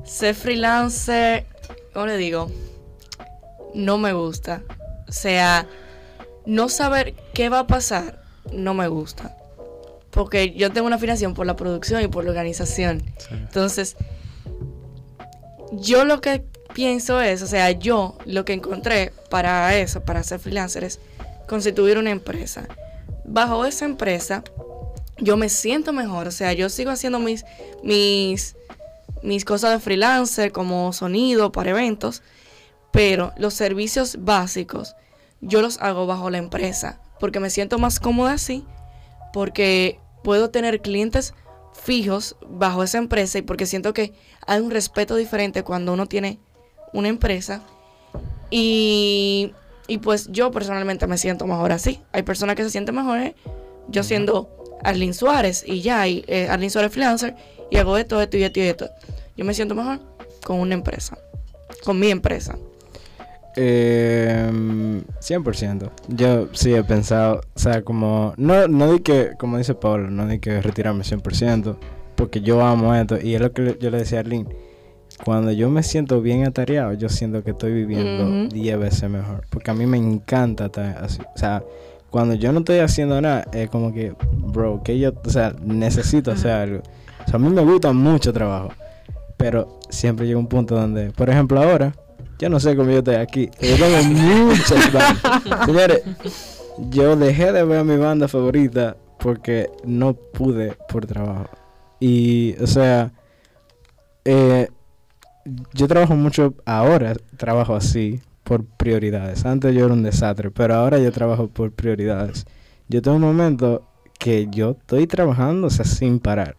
ser 0.04 0.34
freelancer, 0.34 1.46
¿cómo 1.94 2.06
le 2.06 2.16
digo? 2.16 2.50
No 3.74 3.96
me 3.96 4.12
gusta. 4.12 4.62
O 5.08 5.12
sea, 5.12 5.68
no 6.44 6.68
saber 6.68 7.14
qué 7.32 7.48
va 7.48 7.60
a 7.60 7.66
pasar, 7.68 8.24
no 8.52 8.74
me 8.74 8.88
gusta. 8.88 9.36
Porque 10.12 10.52
yo 10.52 10.70
tengo 10.70 10.86
una 10.86 10.96
afinación 10.96 11.34
por 11.34 11.46
la 11.46 11.56
producción 11.56 12.02
y 12.02 12.08
por 12.08 12.24
la 12.24 12.30
organización. 12.30 13.02
Entonces, 13.30 13.96
yo 15.72 16.04
lo 16.04 16.20
que 16.20 16.44
pienso 16.74 17.20
es, 17.20 17.42
o 17.42 17.46
sea, 17.46 17.70
yo 17.70 18.16
lo 18.26 18.44
que 18.44 18.52
encontré 18.52 19.12
para 19.30 19.76
eso, 19.76 20.02
para 20.02 20.22
ser 20.22 20.38
freelancer, 20.38 20.84
es 20.84 21.00
constituir 21.48 21.98
una 21.98 22.10
empresa. 22.10 22.68
Bajo 23.24 23.64
esa 23.64 23.84
empresa, 23.84 24.44
yo 25.18 25.36
me 25.36 25.48
siento 25.48 25.92
mejor, 25.92 26.28
o 26.28 26.30
sea, 26.30 26.52
yo 26.52 26.68
sigo 26.68 26.90
haciendo 26.90 27.18
mis, 27.18 27.44
mis, 27.82 28.56
mis 29.22 29.44
cosas 29.44 29.72
de 29.72 29.78
freelancer 29.78 30.52
como 30.52 30.92
sonido 30.92 31.52
para 31.52 31.70
eventos, 31.70 32.22
pero 32.90 33.32
los 33.36 33.54
servicios 33.54 34.18
básicos 34.20 34.94
yo 35.40 35.60
los 35.60 35.78
hago 35.80 36.06
bajo 36.06 36.30
la 36.30 36.38
empresa, 36.38 37.00
porque 37.18 37.40
me 37.40 37.50
siento 37.50 37.78
más 37.78 37.98
cómoda 38.00 38.32
así, 38.32 38.64
porque 39.32 39.98
puedo 40.22 40.50
tener 40.50 40.80
clientes 40.80 41.34
fijos 41.72 42.36
bajo 42.46 42.82
esa 42.82 42.98
empresa 42.98 43.38
y 43.38 43.42
porque 43.42 43.66
siento 43.66 43.94
que 43.94 44.12
hay 44.46 44.60
un 44.60 44.70
respeto 44.70 45.16
diferente 45.16 45.62
cuando 45.62 45.92
uno 45.92 46.06
tiene 46.06 46.38
una 46.92 47.08
empresa 47.08 47.62
y, 48.50 49.54
y 49.86 49.98
pues 49.98 50.28
yo 50.30 50.50
personalmente 50.50 51.06
me 51.06 51.16
siento 51.16 51.46
mejor 51.46 51.72
así. 51.72 52.00
Hay 52.12 52.22
personas 52.22 52.56
que 52.56 52.64
se 52.64 52.70
sienten 52.70 52.94
mejores 52.94 53.34
yo 53.88 54.02
siendo 54.02 54.48
Arlene 54.84 55.14
Suárez 55.14 55.64
y 55.66 55.80
ya, 55.80 56.06
y, 56.06 56.24
eh, 56.26 56.48
Arlene 56.48 56.70
Suárez 56.70 56.92
freelancer 56.92 57.36
y 57.70 57.76
hago 57.76 57.96
esto, 57.96 58.20
esto 58.20 58.36
y 58.36 58.44
esto 58.44 58.60
y 58.60 58.62
esto. 58.62 58.90
Yo 59.36 59.44
me 59.44 59.54
siento 59.54 59.74
mejor 59.74 60.00
con 60.44 60.58
una 60.58 60.74
empresa, 60.74 61.18
con 61.84 61.98
mi 61.98 62.10
empresa. 62.10 62.56
Eh, 63.56 65.02
100%. 65.20 65.90
Yo 66.08 66.48
sí 66.52 66.74
he 66.74 66.82
pensado, 66.84 67.40
o 67.54 67.58
sea, 67.58 67.82
como, 67.82 68.34
no, 68.36 68.66
no 68.68 68.92
di 68.92 69.00
que, 69.00 69.32
como 69.38 69.58
dice 69.58 69.74
Pablo, 69.74 70.10
no 70.10 70.26
di 70.26 70.38
que 70.38 70.60
retirarme 70.62 71.04
100%, 71.04 71.76
porque 72.14 72.40
yo 72.40 72.64
amo 72.64 72.94
esto, 72.94 73.18
y 73.20 73.34
es 73.34 73.40
lo 73.40 73.52
que 73.52 73.76
yo 73.80 73.90
le 73.90 73.98
decía 73.98 74.18
a 74.18 74.20
Arlene, 74.20 74.48
cuando 75.24 75.52
yo 75.52 75.68
me 75.68 75.82
siento 75.82 76.22
bien 76.22 76.46
atareado, 76.46 76.94
yo 76.94 77.08
siento 77.08 77.44
que 77.44 77.50
estoy 77.50 77.72
viviendo 77.72 78.24
Ujú. 78.24 78.48
10 78.48 78.78
veces 78.78 79.10
mejor, 79.10 79.44
porque 79.50 79.70
a 79.70 79.74
mí 79.74 79.86
me 79.86 79.98
encanta 79.98 80.66
estar 80.66 80.98
así, 81.04 81.20
o 81.34 81.38
sea, 81.38 81.62
cuando 82.10 82.34
yo 82.34 82.52
no 82.52 82.58
estoy 82.58 82.78
haciendo 82.78 83.20
nada, 83.20 83.46
es 83.52 83.70
como 83.70 83.92
que, 83.92 84.14
bro, 84.32 84.82
que 84.82 84.98
yo, 84.98 85.12
o 85.24 85.30
sea, 85.30 85.54
necesito 85.64 86.30
hacer 86.30 86.50
algo. 86.50 86.82
O 87.24 87.30
sea, 87.30 87.36
a 87.36 87.38
mí 87.38 87.48
me 87.48 87.62
gusta 87.62 87.90
mucho 87.94 88.34
trabajo, 88.34 88.68
pero 89.38 89.80
siempre 89.88 90.26
llega 90.26 90.38
un 90.38 90.46
punto 90.46 90.74
donde, 90.74 91.10
por 91.12 91.30
ejemplo, 91.30 91.62
ahora, 91.62 91.94
yo 92.42 92.48
no 92.48 92.58
sé 92.58 92.74
cómo 92.74 92.90
yo 92.90 92.98
estoy 92.98 93.14
aquí. 93.14 93.48
Yo 93.60 93.76
tengo 93.76 94.02
muchas 94.02 94.92
bandas. 94.92 95.64
Señores, 95.64 96.02
yo 96.90 97.14
dejé 97.14 97.52
de 97.52 97.62
ver 97.62 97.78
a 97.78 97.84
mi 97.84 97.96
banda 97.96 98.26
favorita 98.26 98.96
porque 99.20 99.70
no 99.84 100.14
pude 100.14 100.76
por 100.88 101.06
trabajo. 101.06 101.48
Y, 102.00 102.56
o 102.60 102.66
sea, 102.66 103.12
eh, 104.24 104.68
yo 105.72 105.86
trabajo 105.86 106.16
mucho 106.16 106.54
ahora, 106.64 107.14
trabajo 107.36 107.76
así, 107.76 108.20
por 108.42 108.64
prioridades. 108.64 109.46
Antes 109.46 109.72
yo 109.72 109.84
era 109.84 109.94
un 109.94 110.02
desastre, 110.02 110.50
pero 110.50 110.74
ahora 110.74 110.98
yo 110.98 111.12
trabajo 111.12 111.46
por 111.46 111.70
prioridades. 111.70 112.44
Yo 112.88 113.00
tengo 113.02 113.18
un 113.18 113.22
momento 113.22 113.86
que 114.18 114.48
yo 114.50 114.72
estoy 114.72 115.06
trabajando, 115.06 115.68
o 115.68 115.70
sea, 115.70 115.84
sin 115.84 116.18
parar. 116.18 116.56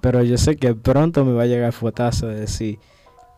Pero 0.00 0.24
yo 0.24 0.36
sé 0.38 0.56
que 0.56 0.74
pronto 0.74 1.24
me 1.24 1.34
va 1.34 1.44
a 1.44 1.46
llegar 1.46 1.66
el 1.66 1.72
fuetazo 1.72 2.26
de 2.26 2.40
decir, 2.40 2.80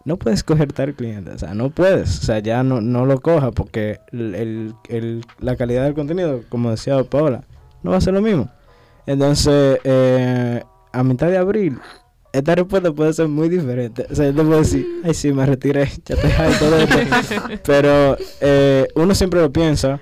no 0.07 0.17
puedes 0.17 0.43
coger 0.43 0.73
tal 0.73 0.95
cliente, 0.95 1.33
o 1.33 1.39
sea, 1.39 1.53
no 1.53 1.69
puedes, 1.69 2.21
o 2.21 2.23
sea, 2.23 2.39
ya 2.39 2.63
no, 2.63 2.81
no 2.81 3.05
lo 3.05 3.21
coja 3.21 3.51
porque 3.51 3.99
el, 4.13 4.35
el- 4.35 4.75
el- 4.89 5.25
la 5.41 5.57
calidad 5.57 5.85
del 5.85 5.93
contenido, 5.95 6.41
como 6.49 6.71
decía 6.71 7.03
Paola, 7.05 7.43
no 7.83 7.91
va 7.91 7.99
a 7.99 8.01
ser 8.01 8.15
lo 8.15 8.23
mismo. 8.23 8.49
Entonces, 9.07 9.79
eh, 9.85 10.63
a 10.93 11.03
mitad 11.05 11.29
de 11.29 11.37
abril, 11.37 11.79
esta 12.33 12.55
respuesta 12.55 12.91
puede 12.93 13.13
ser 13.13 13.29
muy 13.29 13.49
diferente. 13.49 14.07
O 14.11 14.15
sea, 14.15 14.27
yo 14.27 14.35
te 14.35 14.43
puedo 14.43 14.59
decir, 14.61 14.87
ay, 15.05 15.13
sí, 15.15 15.33
me 15.33 15.45
retiré, 15.47 15.89
ya 16.05 16.17
te 16.17 16.27
y 16.29 16.59
todo 16.59 16.79
esto. 16.79 16.99
Pero 17.65 18.17
eh, 18.41 18.87
uno 18.95 19.15
siempre 19.15 19.41
lo 19.41 19.53
piensa, 19.53 20.01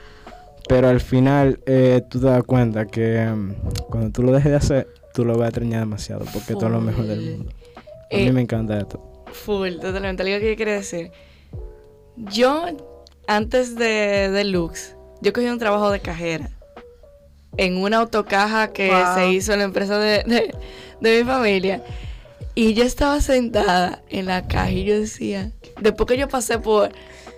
pero 0.69 0.89
al 0.89 1.01
final 1.01 1.61
eh, 1.67 2.03
tú 2.09 2.21
te 2.21 2.27
das 2.27 2.43
cuenta 2.45 2.87
que 2.87 3.27
mm, 3.27 3.53
cuando 3.91 4.11
tú 4.11 4.23
lo 4.23 4.33
dejes 4.33 4.51
de 4.51 4.57
hacer, 4.57 4.89
tú 5.13 5.25
lo 5.25 5.35
vas 5.35 5.45
a 5.47 5.49
extrañar 5.49 5.81
demasiado 5.81 6.25
porque 6.33 6.55
esto 6.55 6.67
es 6.67 6.73
lo 6.73 6.81
mejor 6.81 7.05
del 7.07 7.21
mundo. 7.21 7.53
A 7.77 8.17
mí 8.17 8.27
Eh, 8.27 8.33
me 8.33 8.41
encanta 8.41 8.79
esto. 8.79 8.99
Full, 9.35 9.77
totalmente. 9.81 10.23
Algo 10.23 10.39
que 10.41 10.51
yo 10.51 10.57
quería 10.57 10.75
decir. 10.75 11.11
Yo, 12.17 12.65
antes 13.27 13.75
de, 13.77 14.31
de 14.31 14.45
Lux, 14.45 14.95
yo 15.21 15.33
cogí 15.33 15.47
un 15.47 15.59
trabajo 15.59 15.91
de 15.91 16.01
cajera 16.01 16.51
en 17.57 17.77
una 17.77 17.99
autocaja 17.99 18.73
que 18.73 18.89
Wow. 18.91 19.15
se 19.15 19.29
hizo 19.31 19.53
en 19.53 19.59
la 19.61 19.65
empresa 19.65 19.99
de, 19.99 20.23
de- 20.25 20.55
de 21.01 21.19
mi 21.19 21.25
familia. 21.29 21.83
Y 22.55 22.75
yo 22.75 22.85
estaba 22.85 23.21
sentada 23.21 24.03
en 24.09 24.27
la 24.27 24.47
caja 24.47 24.71
y 24.71 24.85
yo 24.85 24.99
decía, 25.01 25.51
después 25.81 26.07
que 26.07 26.17
yo 26.17 26.29
pasé 26.29 26.59
por, 26.59 26.93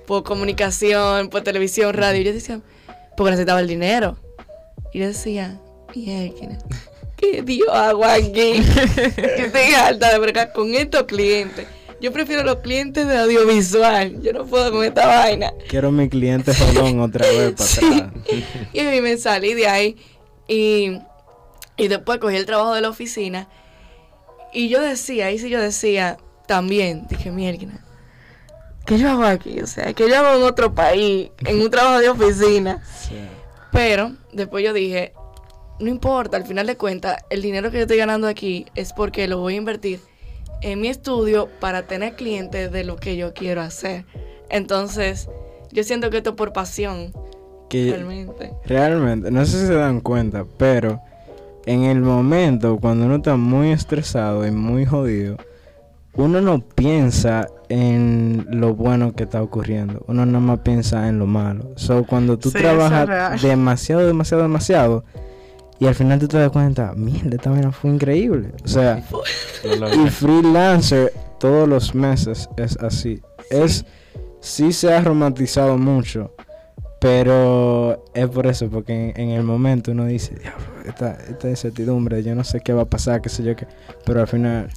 por 0.07 0.23
comunicación, 0.25 1.29
por 1.31 1.41
televisión, 1.43 1.95
radio, 1.95 2.21
yo 2.23 2.33
decía, 2.35 2.61
porque 3.17 3.31
necesitaba 3.31 3.61
el 3.61 3.67
dinero. 3.67 4.19
Y 4.93 4.99
yo 5.01 5.07
decía, 5.07 5.59
mierda, 5.95 6.59
¿qué 7.17 7.41
Dios 7.43 7.69
hago 7.73 8.05
aquí? 8.05 8.31
que 8.95 9.47
estoy 9.47 9.73
harta 9.75 10.13
de 10.13 10.19
bregar 10.19 10.53
con 10.53 10.75
estos 10.75 11.05
clientes. 11.05 11.67
Yo 12.01 12.13
prefiero 12.13 12.43
los 12.43 12.57
clientes 12.57 13.07
de 13.07 13.17
audiovisual. 13.17 14.21
Yo 14.21 14.33
no 14.33 14.45
puedo 14.45 14.71
con 14.71 14.85
esta 14.85 15.07
vaina. 15.07 15.53
Quiero 15.69 15.91
mi 15.91 16.09
cliente 16.09 16.55
jodón 16.55 17.01
otra 17.01 17.27
vez 17.27 17.53
para 17.53 17.69
Sí. 17.69 18.45
Y 18.73 18.81
a 18.81 18.91
mí 18.91 19.01
me 19.01 19.17
salí 19.17 19.55
de 19.55 19.67
ahí 19.67 19.97
y, 20.47 20.99
y 21.77 21.89
después 21.89 22.19
cogí 22.19 22.37
el 22.37 22.47
trabajo 22.47 22.75
de 22.75 22.83
la 22.83 22.91
oficina. 22.91 23.49
Y 24.53 24.69
yo 24.69 24.81
decía, 24.81 25.27
ahí 25.27 25.39
sí 25.39 25.49
yo 25.49 25.61
decía 25.61 26.19
también, 26.47 27.07
dije, 27.09 27.31
mierda, 27.31 27.81
¿qué 28.87 28.99
yo 28.99 29.11
hago 29.11 29.25
aquí? 29.25 29.61
O 29.61 29.67
sea, 29.67 29.93
¿qué 29.93 30.09
yo 30.09 30.17
hago 30.17 30.39
en 30.39 30.45
otro 30.45 30.75
país, 30.75 31.31
en 31.45 31.61
un 31.61 31.71
trabajo 31.71 31.99
de 31.99 32.09
oficina? 32.09 32.83
Sí. 32.87 33.17
Pero 33.73 34.13
después 34.33 34.65
yo 34.65 34.73
dije, 34.73 35.13
no 35.81 35.89
importa, 35.89 36.37
al 36.37 36.47
final 36.47 36.67
de 36.67 36.77
cuentas, 36.77 37.19
el 37.31 37.43
dinero 37.43 37.71
que 37.71 37.79
yo 37.79 37.83
estoy 37.83 37.99
ganando 37.99 38.29
aquí 38.29 38.67
es 38.75 38.93
porque 38.93 39.29
lo 39.29 39.39
voy 39.39 39.55
a 39.55 39.57
invertir 39.59 40.01
en 40.63 40.81
mi 40.81 40.89
estudio 40.89 41.49
para 41.61 41.83
tener 41.83 42.15
clientes 42.17 42.73
de 42.73 42.85
lo 42.85 42.97
que 42.97 43.17
yo 43.17 43.35
quiero 43.35 43.61
hacer. 43.61 44.05
Entonces, 44.51 45.29
yo 45.73 45.85
siento 45.85 46.11
que 46.11 46.19
esto 46.19 46.31
es 46.31 46.37
por 46.37 46.53
pasión, 46.53 47.13
Que 47.69 47.91
realmente. 47.91 48.53
realmente, 48.65 49.31
no 49.31 49.45
sé 49.45 49.61
si 49.61 49.67
se 49.67 49.75
dan 49.75 50.01
cuenta, 50.01 50.45
pero 50.57 51.01
en 51.67 51.83
el 51.83 52.01
momento 52.01 52.79
cuando 52.81 53.07
uno 53.07 53.17
está 53.17 53.37
muy 53.37 53.73
estresado 53.73 54.47
y 54.47 54.51
muy 54.53 54.87
jodido, 54.87 55.37
uno 56.15 56.41
no 56.41 56.61
piensa 56.61 57.49
en 57.69 58.47
lo 58.49 58.75
bueno 58.75 59.13
que 59.15 59.25
está 59.25 59.43
ocurriendo, 59.43 60.03
uno 60.07 60.25
nada 60.25 60.39
más 60.41 60.61
piensa 60.61 61.09
en 61.09 61.19
lo 61.19 61.27
malo. 61.27 61.73
So, 61.77 62.05
cuando 62.05 62.39
tú 62.39 62.51
Sí, 62.51 62.59
eso 62.59 62.69
es 62.69 62.77
trabajas 62.77 63.43
demasiado, 63.43 64.07
demasiado, 64.07 64.43
demasiado, 64.45 65.05
y 65.79 65.87
al 65.87 65.95
final 65.95 66.19
tú 66.19 66.29
te 66.29 66.39
das 66.39 66.51
cuenta, 66.51 66.93
mierda, 66.95 67.37
esta 67.37 67.51
vaina 67.51 67.73
fue 67.73 67.91
increíble. 67.91 68.53
O 68.65 68.69
sea, 68.69 69.03
y 70.05 70.11
freelancer 70.11 71.13
todos 71.39 71.69
los 71.69 71.95
meses 71.95 72.49
es 72.57 72.77
así. 72.79 73.21
Es 73.51 73.85
sí 74.41 74.73
se 74.73 74.93
ha 74.93 75.01
romantizado 75.01 75.77
mucho, 75.77 76.35
pero 77.01 78.05
es 78.15 78.29
por 78.29 78.47
eso, 78.47 78.69
porque 78.71 79.11
en, 79.11 79.21
en 79.21 79.31
el 79.31 79.43
momento 79.43 79.93
uno 79.93 80.07
dice, 80.07 80.35
diablo, 80.37 80.65
esta, 80.87 81.13
esta 81.29 81.49
incertidumbre, 81.49 82.23
yo 82.23 82.35
no 82.35 82.45
sé 82.45 82.61
qué 82.61 82.73
va 82.73 82.83
a 82.83 82.87
pasar, 82.87 83.21
qué 83.21 83.29
sé 83.29 83.43
yo 83.43 83.55
qué, 83.55 83.67
pero 84.05 84.21
al 84.21 84.29
final 84.29 84.71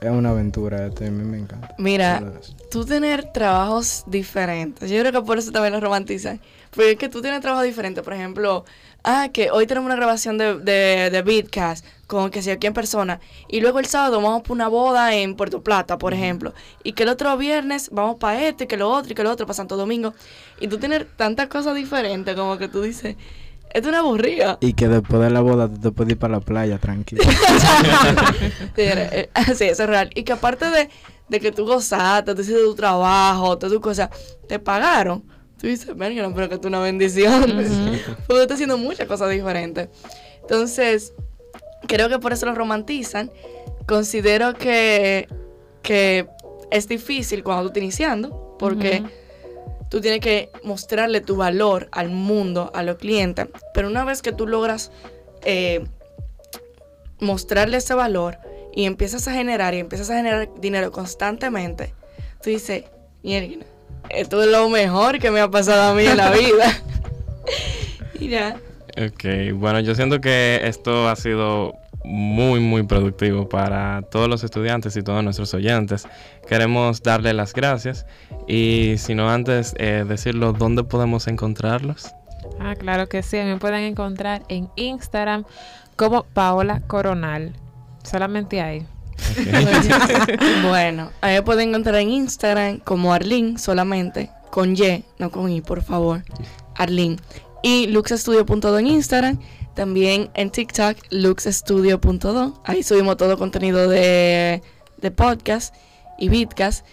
es 0.00 0.10
una 0.10 0.30
aventura, 0.30 0.86
esto 0.86 1.04
y 1.04 1.08
a 1.08 1.10
mí 1.10 1.22
me 1.22 1.38
encanta. 1.38 1.74
Mira, 1.78 2.32
tú 2.70 2.84
tener 2.84 3.32
trabajos 3.32 4.04
diferentes, 4.06 4.90
yo 4.90 4.98
creo 5.00 5.12
que 5.12 5.22
por 5.22 5.38
eso 5.38 5.52
también 5.52 5.74
lo 5.74 5.80
romantizan. 5.80 6.40
Porque 6.70 6.92
es 6.92 6.98
que 6.98 7.08
tú 7.08 7.20
tienes 7.20 7.40
trabajos 7.40 7.66
diferentes, 7.66 8.02
por 8.02 8.14
ejemplo, 8.14 8.64
ah, 9.04 9.28
que 9.32 9.50
hoy 9.50 9.66
tenemos 9.66 9.86
una 9.86 9.96
grabación 9.96 10.38
de, 10.38 10.58
de, 10.58 11.10
de 11.10 11.22
Beatcast 11.22 11.84
con 12.06 12.30
que 12.30 12.42
si 12.42 12.50
aquí 12.50 12.66
en 12.66 12.74
persona, 12.74 13.20
y 13.48 13.60
luego 13.60 13.78
el 13.78 13.86
sábado 13.86 14.20
vamos 14.20 14.42
para 14.42 14.54
una 14.54 14.68
boda 14.68 15.14
en 15.14 15.36
Puerto 15.36 15.62
Plata, 15.62 15.96
por 15.96 16.12
ejemplo, 16.12 16.52
y 16.82 16.92
que 16.92 17.04
el 17.04 17.08
otro 17.08 17.36
viernes 17.36 17.88
vamos 17.92 18.16
para 18.16 18.46
este, 18.48 18.66
que 18.66 18.76
lo 18.76 18.90
otro, 18.90 19.12
y 19.12 19.14
que 19.14 19.22
lo 19.22 19.30
otro 19.30 19.46
para 19.46 19.54
Santo 19.54 19.76
Domingo, 19.76 20.12
y 20.60 20.66
tú 20.66 20.78
tienes 20.78 21.06
tantas 21.16 21.46
cosas 21.46 21.76
diferentes 21.76 22.34
como 22.34 22.58
que 22.58 22.66
tú 22.66 22.82
dices, 22.82 23.14
es 23.72 23.86
una 23.86 24.00
aburrida. 24.00 24.58
Y 24.60 24.72
que 24.72 24.88
después 24.88 25.22
de 25.22 25.30
la 25.30 25.40
boda 25.40 25.68
tú 25.68 25.78
te 25.78 25.90
puedes 25.92 26.12
ir 26.12 26.18
para 26.18 26.34
la 26.34 26.40
playa 26.40 26.78
tranquilo. 26.78 27.22
Sí, 28.74 28.82
eh, 28.82 29.30
sí, 29.54 29.64
eso 29.64 29.84
es 29.84 29.88
real. 29.88 30.10
Y 30.14 30.24
que 30.24 30.32
aparte 30.32 30.68
de, 30.70 30.88
de 31.28 31.40
que 31.40 31.52
tú 31.52 31.64
gozaste, 31.64 32.34
tú 32.34 32.40
hiciste 32.40 32.60
tu 32.62 32.74
trabajo, 32.74 33.56
todas 33.56 33.72
tus 33.72 33.82
cosas, 33.82 34.10
te 34.48 34.58
pagaron. 34.58 35.22
Tú 35.60 35.66
dices, 35.66 35.94
verga, 35.94 36.22
no, 36.22 36.34
pero 36.34 36.48
que 36.48 36.54
es 36.54 36.60
una 36.64 36.80
bendición. 36.80 37.42
Porque 37.46 38.24
tú 38.26 38.36
estás 38.38 38.54
haciendo 38.54 38.78
muchas 38.78 39.06
cosas 39.06 39.30
diferentes. 39.30 39.88
Entonces, 40.40 41.12
creo 41.86 42.08
que 42.08 42.18
por 42.18 42.32
eso 42.32 42.46
lo 42.46 42.54
romantizan. 42.54 43.30
Considero 43.86 44.54
que, 44.54 45.28
que 45.82 46.26
es 46.70 46.88
difícil 46.88 47.42
cuando 47.42 47.64
tú 47.64 47.68
estás 47.68 47.82
iniciando, 47.82 48.56
porque 48.58 49.02
tú 49.90 50.00
tienes 50.00 50.20
que 50.20 50.50
mostrarle 50.62 51.20
tu 51.20 51.36
valor 51.36 51.88
al 51.92 52.08
mundo, 52.08 52.70
a 52.74 52.82
los 52.82 52.96
clientes. 52.96 53.46
Pero 53.74 53.88
una 53.88 54.04
vez 54.04 54.22
que 54.22 54.32
tú 54.32 54.46
logras 54.46 54.90
eh, 55.42 55.84
mostrarle 57.18 57.76
ese 57.76 57.94
valor 57.94 58.38
y 58.72 58.86
empiezas 58.86 59.28
a 59.28 59.32
generar 59.32 59.74
y 59.74 59.78
empiezas 59.78 60.08
a 60.10 60.16
generar 60.16 60.48
dinero 60.58 60.90
constantemente, 60.90 61.92
tú 62.42 62.50
dices, 62.50 62.84
mierda, 63.22 63.66
esto 64.08 64.42
es 64.42 64.48
lo 64.50 64.68
mejor 64.68 65.18
que 65.18 65.30
me 65.30 65.40
ha 65.40 65.48
pasado 65.50 65.90
a 65.90 65.94
mí 65.94 66.04
en 66.06 66.16
la 66.16 66.30
vida. 66.38 66.80
y 68.18 68.28
ya. 68.28 68.56
Ok, 68.96 69.54
bueno, 69.54 69.80
yo 69.80 69.94
siento 69.94 70.20
que 70.20 70.60
esto 70.64 71.08
ha 71.08 71.16
sido 71.16 71.74
muy, 72.04 72.60
muy 72.60 72.82
productivo 72.82 73.48
para 73.48 74.02
todos 74.10 74.28
los 74.28 74.42
estudiantes 74.42 74.96
y 74.96 75.02
todos 75.02 75.22
nuestros 75.22 75.52
oyentes. 75.54 76.08
Queremos 76.48 77.02
darle 77.02 77.32
las 77.34 77.52
gracias 77.52 78.06
y 78.48 78.94
si 78.98 79.14
no 79.14 79.30
antes 79.30 79.74
eh, 79.78 80.04
decirlo, 80.08 80.52
¿dónde 80.52 80.82
podemos 80.82 81.28
encontrarlos? 81.28 82.10
Ah, 82.58 82.74
claro 82.74 83.08
que 83.08 83.22
sí. 83.22 83.36
Me 83.36 83.56
pueden 83.58 83.84
encontrar 83.84 84.42
en 84.48 84.68
Instagram 84.76 85.44
como 85.96 86.24
Paola 86.24 86.80
Coronal. 86.86 87.52
Solamente 88.02 88.60
ahí. 88.60 88.86
bueno, 90.68 91.10
ahí 91.20 91.34
me 91.34 91.42
pueden 91.42 91.70
encontrar 91.70 91.96
en 91.96 92.10
Instagram 92.10 92.78
como 92.78 93.12
Arlene 93.12 93.58
solamente, 93.58 94.30
con 94.50 94.76
Y, 94.76 95.04
no 95.18 95.30
con 95.30 95.50
I, 95.50 95.60
por 95.60 95.82
favor. 95.82 96.22
Arlene. 96.76 97.16
Y 97.62 97.88
luxestudio.do 97.88 98.78
en 98.78 98.86
Instagram. 98.86 99.38
También 99.74 100.30
en 100.34 100.50
TikTok, 100.50 100.96
luxestudio.do. 101.10 102.60
Ahí 102.64 102.82
subimos 102.82 103.16
todo 103.16 103.38
contenido 103.38 103.88
de, 103.88 104.62
de 104.98 105.10
podcast 105.10 105.74
y 106.18 106.28
vidcast. 106.28 106.84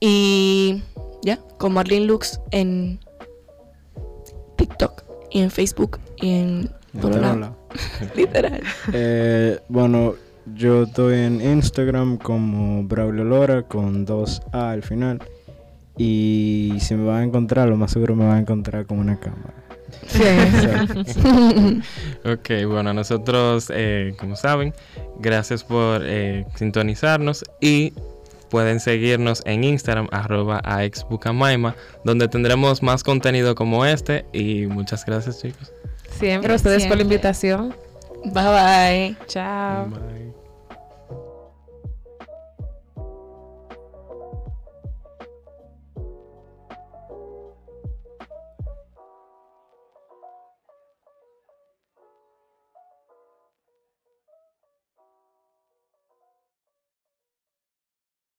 Y 0.00 0.82
ya, 1.22 1.38
como 1.58 1.80
Arlene 1.80 2.06
Lux 2.06 2.40
en 2.50 3.00
TikTok 4.56 5.02
y 5.30 5.40
en 5.40 5.50
Facebook 5.50 5.98
y 6.20 6.30
en 6.30 6.76
Literal. 7.02 7.52
Literal. 8.14 8.62
Eh, 8.92 9.60
bueno, 9.68 10.14
yo 10.54 10.84
estoy 10.84 11.18
en 11.18 11.40
Instagram 11.40 12.18
como 12.18 12.84
Braulio 12.84 13.24
Lora 13.24 13.62
con 13.62 14.04
dos 14.04 14.42
A 14.52 14.70
al 14.70 14.82
final. 14.82 15.20
Y 15.98 16.74
si 16.78 16.94
me 16.94 17.06
van 17.06 17.16
a 17.16 17.24
encontrar, 17.24 17.68
lo 17.68 17.76
más 17.76 17.90
seguro 17.90 18.14
me 18.14 18.26
van 18.26 18.36
a 18.36 18.40
encontrar 18.40 18.86
con 18.86 18.98
una 18.98 19.18
cámara. 19.18 19.54
Ok, 22.24 22.50
bueno, 22.66 22.92
nosotros, 22.92 23.70
eh, 23.72 24.14
como 24.18 24.36
saben, 24.36 24.74
gracias 25.20 25.64
por 25.64 26.02
eh, 26.04 26.44
sintonizarnos 26.56 27.44
y 27.60 27.92
pueden 28.50 28.80
seguirnos 28.80 29.42
en 29.46 29.64
Instagram, 29.64 30.08
arroba 30.10 30.60
aexbucamaima, 30.64 31.74
donde 32.04 32.28
tendremos 32.28 32.82
más 32.82 33.02
contenido 33.04 33.54
como 33.54 33.84
este 33.86 34.24
y 34.32 34.66
muchas 34.66 35.04
gracias 35.04 35.40
chicos. 35.40 35.72
Siempre 36.18 36.52
a 36.52 36.56
ustedes 36.56 36.86
por 36.86 36.96
la 36.96 37.02
invitación. 37.02 37.74
Bye 38.24 39.14
bye. 39.14 39.16
Chao. 39.26 39.86
Bye. 39.86 40.25